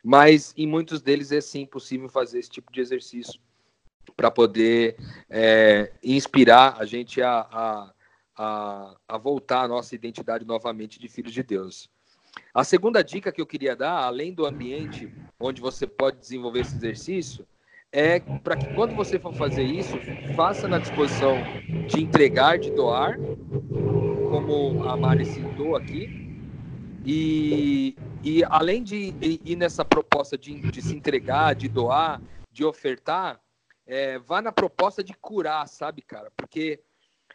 mas 0.05 0.53
em 0.57 0.67
muitos 0.67 1.01
deles 1.01 1.33
é 1.33 1.41
sim 1.41 1.65
possível 1.65 2.09
fazer 2.09 2.39
esse 2.39 2.51
tipo 2.51 2.71
de 2.73 2.81
exercício 2.81 3.41
para 4.17 4.31
poder 4.31 4.97
é, 5.29 5.93
inspirar 6.03 6.77
a 6.79 6.85
gente 6.85 7.23
a, 7.23 7.41
a, 7.51 7.95
a, 8.37 8.97
a 9.09 9.19
voltar 9.19 9.63
à 9.63 9.69
nossa 9.69 9.95
identidade 9.95 10.45
novamente 10.45 10.99
de 10.99 11.09
filhos 11.09 11.33
de 11.33 11.43
Deus. 11.43 11.91
A 12.55 12.65
segunda 12.65 13.03
dica 13.03 13.33
que 13.33 13.41
eu 13.41 13.47
queria 13.47 13.77
dar, 13.77 14.05
além 14.05 14.33
do 14.33 14.47
ambiente 14.47 15.11
onde 15.41 15.61
você 15.61 15.87
pode 15.87 16.19
desenvolver 16.19 16.61
esse 16.61 16.77
exercício, 16.77 17.47
é 17.93 18.21
para 18.43 18.57
que 18.57 18.69
quando 18.69 18.95
você 18.95 19.19
for 19.19 19.33
fazer 19.33 19.65
isso, 19.65 20.03
faça 20.35 20.69
na 20.69 20.79
disposição 20.79 21.47
de 21.87 22.01
entregar, 22.01 22.59
de 22.59 22.71
doar, 22.71 23.19
como 24.29 24.83
a 24.83 24.97
Mari 24.97 25.25
citou 25.25 25.77
aqui, 25.77 26.11
e, 27.05 27.97
e 28.23 28.45
além 28.45 28.83
de 28.83 29.15
ir 29.23 29.57
nessa 29.57 29.85
proposta 29.85 30.37
de, 30.37 30.61
de 30.71 30.83
se 30.83 30.95
entregar, 30.95 31.55
de 31.55 31.69
doar, 31.69 32.21
de 32.51 32.65
ofertar, 32.65 33.41
é, 33.87 34.19
vá 34.19 34.43
na 34.43 34.53
proposta 34.53 35.03
de 35.03 35.15
curar, 35.15 35.67
sabe, 35.67 36.03
cara? 36.03 36.31
Porque 36.37 36.81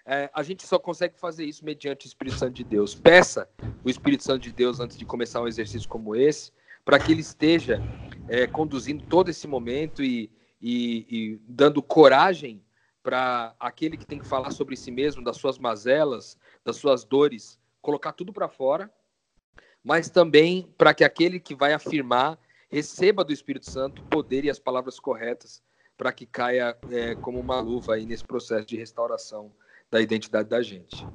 é, 0.05 0.29
a 0.33 0.43
gente 0.43 0.67
só 0.67 0.77
consegue 0.77 1.17
fazer 1.17 1.45
isso 1.45 1.63
mediante 1.63 2.05
o 2.05 2.07
Espírito 2.07 2.37
Santo 2.37 2.53
de 2.53 2.63
Deus. 2.63 2.93
Peça 2.93 3.49
o 3.83 3.89
Espírito 3.89 4.23
Santo 4.23 4.41
de 4.41 4.51
Deus 4.51 4.79
antes 4.79 4.97
de 4.97 5.05
começar 5.05 5.41
um 5.41 5.47
exercício 5.47 5.87
como 5.87 6.15
esse, 6.15 6.51
para 6.83 6.99
que 6.99 7.11
ele 7.11 7.21
esteja 7.21 7.81
é, 8.27 8.45
conduzindo 8.45 9.05
todo 9.05 9.29
esse 9.29 9.47
momento 9.47 10.03
e, 10.03 10.29
e, 10.61 11.05
e 11.09 11.41
dando 11.47 11.81
coragem 11.81 12.61
para 13.01 13.55
aquele 13.59 13.97
que 13.97 14.05
tem 14.05 14.19
que 14.19 14.27
falar 14.27 14.51
sobre 14.51 14.75
si 14.75 14.91
mesmo, 14.91 15.23
das 15.23 15.37
suas 15.37 15.57
mazelas, 15.57 16.37
das 16.63 16.77
suas 16.77 17.03
dores, 17.03 17.59
colocar 17.81 18.13
tudo 18.13 18.31
para 18.31 18.47
fora, 18.47 18.91
mas 19.83 20.09
também 20.09 20.73
para 20.77 20.93
que 20.93 21.03
aquele 21.03 21.39
que 21.39 21.55
vai 21.55 21.73
afirmar 21.73 22.39
receba 22.69 23.23
do 23.23 23.33
Espírito 23.33 23.69
Santo 23.69 24.01
o 24.01 24.05
poder 24.05 24.45
e 24.45 24.49
as 24.49 24.59
palavras 24.59 24.99
corretas 24.99 25.61
para 25.97 26.11
que 26.11 26.25
caia 26.25 26.75
é, 26.89 27.13
como 27.15 27.39
uma 27.39 27.59
luva 27.59 27.95
aí 27.95 28.05
nesse 28.05 28.23
processo 28.23 28.65
de 28.65 28.75
restauração 28.77 29.51
da 29.93 30.01
identidade 30.01 30.49
da 30.49 30.59
gente. 30.59 31.05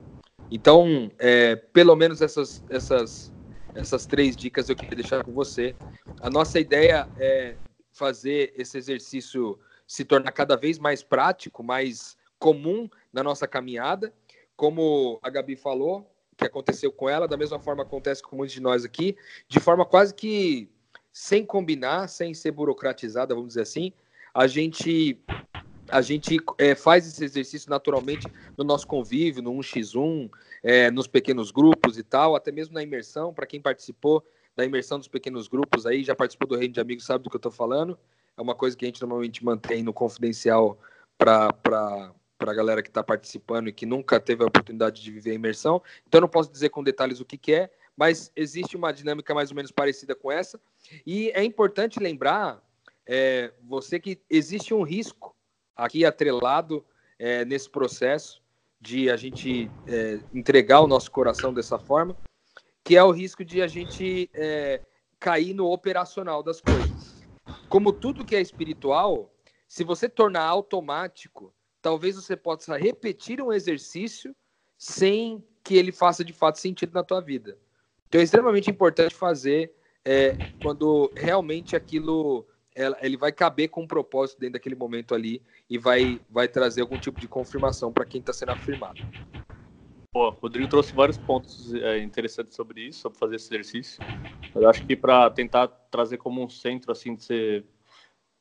Então, 0.49 1.11
é, 1.18 1.57
pelo 1.57 1.97
menos 1.97 2.22
essas, 2.22 2.64
essas, 2.70 3.33
essas 3.74 4.07
três 4.07 4.37
dicas 4.37 4.68
eu 4.68 4.76
queria 4.76 4.95
deixar 4.95 5.24
com 5.24 5.33
você. 5.33 5.74
A 6.20 6.31
nossa 6.31 6.61
ideia 6.61 7.09
é 7.18 7.57
fazer 7.91 8.55
esse 8.57 8.79
exercício 8.79 9.59
se 9.85 10.05
tornar 10.05 10.31
cada 10.31 10.57
vez 10.57 10.79
mais 10.79 11.03
prático, 11.03 11.61
mais 11.61 12.16
comum 12.39 12.89
na 13.12 13.20
nossa 13.20 13.49
caminhada. 13.49 14.14
Como 14.55 15.18
a 15.24 15.29
Gabi 15.29 15.57
falou, 15.57 16.09
que 16.37 16.45
aconteceu 16.45 16.93
com 16.93 17.09
ela, 17.09 17.26
da 17.26 17.37
mesma 17.37 17.59
forma 17.59 17.83
acontece 17.83 18.22
com 18.22 18.37
muitos 18.37 18.55
de 18.55 18.62
nós 18.62 18.85
aqui, 18.85 19.16
de 19.49 19.59
forma 19.59 19.85
quase 19.85 20.14
que 20.14 20.70
sem 21.12 21.45
combinar, 21.45 22.07
sem 22.09 22.33
ser 22.33 22.53
burocratizada, 22.53 23.35
vamos 23.35 23.49
dizer 23.49 23.62
assim, 23.62 23.93
a 24.33 24.47
gente 24.47 25.20
a 25.91 26.01
gente 26.01 26.39
é, 26.59 26.74
faz 26.74 27.07
esse 27.07 27.24
exercício 27.24 27.70
naturalmente 27.70 28.26
no 28.57 28.64
nosso 28.64 28.86
convívio, 28.86 29.43
no 29.43 29.53
1x1, 29.53 30.30
é, 30.62 30.91
nos 30.91 31.07
pequenos 31.07 31.51
grupos 31.51 31.99
e 31.99 32.03
tal, 32.03 32.36
até 32.36 32.53
mesmo 32.53 32.74
na 32.74 32.82
imersão, 32.82 33.32
para 33.32 33.47
quem 33.47 33.61
participou 33.61 34.24
da 34.55 34.64
imersão 34.64 34.99
dos 34.99 35.09
pequenos 35.09 35.47
grupos 35.47 35.86
aí, 35.86 36.03
já 36.03 36.14
participou 36.14 36.49
do 36.49 36.57
Reino 36.57 36.74
de 36.74 36.80
Amigos, 36.80 37.05
sabe 37.05 37.22
do 37.22 37.30
que 37.30 37.36
eu 37.36 37.39
estou 37.39 37.53
falando. 37.53 37.99
É 38.36 38.43
uma 38.43 38.55
coisa 38.55 38.76
que 38.76 38.84
a 38.84 38.89
gente 38.89 39.01
normalmente 39.01 39.45
mantém 39.45 39.82
no 39.82 39.93
confidencial 39.93 40.78
para 41.16 41.53
a 42.41 42.55
galera 42.55 42.82
que 42.82 42.89
está 42.89 43.03
participando 43.03 43.68
e 43.68 43.72
que 43.72 43.86
nunca 43.86 44.18
teve 44.20 44.43
a 44.43 44.47
oportunidade 44.47 45.03
de 45.03 45.11
viver 45.11 45.30
a 45.30 45.34
imersão. 45.34 45.80
Então, 46.07 46.20
não 46.20 46.28
posso 46.28 46.51
dizer 46.51 46.70
com 46.70 46.82
detalhes 46.82 47.20
o 47.20 47.24
que, 47.24 47.39
que 47.39 47.53
é, 47.53 47.70
mas 47.97 48.32
existe 48.36 48.76
uma 48.76 48.93
dinâmica 48.93 49.34
mais 49.34 49.51
ou 49.51 49.57
menos 49.57 49.70
parecida 49.70 50.14
com 50.14 50.30
essa. 50.30 50.61
E 51.07 51.30
é 51.30 51.43
importante 51.43 51.99
lembrar, 52.01 52.62
é, 53.07 53.53
você 53.62 53.99
que 53.99 54.20
existe 54.28 54.74
um 54.74 54.82
risco 54.82 55.34
aqui 55.79 56.05
atrelado 56.05 56.85
é, 57.18 57.45
nesse 57.45 57.70
processo 57.70 58.43
de 58.81 59.09
a 59.09 59.16
gente 59.16 59.72
é, 59.87 60.20
entregar 60.35 60.81
o 60.81 60.89
nosso 60.89 61.11
coração 61.11 61.55
dessa 61.55 61.79
forma, 61.79 62.16
que 62.85 62.97
é 62.97 63.03
o 63.03 63.12
risco 63.12 63.45
de 63.45 63.62
a 63.62 63.68
gente 63.68 64.29
é, 64.35 64.83
cair 65.20 65.55
no 65.55 65.70
operacional 65.70 66.43
das 66.43 66.61
coisas. 66.61 67.20
Como 67.68 67.93
tudo 67.93 68.24
que 68.24 68.35
é 68.35 68.41
espiritual, 68.41 69.33
se 69.68 69.85
você 69.85 70.09
tornar 70.09 70.43
automático, 70.45 71.55
talvez 71.81 72.16
você 72.16 72.37
possa 72.37 72.76
repetir 72.76 73.41
um 73.41 73.53
exercício 73.53 74.35
sem 74.76 75.45
que 75.62 75.76
ele 75.76 75.93
faça 75.93 76.24
de 76.24 76.33
fato 76.33 76.59
sentido 76.59 76.93
na 76.95 77.05
tua 77.05 77.20
vida. 77.20 77.59
Então 78.09 78.20
é 78.20 78.24
extremamente 78.24 78.70
importante 78.70 79.14
fazer 79.14 79.74
é, 80.05 80.39
quando 80.59 81.12
realmente 81.14 81.76
aquilo 81.76 82.48
ele 83.01 83.16
vai 83.16 83.33
caber 83.33 83.68
com 83.68 83.83
um 83.83 83.87
propósito 83.87 84.41
dentro 84.41 84.55
daquele 84.55 84.74
momento 84.74 85.14
ali 85.14 85.43
e 85.68 85.79
vai, 85.79 86.20
vai 86.31 86.47
trazer 86.47 86.83
algum 86.83 86.99
tipo 86.99 87.20
de 87.20 87.29
confirmação 87.29 87.93
para 87.93 88.05
quem 88.05 88.20
está 88.20 88.33
sendo 88.33 88.53
afirmado. 88.53 88.99
Pô, 90.12 90.31
Rodrigo 90.31 90.68
trouxe 90.68 90.95
vários 90.95 91.18
pontos 91.18 91.74
é, 91.74 91.99
interessantes 91.99 92.55
sobre 92.55 92.81
isso, 92.83 93.01
sobre 93.01 93.18
fazer 93.18 93.37
esse 93.37 93.47
exercício. 93.47 94.03
Eu 94.55 94.68
acho 94.68 94.85
que 94.87 94.97
para 94.97 95.31
tentar 95.31 95.68
trazer 95.68 96.16
como 96.16 96.43
um 96.43 96.49
centro, 96.49 96.91
assim, 96.91 97.14
de 97.14 97.24
você 97.24 97.64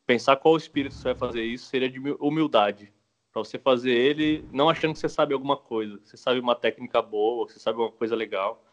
pensar 0.06 0.38
qual 0.38 0.56
espírito 0.56 0.96
você 0.96 1.10
vai 1.10 1.16
fazer 1.16 1.44
isso, 1.44 1.66
seria 1.66 1.90
de 1.90 2.00
humildade. 2.20 2.94
Para 3.32 3.44
você 3.44 3.60
fazer 3.60 3.92
ele 3.92 4.48
não 4.52 4.70
achando 4.70 4.94
que 4.94 5.00
você 5.00 5.10
sabe 5.10 5.34
alguma 5.34 5.58
coisa, 5.58 6.00
você 6.04 6.16
sabe 6.16 6.40
uma 6.40 6.56
técnica 6.56 7.02
boa, 7.02 7.48
você 7.48 7.60
sabe 7.60 7.78
uma 7.78 7.92
coisa 7.92 8.16
legal, 8.16 8.64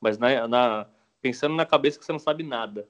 mas 0.00 0.18
na, 0.18 0.46
na, 0.48 0.86
pensando 1.22 1.54
na 1.54 1.64
cabeça 1.64 1.98
que 1.98 2.04
você 2.04 2.12
não 2.12 2.18
sabe 2.18 2.42
nada. 2.42 2.88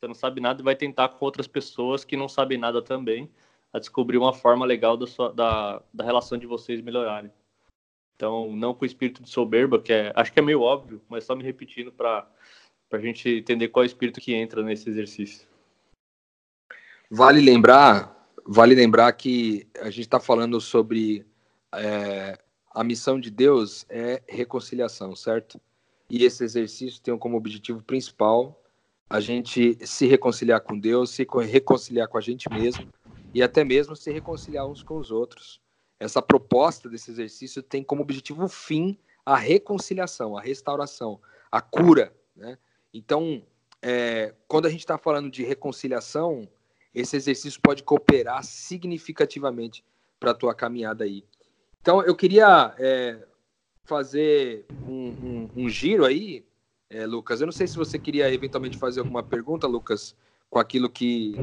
Você 0.00 0.08
não 0.08 0.14
sabe 0.14 0.40
nada 0.40 0.62
e 0.62 0.64
vai 0.64 0.74
tentar 0.74 1.10
com 1.10 1.22
outras 1.26 1.46
pessoas 1.46 2.04
que 2.04 2.16
não 2.16 2.26
sabem 2.26 2.56
nada 2.56 2.80
também 2.80 3.30
a 3.70 3.78
descobrir 3.78 4.16
uma 4.16 4.32
forma 4.32 4.64
legal 4.64 4.96
da, 4.96 5.06
sua, 5.06 5.30
da, 5.30 5.82
da 5.92 6.02
relação 6.02 6.38
de 6.38 6.46
vocês 6.46 6.80
melhorarem. 6.80 7.30
Então, 8.16 8.50
não 8.56 8.72
com 8.72 8.84
o 8.84 8.86
espírito 8.86 9.22
de 9.22 9.28
soberba, 9.28 9.78
que 9.78 9.92
é, 9.92 10.10
acho 10.16 10.32
que 10.32 10.38
é 10.38 10.42
meio 10.42 10.62
óbvio, 10.62 11.02
mas 11.06 11.24
só 11.24 11.36
me 11.36 11.44
repetindo 11.44 11.92
para 11.92 12.26
a 12.90 12.98
gente 12.98 13.28
entender 13.28 13.68
qual 13.68 13.82
é 13.82 13.86
o 13.86 13.88
espírito 13.88 14.22
que 14.22 14.32
entra 14.32 14.62
nesse 14.62 14.88
exercício. 14.88 15.46
Vale 17.10 17.42
lembrar, 17.42 18.26
vale 18.46 18.74
lembrar 18.74 19.12
que 19.12 19.68
a 19.80 19.90
gente 19.90 20.00
está 20.00 20.18
falando 20.18 20.62
sobre 20.62 21.26
é, 21.74 22.38
a 22.70 22.82
missão 22.82 23.20
de 23.20 23.30
Deus 23.30 23.84
é 23.90 24.22
reconciliação, 24.26 25.14
certo? 25.14 25.60
E 26.08 26.24
esse 26.24 26.42
exercício 26.42 27.02
tem 27.02 27.16
como 27.18 27.36
objetivo 27.36 27.82
principal 27.82 28.59
a 29.10 29.18
gente 29.18 29.76
se 29.84 30.06
reconciliar 30.06 30.60
com 30.60 30.78
Deus, 30.78 31.10
se 31.10 31.26
reconciliar 31.50 32.06
com 32.06 32.16
a 32.16 32.20
gente 32.20 32.48
mesmo 32.48 32.88
e 33.34 33.42
até 33.42 33.64
mesmo 33.64 33.96
se 33.96 34.12
reconciliar 34.12 34.66
uns 34.68 34.84
com 34.84 34.96
os 34.96 35.10
outros. 35.10 35.60
Essa 35.98 36.22
proposta 36.22 36.88
desse 36.88 37.10
exercício 37.10 37.60
tem 37.60 37.82
como 37.82 38.02
objetivo 38.02 38.48
fim 38.48 38.96
a 39.26 39.36
reconciliação, 39.36 40.38
a 40.38 40.40
restauração, 40.40 41.20
a 41.50 41.60
cura. 41.60 42.14
Né? 42.36 42.56
Então, 42.94 43.42
é, 43.82 44.32
quando 44.46 44.66
a 44.66 44.70
gente 44.70 44.80
está 44.80 44.96
falando 44.96 45.28
de 45.28 45.42
reconciliação, 45.42 46.48
esse 46.94 47.16
exercício 47.16 47.60
pode 47.60 47.82
cooperar 47.82 48.44
significativamente 48.44 49.84
para 50.20 50.30
a 50.30 50.34
tua 50.34 50.54
caminhada 50.54 51.04
aí. 51.04 51.24
Então, 51.80 52.02
eu 52.02 52.14
queria 52.14 52.74
é, 52.78 53.26
fazer 53.84 54.66
um, 54.86 55.08
um, 55.08 55.50
um, 55.56 55.68
giro 55.68 56.04
aí, 56.04 56.44
é, 56.90 57.06
Lucas. 57.06 57.40
Eu 57.40 57.46
não 57.46 57.52
sei 57.52 57.66
se 57.66 57.76
você 57.76 57.98
queria 57.98 58.32
eventualmente 58.32 58.76
fazer 58.76 59.00
alguma 59.00 59.22
pergunta, 59.22 59.66
Lucas, 59.66 60.14
com 60.50 60.58
aquilo 60.58 60.90
que, 60.90 61.34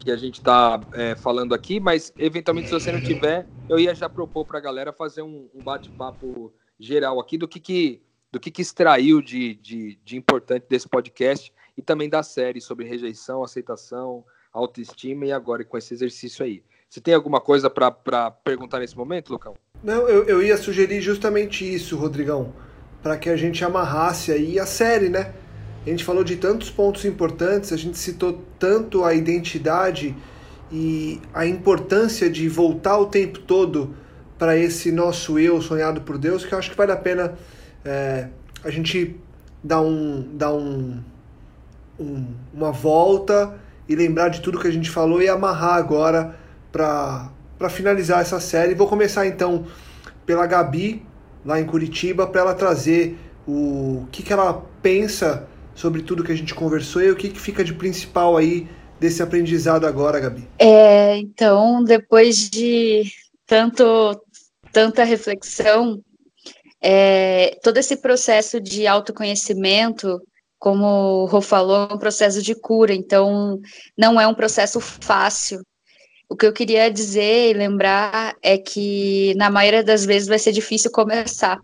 que 0.00 0.10
a 0.10 0.16
gente 0.16 0.38
está 0.38 0.80
é, 0.94 1.14
falando 1.14 1.54
aqui, 1.54 1.78
mas 1.78 2.12
eventualmente, 2.18 2.68
se 2.68 2.74
você 2.74 2.90
não 2.90 3.00
tiver, 3.00 3.46
eu 3.68 3.78
ia 3.78 3.94
já 3.94 4.08
propor 4.08 4.46
para 4.46 4.58
a 4.58 4.62
galera 4.62 4.92
fazer 4.92 5.20
um, 5.20 5.48
um 5.54 5.62
bate-papo 5.62 6.52
geral 6.80 7.20
aqui 7.20 7.36
do 7.36 7.46
que, 7.46 7.60
que, 7.60 8.02
do 8.32 8.40
que, 8.40 8.50
que 8.50 8.62
extraiu 8.62 9.20
de, 9.20 9.54
de, 9.56 9.98
de 10.02 10.16
importante 10.16 10.64
desse 10.66 10.88
podcast 10.88 11.52
e 11.76 11.82
também 11.82 12.08
da 12.08 12.22
série 12.22 12.60
sobre 12.60 12.86
rejeição, 12.86 13.44
aceitação, 13.44 14.24
autoestima 14.50 15.26
e 15.26 15.32
agora 15.32 15.62
com 15.62 15.76
esse 15.76 15.92
exercício 15.92 16.42
aí. 16.42 16.62
Você 16.88 17.02
tem 17.02 17.12
alguma 17.12 17.38
coisa 17.38 17.68
para 17.68 18.30
perguntar 18.30 18.78
nesse 18.78 18.96
momento, 18.96 19.30
Lucão? 19.30 19.54
Não, 19.82 20.08
eu, 20.08 20.24
eu 20.24 20.42
ia 20.42 20.56
sugerir 20.56 21.02
justamente 21.02 21.70
isso, 21.70 21.96
Rodrigão, 21.98 22.54
para 23.08 23.16
que 23.16 23.30
a 23.30 23.36
gente 23.36 23.64
amarrasse 23.64 24.30
aí 24.30 24.60
a 24.60 24.66
série, 24.66 25.08
né? 25.08 25.32
A 25.86 25.88
gente 25.88 26.04
falou 26.04 26.22
de 26.22 26.36
tantos 26.36 26.68
pontos 26.68 27.06
importantes, 27.06 27.72
a 27.72 27.76
gente 27.78 27.96
citou 27.96 28.44
tanto 28.58 29.02
a 29.02 29.14
identidade 29.14 30.14
e 30.70 31.18
a 31.32 31.46
importância 31.46 32.28
de 32.28 32.46
voltar 32.50 32.98
o 32.98 33.06
tempo 33.06 33.38
todo 33.38 33.94
para 34.38 34.58
esse 34.58 34.92
nosso 34.92 35.38
eu 35.38 35.58
sonhado 35.62 36.02
por 36.02 36.18
Deus, 36.18 36.44
que 36.44 36.52
eu 36.52 36.58
acho 36.58 36.70
que 36.70 36.76
vale 36.76 36.92
a 36.92 36.98
pena 36.98 37.32
é, 37.82 38.28
a 38.62 38.68
gente 38.68 39.16
dar, 39.64 39.80
um, 39.80 40.28
dar 40.34 40.52
um, 40.52 41.02
um, 41.98 42.26
uma 42.52 42.72
volta 42.72 43.58
e 43.88 43.96
lembrar 43.96 44.28
de 44.28 44.42
tudo 44.42 44.60
que 44.60 44.68
a 44.68 44.70
gente 44.70 44.90
falou 44.90 45.22
e 45.22 45.30
amarrar 45.30 45.76
agora 45.76 46.36
para 46.70 47.30
finalizar 47.70 48.20
essa 48.20 48.38
série. 48.38 48.74
Vou 48.74 48.86
começar 48.86 49.26
então 49.26 49.64
pela 50.26 50.46
Gabi, 50.46 51.07
lá 51.44 51.60
em 51.60 51.66
Curitiba, 51.66 52.26
para 52.26 52.40
ela 52.40 52.54
trazer 52.54 53.18
o 53.46 54.06
que, 54.12 54.22
que 54.22 54.32
ela 54.32 54.66
pensa 54.82 55.48
sobre 55.74 56.02
tudo 56.02 56.24
que 56.24 56.32
a 56.32 56.36
gente 56.36 56.54
conversou 56.54 57.02
e 57.02 57.10
o 57.10 57.16
que, 57.16 57.28
que 57.28 57.40
fica 57.40 57.64
de 57.64 57.72
principal 57.72 58.36
aí 58.36 58.68
desse 58.98 59.22
aprendizado 59.22 59.86
agora, 59.86 60.20
Gabi. 60.20 60.48
É, 60.58 61.16
então, 61.18 61.82
depois 61.84 62.50
de 62.50 63.04
tanto, 63.46 64.20
tanta 64.72 65.04
reflexão, 65.04 66.02
é, 66.80 67.56
todo 67.62 67.78
esse 67.78 67.96
processo 67.96 68.60
de 68.60 68.86
autoconhecimento 68.86 70.20
como 70.58 71.22
o 71.22 71.26
Rô 71.26 71.40
falou, 71.40 71.88
é 71.88 71.94
um 71.94 71.98
processo 71.98 72.42
de 72.42 72.54
cura, 72.54 72.92
então 72.92 73.60
não 73.96 74.20
é 74.20 74.26
um 74.26 74.34
processo 74.34 74.80
fácil. 74.80 75.62
O 76.28 76.36
que 76.36 76.46
eu 76.46 76.52
queria 76.52 76.90
dizer 76.90 77.50
e 77.50 77.54
lembrar 77.54 78.36
é 78.42 78.58
que 78.58 79.34
na 79.36 79.50
maioria 79.50 79.82
das 79.82 80.04
vezes 80.04 80.28
vai 80.28 80.38
ser 80.38 80.52
difícil 80.52 80.90
começar. 80.90 81.58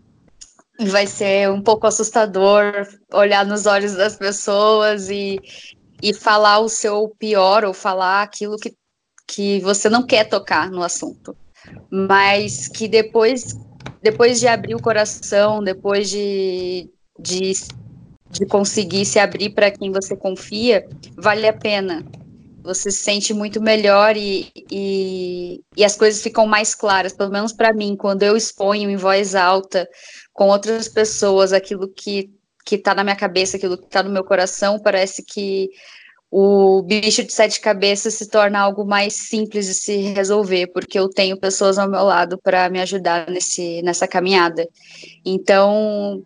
Vai 0.79 1.07
ser 1.07 1.49
um 1.49 1.61
pouco 1.61 1.87
assustador 1.87 2.87
olhar 3.13 3.45
nos 3.45 3.65
olhos 3.65 3.93
das 3.93 4.15
pessoas 4.15 5.09
e, 5.09 5.39
e 6.01 6.13
falar 6.13 6.59
o 6.59 6.67
seu 6.67 7.15
pior 7.19 7.63
ou 7.63 7.73
falar 7.73 8.23
aquilo 8.23 8.57
que, 8.57 8.73
que 9.27 9.59
você 9.61 9.89
não 9.89 10.05
quer 10.05 10.25
tocar 10.25 10.69
no 10.69 10.83
assunto. 10.83 11.37
Mas 11.89 12.67
que 12.67 12.87
depois, 12.87 13.57
depois 14.01 14.39
de 14.39 14.47
abrir 14.47 14.75
o 14.75 14.81
coração, 14.81 15.63
depois 15.63 16.09
de, 16.09 16.89
de 17.19 17.53
de 18.35 18.45
conseguir 18.45 19.05
se 19.05 19.17
abrir 19.17 19.51
para 19.51 19.71
quem 19.71 19.91
você 19.91 20.15
confia, 20.15 20.85
vale 21.15 21.47
a 21.47 21.53
pena. 21.53 22.03
Você 22.65 22.91
se 22.91 23.03
sente 23.03 23.33
muito 23.33 23.61
melhor 23.61 24.17
e, 24.17 24.51
e, 24.71 25.61
e 25.77 25.85
as 25.85 25.95
coisas 25.95 26.21
ficam 26.21 26.45
mais 26.45 26.75
claras, 26.75 27.13
pelo 27.13 27.31
menos 27.31 27.53
para 27.53 27.73
mim, 27.73 27.95
quando 27.95 28.23
eu 28.23 28.35
exponho 28.35 28.89
em 28.89 28.97
voz 28.97 29.35
alta 29.35 29.87
com 30.33 30.49
outras 30.49 30.87
pessoas 30.87 31.53
aquilo 31.53 31.87
que 31.87 32.29
que 32.65 32.75
está 32.75 32.95
na 32.95 33.03
minha 33.03 33.15
cabeça, 33.15 33.57
aquilo 33.57 33.77
que 33.77 33.85
está 33.85 34.01
no 34.01 34.09
meu 34.09 34.23
coração, 34.23 34.79
parece 34.79 35.23
que 35.23 35.69
o 36.31 36.81
bicho 36.81 37.23
de 37.23 37.31
sete 37.31 37.61
cabeças 37.61 38.15
se 38.15 38.27
torna 38.27 38.59
algo 38.59 38.83
mais 38.83 39.13
simples 39.13 39.67
de 39.67 39.73
se 39.75 39.97
resolver, 39.97 40.67
porque 40.67 40.97
eu 40.97 41.07
tenho 41.07 41.39
pessoas 41.39 41.77
ao 41.77 41.89
meu 41.89 42.03
lado 42.03 42.37
para 42.37 42.69
me 42.69 42.81
ajudar 42.81 43.29
nesse, 43.29 43.81
nessa 43.83 44.07
caminhada. 44.07 44.67
Então, 45.23 46.23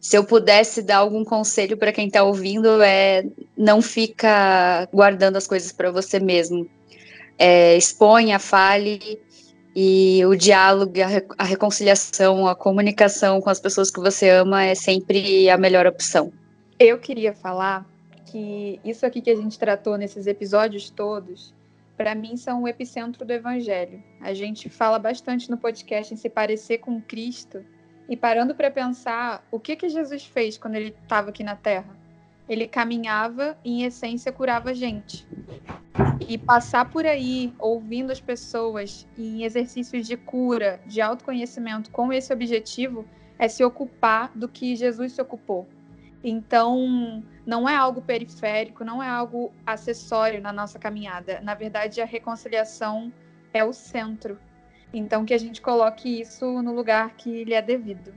se 0.00 0.16
eu 0.16 0.24
pudesse 0.24 0.82
dar 0.82 0.98
algum 0.98 1.24
conselho 1.24 1.76
para 1.76 1.92
quem 1.92 2.06
está 2.06 2.22
ouvindo, 2.22 2.82
é 2.82 3.24
não 3.56 3.82
fica 3.82 4.88
guardando 4.92 5.36
as 5.36 5.46
coisas 5.46 5.70
para 5.72 5.90
você 5.90 6.18
mesmo. 6.18 6.66
É, 7.38 7.76
exponha, 7.76 8.38
fale, 8.38 9.20
e 9.74 10.24
o 10.24 10.34
diálogo, 10.34 10.92
a, 11.38 11.44
reconciliação, 11.44 12.46
a 12.46 12.54
comunicação 12.54 13.40
com 13.40 13.50
as 13.50 13.60
pessoas 13.60 13.90
que 13.90 14.00
você 14.00 14.28
ama 14.30 14.64
é 14.64 14.74
sempre 14.74 15.48
a 15.48 15.56
melhor 15.56 15.86
opção. 15.86 16.32
Eu 16.78 16.98
queria 16.98 17.32
falar 17.32 17.86
que 18.26 18.80
isso 18.84 19.04
aqui 19.04 19.20
que 19.20 19.30
a 19.30 19.36
gente 19.36 19.58
tratou 19.58 19.96
nesses 19.96 20.26
episódios 20.26 20.90
todos, 20.90 21.54
para 21.96 22.14
mim 22.14 22.36
são 22.36 22.62
o 22.62 22.68
epicentro 22.68 23.24
do 23.24 23.32
evangelho. 23.32 24.02
A 24.20 24.32
gente 24.32 24.68
fala 24.68 24.98
bastante 24.98 25.50
no 25.50 25.58
podcast 25.58 26.12
em 26.12 26.16
se 26.16 26.28
parecer 26.28 26.78
com 26.78 27.00
Cristo, 27.00 27.62
e 28.10 28.16
parando 28.16 28.56
para 28.56 28.72
pensar, 28.72 29.46
o 29.52 29.60
que 29.60 29.76
que 29.76 29.88
Jesus 29.88 30.26
fez 30.26 30.58
quando 30.58 30.74
ele 30.74 30.96
estava 31.00 31.30
aqui 31.30 31.44
na 31.44 31.54
Terra? 31.54 31.96
Ele 32.48 32.66
caminhava 32.66 33.56
e, 33.64 33.70
em 33.70 33.84
essência, 33.84 34.32
curava 34.32 34.74
gente. 34.74 35.24
E 36.28 36.36
passar 36.36 36.90
por 36.90 37.06
aí, 37.06 37.54
ouvindo 37.56 38.10
as 38.10 38.20
pessoas 38.20 39.06
em 39.16 39.44
exercícios 39.44 40.08
de 40.08 40.16
cura, 40.16 40.80
de 40.86 41.00
autoconhecimento 41.00 41.92
com 41.92 42.12
esse 42.12 42.32
objetivo, 42.32 43.06
é 43.38 43.46
se 43.46 43.62
ocupar 43.62 44.32
do 44.34 44.48
que 44.48 44.74
Jesus 44.74 45.12
se 45.12 45.22
ocupou. 45.22 45.68
Então, 46.24 47.22
não 47.46 47.68
é 47.68 47.76
algo 47.76 48.02
periférico, 48.02 48.84
não 48.84 49.00
é 49.00 49.08
algo 49.08 49.52
acessório 49.64 50.42
na 50.42 50.52
nossa 50.52 50.80
caminhada. 50.80 51.40
Na 51.42 51.54
verdade, 51.54 52.00
a 52.00 52.06
reconciliação 52.06 53.12
é 53.54 53.62
o 53.62 53.72
centro 53.72 54.36
então, 54.92 55.24
que 55.24 55.34
a 55.34 55.38
gente 55.38 55.60
coloque 55.60 56.20
isso 56.20 56.62
no 56.62 56.74
lugar 56.74 57.10
que 57.16 57.44
lhe 57.44 57.54
é 57.54 57.62
devido. 57.62 58.12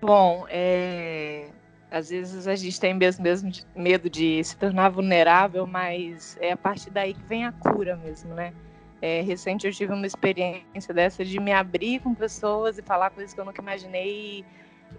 Bom, 0.00 0.46
é... 0.48 1.48
às 1.90 2.10
vezes 2.10 2.46
a 2.46 2.54
gente 2.54 2.78
tem 2.78 2.94
mesmo, 2.94 3.22
mesmo 3.22 3.50
medo 3.74 4.08
de 4.08 4.42
se 4.44 4.56
tornar 4.56 4.90
vulnerável, 4.90 5.66
mas 5.66 6.36
é 6.40 6.52
a 6.52 6.56
partir 6.56 6.90
daí 6.90 7.14
que 7.14 7.22
vem 7.22 7.44
a 7.44 7.52
cura 7.52 7.96
mesmo, 7.96 8.34
né? 8.34 8.52
É, 9.00 9.20
recente 9.20 9.66
eu 9.66 9.72
tive 9.72 9.92
uma 9.92 10.06
experiência 10.06 10.92
dessa 10.92 11.24
de 11.24 11.38
me 11.38 11.52
abrir 11.52 12.00
com 12.00 12.14
pessoas 12.14 12.78
e 12.78 12.82
falar 12.82 13.10
coisas 13.10 13.32
que 13.32 13.40
eu 13.40 13.44
nunca 13.44 13.62
imaginei. 13.62 14.44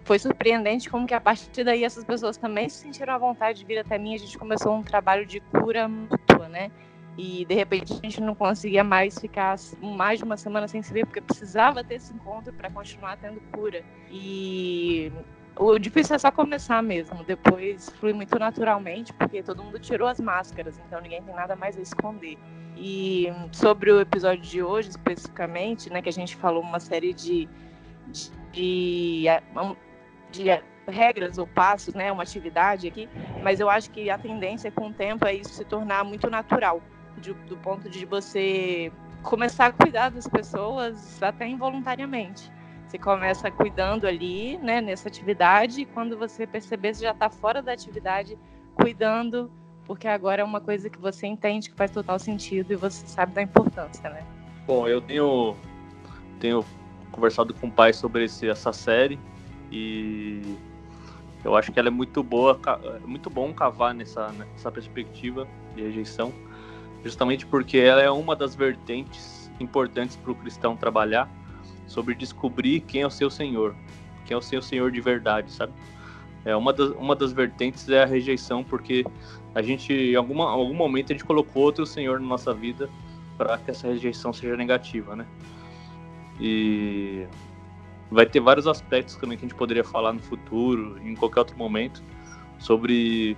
Foi 0.04 0.18
surpreendente 0.18 0.88
como 0.88 1.06
que 1.06 1.12
a 1.12 1.20
partir 1.20 1.64
daí 1.64 1.84
essas 1.84 2.04
pessoas 2.04 2.36
também 2.36 2.68
se 2.68 2.78
sentiram 2.78 3.12
à 3.12 3.18
vontade 3.18 3.58
de 3.58 3.64
vir 3.66 3.78
até 3.78 3.98
mim. 3.98 4.14
A 4.14 4.18
gente 4.18 4.38
começou 4.38 4.74
um 4.74 4.82
trabalho 4.82 5.26
de 5.26 5.40
cura 5.40 5.86
mútua, 5.86 6.48
né? 6.48 6.70
E 7.22 7.44
de 7.44 7.54
repente 7.54 7.92
a 7.92 7.96
gente 7.96 8.18
não 8.18 8.34
conseguia 8.34 8.82
mais 8.82 9.18
ficar 9.18 9.56
mais 9.82 10.18
de 10.18 10.24
uma 10.24 10.38
semana 10.38 10.66
sem 10.66 10.80
se 10.80 10.90
ver, 10.90 11.04
porque 11.04 11.20
precisava 11.20 11.84
ter 11.84 11.96
esse 11.96 12.14
encontro 12.14 12.50
para 12.50 12.70
continuar 12.70 13.18
tendo 13.18 13.38
cura. 13.52 13.84
E 14.10 15.12
o 15.54 15.78
difícil 15.78 16.16
é 16.16 16.18
só 16.18 16.30
começar 16.30 16.82
mesmo, 16.82 17.22
depois 17.22 17.90
flui 18.00 18.14
muito 18.14 18.38
naturalmente, 18.38 19.12
porque 19.12 19.42
todo 19.42 19.62
mundo 19.62 19.78
tirou 19.78 20.08
as 20.08 20.18
máscaras, 20.18 20.78
então 20.78 20.98
ninguém 21.02 21.22
tem 21.22 21.34
nada 21.34 21.54
mais 21.54 21.76
a 21.76 21.82
esconder. 21.82 22.38
E 22.74 23.26
sobre 23.52 23.92
o 23.92 24.00
episódio 24.00 24.42
de 24.42 24.62
hoje, 24.62 24.88
especificamente, 24.88 25.90
né, 25.92 26.00
que 26.00 26.08
a 26.08 26.12
gente 26.12 26.34
falou 26.36 26.62
uma 26.62 26.80
série 26.80 27.12
de, 27.12 27.46
de, 28.06 28.30
de, 28.50 29.26
de 30.32 30.44
regras 30.88 31.36
ou 31.36 31.46
passos, 31.46 31.92
né, 31.92 32.10
uma 32.10 32.22
atividade 32.22 32.88
aqui, 32.88 33.10
mas 33.42 33.60
eu 33.60 33.68
acho 33.68 33.90
que 33.90 34.08
a 34.08 34.16
tendência 34.16 34.70
com 34.70 34.88
o 34.88 34.92
tempo 34.94 35.26
é 35.26 35.34
isso 35.34 35.50
se 35.50 35.66
tornar 35.66 36.02
muito 36.02 36.30
natural 36.30 36.80
de, 37.18 37.32
do 37.32 37.56
ponto 37.56 37.88
de 37.88 38.04
você 38.04 38.92
começar 39.22 39.66
a 39.66 39.72
cuidar 39.72 40.10
das 40.10 40.26
pessoas 40.26 41.22
até 41.22 41.46
involuntariamente. 41.46 42.50
Você 42.86 42.98
começa 42.98 43.50
cuidando 43.50 44.06
ali, 44.06 44.58
né, 44.58 44.80
nessa 44.80 45.08
atividade, 45.08 45.82
e 45.82 45.86
quando 45.86 46.18
você 46.18 46.46
perceber, 46.46 46.94
você 46.94 47.04
já 47.04 47.12
está 47.12 47.30
fora 47.30 47.62
da 47.62 47.72
atividade, 47.72 48.36
cuidando, 48.74 49.50
porque 49.86 50.08
agora 50.08 50.42
é 50.42 50.44
uma 50.44 50.60
coisa 50.60 50.90
que 50.90 50.98
você 50.98 51.26
entende 51.26 51.70
que 51.70 51.76
faz 51.76 51.90
total 51.90 52.18
sentido 52.18 52.72
e 52.72 52.76
você 52.76 53.06
sabe 53.06 53.32
da 53.32 53.42
importância, 53.42 54.10
né? 54.10 54.24
Bom, 54.66 54.88
eu 54.88 55.00
tenho, 55.00 55.54
tenho 56.40 56.64
conversado 57.12 57.54
com 57.54 57.68
o 57.68 57.70
pai 57.70 57.92
sobre 57.92 58.24
esse, 58.24 58.48
essa 58.48 58.72
série 58.72 59.20
e 59.70 60.56
eu 61.44 61.54
acho 61.54 61.70
que 61.70 61.78
ela 61.78 61.88
é 61.88 61.92
muito 61.92 62.22
boa, 62.22 62.58
é 63.02 63.06
muito 63.06 63.30
bom 63.30 63.52
cavar 63.52 63.94
nessa, 63.94 64.32
nessa 64.32 64.70
perspectiva 64.70 65.46
de 65.76 65.82
rejeição 65.82 66.32
justamente 67.04 67.46
porque 67.46 67.78
ela 67.78 68.02
é 68.02 68.10
uma 68.10 68.36
das 68.36 68.54
vertentes 68.54 69.50
importantes 69.58 70.16
para 70.16 70.32
o 70.32 70.34
cristão 70.34 70.76
trabalhar 70.76 71.28
sobre 71.86 72.14
descobrir 72.14 72.80
quem 72.80 73.02
é 73.02 73.06
o 73.06 73.10
seu 73.10 73.30
Senhor, 73.30 73.74
quem 74.24 74.34
é 74.34 74.38
o 74.38 74.42
seu 74.42 74.62
Senhor 74.62 74.90
de 74.90 75.00
verdade, 75.00 75.50
sabe? 75.50 75.72
É 76.44 76.56
uma 76.56 76.72
das, 76.72 76.90
uma 76.90 77.14
das 77.14 77.32
vertentes 77.32 77.88
é 77.88 78.02
a 78.02 78.06
rejeição, 78.06 78.64
porque 78.64 79.04
a 79.54 79.60
gente, 79.60 79.92
em 79.92 80.14
alguma, 80.14 80.48
algum 80.48 80.74
momento, 80.74 81.12
a 81.12 81.14
gente 81.14 81.24
colocou 81.24 81.62
outro 81.62 81.84
Senhor 81.84 82.18
na 82.20 82.26
nossa 82.26 82.54
vida 82.54 82.88
para 83.36 83.58
que 83.58 83.70
essa 83.70 83.88
rejeição 83.88 84.32
seja 84.32 84.56
negativa, 84.56 85.16
né? 85.16 85.26
E 86.40 87.26
vai 88.10 88.24
ter 88.24 88.40
vários 88.40 88.66
aspectos 88.66 89.16
também 89.16 89.36
que 89.36 89.44
a 89.44 89.48
gente 89.48 89.56
poderia 89.56 89.84
falar 89.84 90.12
no 90.12 90.20
futuro, 90.20 90.98
em 91.02 91.14
qualquer 91.14 91.40
outro 91.40 91.56
momento, 91.58 92.02
sobre 92.58 93.36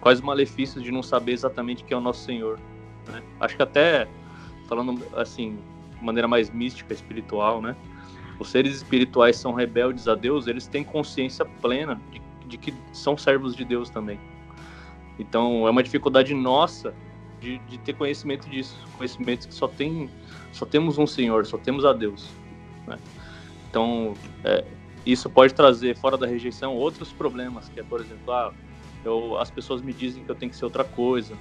quais 0.00 0.18
os 0.18 0.24
malefícios 0.24 0.82
de 0.82 0.92
não 0.92 1.02
saber 1.02 1.32
exatamente 1.32 1.82
quem 1.82 1.94
é 1.94 1.98
o 1.98 2.00
nosso 2.00 2.24
Senhor. 2.24 2.58
Né? 3.08 3.22
Acho 3.40 3.56
que 3.56 3.62
até, 3.62 4.08
falando 4.68 5.02
assim, 5.16 5.58
de 5.98 6.04
maneira 6.04 6.28
mais 6.28 6.50
mística, 6.50 6.92
espiritual, 6.92 7.60
né? 7.60 7.76
Os 8.38 8.50
seres 8.50 8.74
espirituais 8.76 9.36
são 9.36 9.52
rebeldes 9.52 10.08
a 10.08 10.14
Deus, 10.14 10.46
eles 10.46 10.66
têm 10.66 10.82
consciência 10.82 11.44
plena 11.44 12.00
de, 12.10 12.20
de 12.48 12.58
que 12.58 12.74
são 12.92 13.16
servos 13.16 13.54
de 13.54 13.64
Deus 13.64 13.88
também. 13.90 14.18
Então, 15.18 15.66
é 15.66 15.70
uma 15.70 15.82
dificuldade 15.82 16.34
nossa 16.34 16.92
de, 17.40 17.58
de 17.58 17.78
ter 17.78 17.92
conhecimento 17.94 18.48
disso, 18.48 18.76
conhecimento 18.96 19.46
que 19.46 19.54
só 19.54 19.68
tem, 19.68 20.10
só 20.52 20.66
temos 20.66 20.98
um 20.98 21.06
Senhor, 21.06 21.46
só 21.46 21.56
temos 21.58 21.84
a 21.84 21.92
Deus. 21.92 22.28
Né? 22.86 22.98
Então, 23.70 24.14
é, 24.42 24.64
isso 25.06 25.28
pode 25.28 25.54
trazer 25.54 25.96
fora 25.96 26.16
da 26.16 26.26
rejeição 26.26 26.74
outros 26.74 27.12
problemas, 27.12 27.68
que 27.68 27.78
é, 27.78 27.82
por 27.82 28.00
exemplo, 28.00 28.32
ah, 28.32 28.52
eu, 29.04 29.38
as 29.38 29.50
pessoas 29.50 29.82
me 29.82 29.92
dizem 29.92 30.24
que 30.24 30.30
eu 30.30 30.34
tenho 30.34 30.50
que 30.50 30.56
ser 30.56 30.64
outra 30.64 30.82
coisa, 30.82 31.36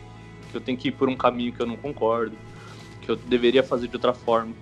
que 0.53 0.57
eu 0.57 0.61
tenho 0.61 0.77
que 0.77 0.89
ir 0.89 0.91
por 0.91 1.09
um 1.09 1.15
caminho 1.15 1.51
que 1.51 1.59
eu 1.59 1.65
não 1.65 1.75
concordo, 1.75 2.37
que 3.01 3.09
eu 3.09 3.15
deveria 3.15 3.63
fazer 3.63 3.87
de 3.87 3.95
outra 3.95 4.13
forma. 4.13 4.53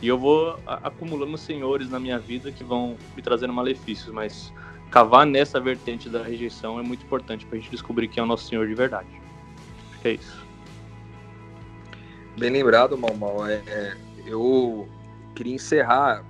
E 0.00 0.08
eu 0.08 0.16
vou 0.16 0.58
acumulando 0.66 1.36
senhores 1.36 1.90
na 1.90 1.98
minha 1.98 2.18
vida 2.18 2.50
que 2.50 2.64
vão 2.64 2.96
me 3.16 3.22
trazendo 3.22 3.52
malefícios, 3.52 4.12
mas 4.12 4.52
cavar 4.90 5.26
nessa 5.26 5.60
vertente 5.60 6.08
da 6.08 6.22
rejeição 6.22 6.78
é 6.78 6.82
muito 6.82 7.04
importante 7.04 7.44
para 7.44 7.58
a 7.58 7.60
gente 7.60 7.70
descobrir 7.70 8.08
quem 8.08 8.20
é 8.20 8.24
o 8.24 8.26
nosso 8.26 8.46
Senhor 8.48 8.66
de 8.66 8.74
verdade. 8.74 9.08
Acho 9.90 10.00
que 10.00 10.08
é 10.08 10.12
isso. 10.14 10.46
Bem 12.38 12.50
lembrado, 12.50 12.96
Mal 12.96 13.14
Mal. 13.16 13.46
É, 13.46 13.62
é, 13.66 13.96
eu 14.26 14.88
queria 15.34 15.54
encerrar 15.54 16.24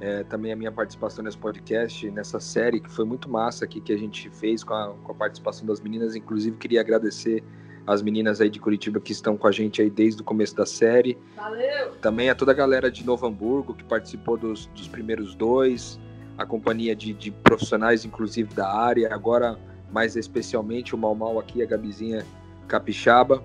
é, 0.00 0.24
também 0.24 0.52
a 0.52 0.56
minha 0.56 0.72
participação 0.72 1.22
nesse 1.22 1.36
podcast, 1.36 2.10
nessa 2.10 2.40
série 2.40 2.80
que 2.80 2.90
foi 2.90 3.04
muito 3.04 3.28
massa 3.28 3.64
aqui 3.64 3.80
que 3.80 3.92
a 3.92 3.98
gente 3.98 4.30
fez 4.30 4.64
com 4.64 4.72
a, 4.72 4.94
com 5.02 5.12
a 5.12 5.14
participação 5.14 5.66
das 5.66 5.80
meninas. 5.80 6.14
Inclusive, 6.14 6.56
queria 6.56 6.80
agradecer 6.80 7.44
as 7.86 8.02
meninas 8.02 8.40
aí 8.40 8.50
de 8.50 8.60
Curitiba 8.60 9.00
que 9.00 9.12
estão 9.12 9.36
com 9.36 9.46
a 9.46 9.52
gente 9.52 9.80
aí 9.82 9.90
desde 9.90 10.22
o 10.22 10.24
começo 10.24 10.54
da 10.54 10.66
série. 10.66 11.18
Valeu! 11.36 11.92
Também 12.00 12.30
a 12.30 12.34
toda 12.34 12.52
a 12.52 12.54
galera 12.54 12.90
de 12.90 13.04
Novo 13.04 13.26
Hamburgo 13.26 13.74
que 13.74 13.84
participou 13.84 14.36
dos, 14.36 14.66
dos 14.66 14.88
primeiros 14.88 15.34
dois, 15.34 15.98
a 16.38 16.46
companhia 16.46 16.94
de, 16.94 17.12
de, 17.12 17.30
profissionais, 17.30 18.04
inclusive 18.04 18.54
da 18.54 18.72
área, 18.72 19.12
agora 19.12 19.58
mais 19.92 20.16
especialmente 20.16 20.94
o 20.94 20.98
Mal 20.98 21.14
Mal 21.14 21.38
aqui, 21.38 21.62
a 21.62 21.66
Gabizinha 21.66 22.24
Capixaba. 22.68 23.42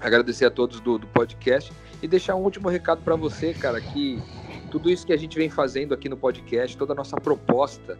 Agradecer 0.00 0.46
a 0.46 0.50
todos 0.50 0.80
do, 0.80 0.98
do 0.98 1.06
podcast 1.08 1.72
e 2.02 2.08
deixar 2.08 2.34
um 2.34 2.42
último 2.42 2.68
recado 2.68 3.02
para 3.02 3.14
você, 3.14 3.52
cara, 3.52 3.80
que 3.80 4.20
tudo 4.70 4.90
isso 4.90 5.06
que 5.06 5.12
a 5.12 5.16
gente 5.16 5.36
vem 5.36 5.50
fazendo 5.50 5.92
aqui 5.92 6.08
no 6.08 6.16
podcast, 6.16 6.76
toda 6.76 6.92
a 6.92 6.96
nossa 6.96 7.16
proposta 7.16 7.98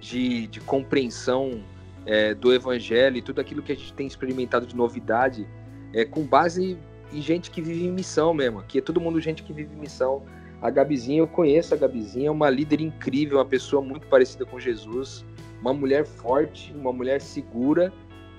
de, 0.00 0.46
de 0.48 0.60
compreensão 0.60 1.62
é, 2.06 2.34
do 2.34 2.52
evangelho 2.52 3.16
e 3.16 3.22
tudo 3.22 3.40
aquilo 3.40 3.62
que 3.62 3.72
a 3.72 3.74
gente 3.74 3.92
tem 3.92 4.06
experimentado 4.06 4.66
de 4.66 4.76
novidade, 4.76 5.46
é 5.92 6.04
com 6.04 6.22
base 6.22 6.78
em 7.12 7.20
gente 7.20 7.50
que 7.50 7.60
vive 7.60 7.84
em 7.84 7.92
missão 7.92 8.32
mesmo. 8.32 8.58
Aqui 8.58 8.78
é 8.78 8.80
todo 8.80 9.00
mundo 9.00 9.20
gente 9.20 9.42
que 9.42 9.52
vive 9.52 9.74
em 9.74 9.78
missão. 9.78 10.22
A 10.60 10.70
Gabizinha, 10.70 11.18
eu 11.18 11.28
conheço 11.28 11.74
a 11.74 11.76
Gabizinha, 11.76 12.28
é 12.28 12.30
uma 12.30 12.48
líder 12.48 12.80
incrível, 12.80 13.38
uma 13.38 13.44
pessoa 13.44 13.82
muito 13.82 14.06
parecida 14.06 14.46
com 14.46 14.58
Jesus, 14.58 15.24
uma 15.60 15.74
mulher 15.74 16.04
forte, 16.04 16.72
uma 16.72 16.92
mulher 16.92 17.20
segura 17.20 17.92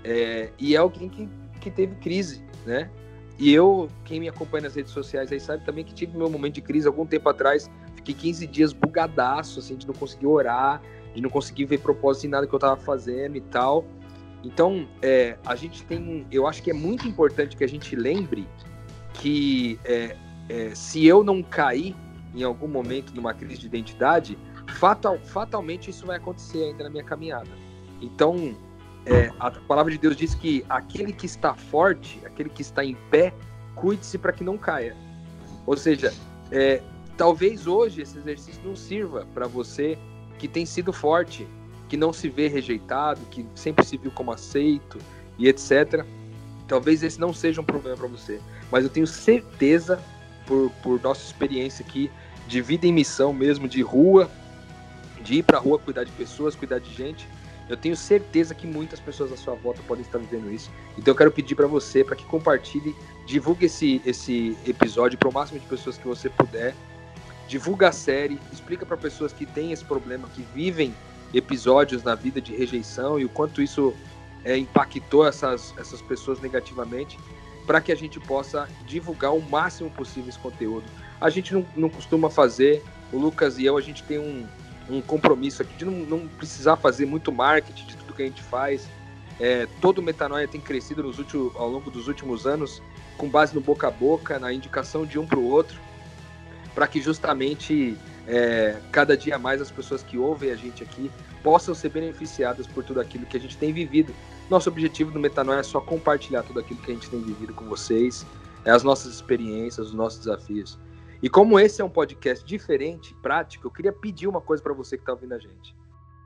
é, 0.03 0.49
e 0.59 0.75
é 0.75 0.77
alguém 0.77 1.09
que, 1.09 1.29
que 1.59 1.71
teve 1.71 1.95
crise, 1.95 2.43
né? 2.65 2.89
E 3.39 3.51
eu, 3.51 3.87
quem 4.05 4.19
me 4.19 4.29
acompanha 4.29 4.63
nas 4.63 4.75
redes 4.75 4.91
sociais 4.91 5.31
aí 5.31 5.39
sabe 5.39 5.65
também 5.65 5.83
que 5.83 5.93
tive 5.93 6.15
meu 6.15 6.29
momento 6.29 6.55
de 6.55 6.61
crise 6.61 6.87
algum 6.87 7.05
tempo 7.05 7.27
atrás. 7.29 7.69
Fiquei 8.03 8.13
15 8.13 8.47
dias 8.47 8.73
bugadaço, 8.73 9.59
assim, 9.59 9.77
de 9.77 9.87
não 9.87 9.93
conseguir 9.93 10.27
orar, 10.27 10.81
de 11.15 11.21
não 11.21 11.29
conseguir 11.29 11.65
ver 11.65 11.79
propósito 11.79 12.27
em 12.27 12.29
nada 12.29 12.45
que 12.45 12.53
eu 12.53 12.59
tava 12.59 12.75
fazendo 12.75 13.37
e 13.37 13.41
tal. 13.41 13.85
Então, 14.43 14.85
é, 15.01 15.37
a 15.45 15.55
gente 15.55 15.83
tem. 15.85 16.27
Eu 16.29 16.45
acho 16.45 16.61
que 16.61 16.69
é 16.69 16.73
muito 16.73 17.07
importante 17.07 17.55
que 17.55 17.63
a 17.63 17.67
gente 17.67 17.95
lembre 17.95 18.45
que 19.13 19.79
é, 19.85 20.17
é, 20.49 20.75
se 20.75 21.05
eu 21.05 21.23
não 21.23 21.41
cair 21.41 21.95
em 22.35 22.43
algum 22.43 22.67
momento 22.67 23.15
numa 23.15 23.33
crise 23.33 23.61
de 23.61 23.67
identidade, 23.67 24.37
fatal, 24.67 25.17
fatalmente 25.19 25.89
isso 25.89 26.05
vai 26.05 26.17
acontecer 26.17 26.63
ainda 26.63 26.83
na 26.83 26.89
minha 26.89 27.03
caminhada. 27.03 27.49
Então, 28.01 28.57
é, 29.05 29.31
a 29.39 29.51
palavra 29.51 29.91
de 29.93 29.97
Deus 29.97 30.17
diz 30.17 30.35
que 30.35 30.65
aquele 30.67 31.13
que 31.13 31.25
está 31.25 31.53
forte, 31.53 32.19
aquele 32.25 32.49
que 32.49 32.61
está 32.61 32.83
em 32.83 32.95
pé, 33.09 33.33
cuide-se 33.75 34.17
para 34.17 34.33
que 34.33 34.43
não 34.43 34.57
caia. 34.57 34.95
Ou 35.65 35.77
seja, 35.77 36.13
é, 36.51 36.81
talvez 37.17 37.67
hoje 37.67 38.01
esse 38.01 38.17
exercício 38.17 38.61
não 38.63 38.75
sirva 38.75 39.27
para 39.33 39.47
você 39.47 39.97
que 40.39 40.47
tem 40.47 40.65
sido 40.65 40.91
forte, 40.91 41.47
que 41.87 41.97
não 41.97 42.11
se 42.11 42.27
vê 42.29 42.47
rejeitado, 42.47 43.21
que 43.29 43.45
sempre 43.55 43.85
se 43.85 43.97
viu 43.97 44.11
como 44.11 44.31
aceito 44.31 44.97
e 45.37 45.47
etc. 45.47 46.05
Talvez 46.67 47.03
esse 47.03 47.19
não 47.19 47.33
seja 47.33 47.61
um 47.61 47.65
problema 47.65 47.97
para 47.97 48.07
você, 48.07 48.39
mas 48.71 48.83
eu 48.83 48.89
tenho 48.89 49.07
certeza, 49.07 50.01
por, 50.45 50.71
por 50.81 51.01
nossa 51.01 51.23
experiência 51.23 51.85
aqui, 51.87 52.09
de 52.47 52.61
vida 52.61 52.85
em 52.85 52.91
missão 52.91 53.33
mesmo, 53.33 53.67
de 53.67 53.81
rua, 53.81 54.29
de 55.21 55.35
ir 55.35 55.43
para 55.43 55.57
rua 55.57 55.79
cuidar 55.79 56.03
de 56.03 56.11
pessoas, 56.11 56.55
cuidar 56.55 56.79
de 56.79 56.93
gente, 56.93 57.27
eu 57.69 57.77
tenho 57.77 57.95
certeza 57.95 58.53
que 58.53 58.67
muitas 58.67 58.99
pessoas 58.99 59.31
à 59.31 59.37
sua 59.37 59.55
volta 59.55 59.81
podem 59.87 60.03
estar 60.03 60.17
vivendo 60.17 60.51
isso. 60.51 60.69
Então 60.97 61.13
eu 61.13 61.15
quero 61.15 61.31
pedir 61.31 61.55
para 61.55 61.67
você 61.67 62.03
para 62.03 62.15
que 62.15 62.25
compartilhe, 62.25 62.95
divulgue 63.25 63.65
esse, 63.65 64.01
esse 64.05 64.57
episódio 64.67 65.17
para 65.17 65.29
o 65.29 65.33
máximo 65.33 65.59
de 65.59 65.65
pessoas 65.65 65.97
que 65.97 66.07
você 66.07 66.29
puder. 66.29 66.75
Divulga 67.47 67.89
a 67.89 67.91
série, 67.91 68.39
explica 68.51 68.85
para 68.85 68.97
pessoas 68.97 69.33
que 69.33 69.45
têm 69.45 69.71
esse 69.71 69.83
problema, 69.83 70.27
que 70.29 70.41
vivem 70.53 70.93
episódios 71.33 72.03
na 72.03 72.15
vida 72.15 72.39
de 72.39 72.55
rejeição 72.55 73.19
e 73.19 73.25
o 73.25 73.29
quanto 73.29 73.61
isso 73.61 73.93
é, 74.45 74.57
impactou 74.57 75.25
essas, 75.25 75.73
essas 75.77 76.01
pessoas 76.01 76.39
negativamente, 76.39 77.17
para 77.65 77.81
que 77.81 77.91
a 77.91 77.95
gente 77.95 78.19
possa 78.19 78.67
divulgar 78.85 79.33
o 79.33 79.41
máximo 79.41 79.89
possível 79.89 80.29
esse 80.29 80.39
conteúdo. 80.39 80.85
A 81.19 81.29
gente 81.29 81.53
não, 81.53 81.65
não 81.75 81.89
costuma 81.89 82.29
fazer, 82.29 82.83
o 83.11 83.17
Lucas 83.17 83.57
e 83.57 83.65
eu, 83.65 83.77
a 83.77 83.81
gente 83.81 84.03
tem 84.03 84.19
um, 84.19 84.45
um 84.89 85.01
compromisso 85.01 85.61
aqui 85.61 85.73
de 85.75 85.85
não, 85.85 85.93
não, 85.93 86.27
precisar 86.27 86.75
fazer 86.75 87.05
muito 87.05 87.31
marketing 87.31 87.85
de 87.85 87.95
tudo 87.97 88.13
que 88.13 88.23
a 88.23 88.25
gente 88.25 88.41
faz. 88.41 88.87
É, 89.39 89.67
todo 89.81 89.99
o 89.99 90.01
Metanoia 90.01 90.47
tem 90.47 90.59
crescido 90.59 91.03
nos 91.03 91.19
últimos, 91.19 91.55
ao 91.55 91.69
longo 91.69 91.89
dos 91.89 92.07
últimos 92.07 92.45
anos 92.45 92.81
com 93.17 93.29
base 93.29 93.53
no 93.53 93.61
boca 93.61 93.87
a 93.87 93.91
boca, 93.91 94.39
na 94.39 94.51
indicação 94.51 95.05
de 95.05 95.17
um 95.19 95.25
para 95.25 95.39
o 95.39 95.47
outro, 95.47 95.79
para 96.73 96.87
que 96.87 97.01
justamente 97.01 97.97
é, 98.27 98.77
cada 98.91 99.15
dia 99.15 99.37
mais 99.37 99.61
as 99.61 99.71
pessoas 99.71 100.01
que 100.03 100.17
ouvem 100.17 100.51
a 100.51 100.55
gente 100.55 100.83
aqui 100.83 101.11
possam 101.43 101.75
ser 101.75 101.89
beneficiadas 101.89 102.65
por 102.67 102.83
tudo 102.83 102.99
aquilo 102.99 103.25
que 103.25 103.37
a 103.37 103.39
gente 103.39 103.57
tem 103.57 103.73
vivido. 103.73 104.13
Nosso 104.49 104.69
objetivo 104.69 105.11
no 105.11 105.19
Metanoia 105.19 105.59
é 105.59 105.63
só 105.63 105.81
compartilhar 105.81 106.43
tudo 106.43 106.59
aquilo 106.59 106.79
que 106.81 106.91
a 106.91 106.93
gente 106.93 107.09
tem 107.09 107.21
vivido 107.21 107.53
com 107.53 107.65
vocês, 107.65 108.25
é 108.65 108.71
as 108.71 108.83
nossas 108.83 109.13
experiências, 109.13 109.87
os 109.87 109.93
nossos 109.93 110.19
desafios. 110.19 110.79
E 111.21 111.29
como 111.29 111.59
esse 111.59 111.81
é 111.81 111.85
um 111.85 111.89
podcast 111.89 112.45
diferente, 112.45 113.15
prático, 113.21 113.67
eu 113.67 113.71
queria 113.71 113.93
pedir 113.93 114.27
uma 114.27 114.41
coisa 114.41 114.61
para 114.61 114.73
você 114.73 114.97
que 114.97 115.03
está 115.03 115.13
ouvindo 115.13 115.33
a 115.33 115.39
gente. 115.39 115.75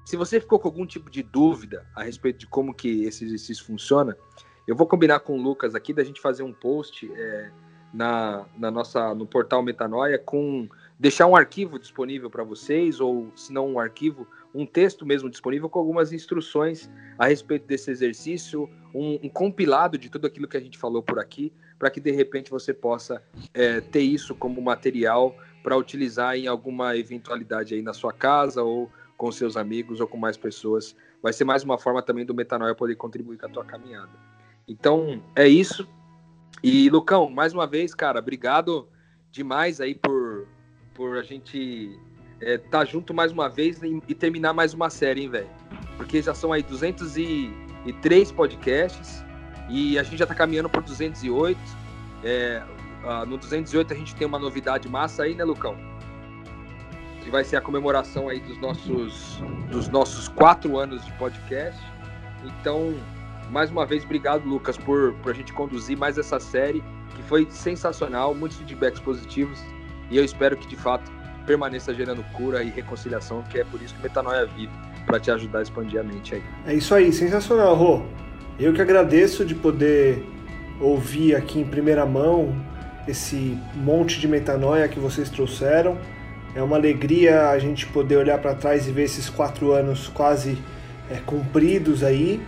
Se 0.06 0.16
você 0.16 0.40
ficou 0.40 0.58
com 0.58 0.68
algum 0.68 0.86
tipo 0.86 1.10
de 1.10 1.22
dúvida 1.22 1.86
a 1.96 2.02
respeito 2.02 2.40
de 2.40 2.48
como 2.48 2.74
que 2.74 3.04
esse 3.04 3.26
exercício 3.26 3.66
funciona, 3.66 4.18
eu 4.66 4.76
vou 4.76 4.88
combinar 4.88 5.20
com 5.20 5.38
o 5.38 5.42
Lucas 5.42 5.76
aqui 5.76 5.94
da 5.94 6.04
gente 6.04 6.20
fazer 6.22 6.44
um 6.44 6.54
post 6.54 7.12
é, 7.14 7.52
na, 7.94 8.46
na 8.58 8.70
nossa 8.70 9.14
no 9.14 9.26
portal 9.26 9.64
Metanoia 9.64 10.18
com 10.18 10.68
deixar 11.00 11.28
um 11.28 11.36
arquivo 11.36 11.78
disponível 11.80 12.30
para 12.30 12.44
vocês 12.44 13.00
ou 13.00 13.32
se 13.36 13.54
não 13.54 13.74
um 13.74 13.80
arquivo, 13.80 14.28
um 14.54 14.66
texto 14.66 15.06
mesmo 15.06 15.30
disponível 15.30 15.70
com 15.70 15.80
algumas 15.80 16.12
instruções 16.12 16.90
a 17.18 17.28
respeito 17.28 17.68
desse 17.68 17.92
exercício, 17.92 18.70
um, 18.94 19.20
um 19.24 19.30
compilado 19.30 19.98
de 19.98 20.10
tudo 20.10 20.26
aquilo 20.28 20.48
que 20.48 20.58
a 20.58 20.62
gente 20.62 20.78
falou 20.78 21.04
por 21.04 21.20
aqui 21.20 21.54
para 21.78 21.90
que 21.90 22.00
de 22.00 22.12
repente 22.12 22.50
você 22.50 22.74
possa 22.74 23.22
é, 23.54 23.82
ter 23.82 24.02
isso 24.02 24.34
como 24.34 24.62
material 24.62 25.36
para 25.64 25.78
utilizar 25.78 26.36
em 26.36 26.48
alguma 26.48 26.98
eventualidade 26.98 27.76
aí 27.76 27.82
na 27.82 27.94
sua 27.94 28.12
casa 28.12 28.64
ou 28.64 28.90
com 29.16 29.32
seus 29.32 29.58
amigos 29.58 30.00
ou 30.00 30.08
com 30.08 30.18
mais 30.18 30.38
pessoas. 30.38 30.96
Vai 31.22 31.34
ser 31.34 31.44
mais 31.44 31.64
uma 31.64 31.78
forma 31.78 32.02
também 32.02 32.26
do 32.26 32.34
Metanoia 32.34 32.74
poder 32.76 32.96
contribuir 32.96 33.38
com 33.38 33.46
a 33.46 33.50
tua 33.50 33.66
caminhada. 33.66 34.12
Então, 34.68 35.22
é 35.36 35.48
isso. 35.48 35.88
E, 36.64 36.90
Lucão, 36.90 37.30
mais 37.30 37.54
uma 37.54 37.68
vez, 37.68 37.94
cara, 37.94 38.20
obrigado 38.20 38.88
demais 39.32 39.80
aí 39.80 39.94
por, 39.94 40.48
por 40.94 41.18
a 41.18 41.22
gente 41.22 42.00
é, 42.42 42.58
tá 42.58 42.84
junto 42.84 43.14
mais 43.14 43.32
uma 43.32 43.48
vez 43.48 43.82
e, 43.84 44.02
e 44.08 44.16
terminar 44.16 44.54
mais 44.54 44.74
uma 44.74 44.90
série, 44.90 45.22
hein, 45.22 45.30
velho? 45.30 45.50
Porque 45.96 46.22
já 46.22 46.34
são 46.34 46.52
aí 46.52 46.64
203 46.64 48.32
podcasts 48.32 49.24
e 49.70 49.98
a 50.00 50.04
gente 50.04 50.18
já 50.18 50.26
está 50.26 50.36
caminhando 50.36 50.70
para 50.70 50.82
208. 50.82 51.60
É, 52.24 52.64
no 53.28 53.38
208 53.38 53.94
a 53.94 53.96
gente 53.96 54.16
tem 54.16 54.28
uma 54.28 54.40
novidade 54.40 54.90
massa 54.90 55.24
aí, 55.24 55.36
né, 55.36 55.44
Lucão? 55.44 55.78
Que 57.24 57.30
vai 57.30 57.44
ser 57.44 57.58
a 57.58 57.62
comemoração 57.62 58.30
aí 58.30 58.40
dos 58.40 58.58
nossos, 58.60 59.42
dos 59.70 59.88
nossos 59.90 60.28
quatro 60.28 60.78
anos 60.78 61.06
de 61.06 61.12
podcast. 61.14 61.80
Então, 62.44 62.96
mais 63.52 63.72
uma 63.72 63.86
vez, 63.86 64.04
obrigado, 64.04 64.48
Lucas, 64.48 64.78
por, 64.78 65.14
por 65.16 65.32
a 65.32 65.36
gente 65.36 65.54
conduzir 65.54 65.98
mais 65.98 66.18
essa 66.18 66.40
série, 66.40 66.84
que 67.16 67.24
foi 67.24 67.48
sensacional, 67.50 68.34
muitos 68.34 68.58
feedbacks 68.58 69.00
positivos. 69.00 69.60
E 70.10 70.18
eu 70.18 70.24
espero 70.24 70.56
que, 70.56 70.68
de 70.68 70.76
fato, 70.76 71.12
permaneça 71.46 71.94
gerando 71.94 72.24
cura 72.34 72.64
e 72.64 72.70
reconciliação, 72.70 73.44
que 73.44 73.60
é 73.60 73.64
por 73.64 73.82
isso 73.82 73.96
que 73.96 74.04
Metanoia 74.04 74.46
vive, 74.46 74.72
para 75.06 75.20
te 75.20 75.32
ajudar 75.32 75.60
a 75.60 75.62
expandir 75.62 76.00
a 76.00 76.04
mente 76.04 76.36
aí. 76.36 76.44
É 76.66 76.74
isso 76.74 76.94
aí, 76.94 77.12
sensacional, 77.12 77.76
Rô. 77.76 78.02
Eu 78.60 78.74
que 78.74 78.82
agradeço 78.82 79.46
de 79.46 79.56
poder 79.56 80.26
ouvir 80.80 81.36
aqui 81.36 81.60
em 81.60 81.66
primeira 81.66 82.06
mão 82.06 82.56
esse 83.08 83.58
monte 83.74 84.20
de 84.20 84.28
metanoia 84.28 84.88
que 84.88 85.00
vocês 85.00 85.30
trouxeram. 85.30 85.98
É 86.54 86.62
uma 86.62 86.76
alegria 86.76 87.50
a 87.50 87.60
gente 87.60 87.86
poder 87.88 88.18
olhar 88.18 88.38
para 88.40 88.54
trás 88.54 88.88
e 88.88 88.92
ver 88.92 89.04
esses 89.04 89.30
quatro 89.30 89.72
anos 89.72 90.08
quase 90.10 90.58
é, 91.10 91.16
cumpridos 91.26 92.04
aí. 92.04 92.42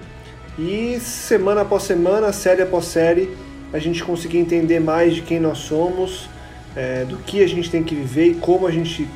E 0.59 0.99
semana 0.99 1.61
após 1.61 1.83
semana, 1.83 2.33
série 2.33 2.61
após 2.61 2.83
série, 2.83 3.33
a 3.71 3.79
gente 3.79 4.03
conseguir 4.03 4.39
entender 4.39 4.81
mais 4.81 5.15
de 5.15 5.21
quem 5.21 5.39
nós 5.39 5.59
somos, 5.59 6.29
é, 6.75 7.05
do 7.05 7.15
que 7.15 7.41
a 7.41 7.47
gente 7.47 7.71
tem 7.71 7.81
que 7.81 7.95
viver 7.95 8.31
e 8.31 8.35
como 8.35 8.67
a 8.67 8.71
gente 8.71 9.07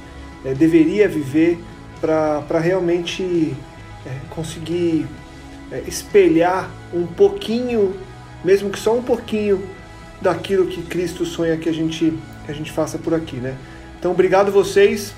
é, 0.46 0.54
deveria 0.54 1.06
viver 1.06 1.60
para 2.00 2.60
realmente 2.60 3.54
é, 4.06 4.10
conseguir 4.30 5.06
é, 5.70 5.84
espelhar 5.86 6.72
um 6.94 7.06
pouquinho, 7.06 7.94
mesmo 8.42 8.70
que 8.70 8.80
só 8.80 8.96
um 8.96 9.04
pouquinho, 9.04 9.62
daquilo 10.22 10.68
que 10.68 10.82
Cristo 10.84 11.26
sonha 11.26 11.58
que 11.58 11.68
a 11.68 11.74
gente, 11.74 12.18
que 12.46 12.52
a 12.52 12.56
gente 12.56 12.72
faça 12.72 12.98
por 12.98 13.14
aqui, 13.14 13.36
né? 13.36 13.58
Então, 14.00 14.12
obrigado 14.12 14.50
vocês, 14.50 15.14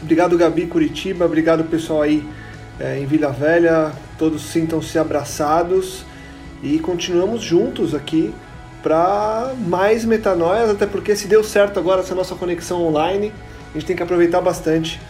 obrigado 0.00 0.38
Gabi 0.38 0.68
Curitiba, 0.68 1.24
obrigado 1.24 1.64
pessoal 1.64 2.02
aí 2.02 2.24
é, 2.78 3.00
em 3.00 3.06
Vila 3.06 3.32
Velha, 3.32 3.92
todos 4.22 4.42
sintam-se 4.42 4.96
abraçados 5.00 6.04
e 6.62 6.78
continuamos 6.78 7.42
juntos 7.42 7.92
aqui 7.92 8.32
para 8.80 9.52
mais 9.66 10.04
metanoias, 10.04 10.70
até 10.70 10.86
porque 10.86 11.16
se 11.16 11.26
deu 11.26 11.42
certo 11.42 11.80
agora 11.80 12.02
essa 12.02 12.14
nossa 12.14 12.36
conexão 12.36 12.86
online, 12.86 13.32
a 13.70 13.72
gente 13.72 13.84
tem 13.84 13.96
que 13.96 14.02
aproveitar 14.04 14.40
bastante, 14.40 15.00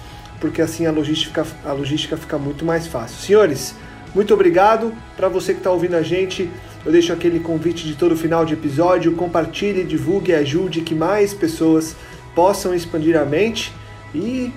porque 0.40 0.62
assim 0.62 0.86
a 0.86 0.90
logística, 0.90 1.46
a 1.62 1.72
logística 1.74 2.16
fica 2.16 2.38
muito 2.38 2.64
mais 2.64 2.86
fácil. 2.86 3.18
Senhores, 3.18 3.74
muito 4.14 4.32
obrigado. 4.32 4.94
Para 5.14 5.28
você 5.28 5.52
que 5.52 5.60
está 5.60 5.70
ouvindo 5.70 5.94
a 5.94 6.02
gente, 6.02 6.48
eu 6.82 6.90
deixo 6.90 7.12
aquele 7.12 7.38
convite 7.38 7.86
de 7.86 7.94
todo 7.94 8.16
final 8.16 8.46
de 8.46 8.54
episódio. 8.54 9.12
Compartilhe, 9.12 9.84
divulgue 9.84 10.32
ajude 10.32 10.80
que 10.80 10.94
mais 10.94 11.34
pessoas 11.34 11.94
possam 12.34 12.74
expandir 12.74 13.20
a 13.20 13.26
mente. 13.26 13.74
E 14.14 14.50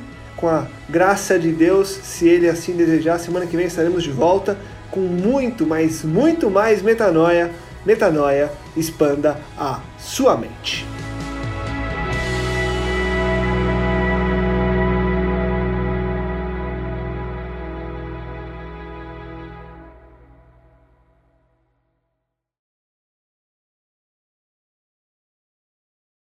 com 0.46 0.50
a 0.50 0.68
graça 0.88 1.40
de 1.40 1.52
Deus, 1.52 1.90
se 1.90 2.28
Ele 2.28 2.48
assim 2.48 2.74
desejar, 2.74 3.18
semana 3.18 3.48
que 3.48 3.58
vem 3.58 3.66
estaremos 3.66 4.04
de 4.04 4.12
volta 4.12 4.56
com 4.92 5.00
muito, 5.00 5.66
mais, 5.66 6.04
muito 6.04 6.52
mais 6.52 6.84
metanoia. 6.84 7.50
Metanoia, 7.84 8.52
expanda 8.78 9.40
a 9.58 9.80
sua 9.98 10.38
mente. 10.38 10.95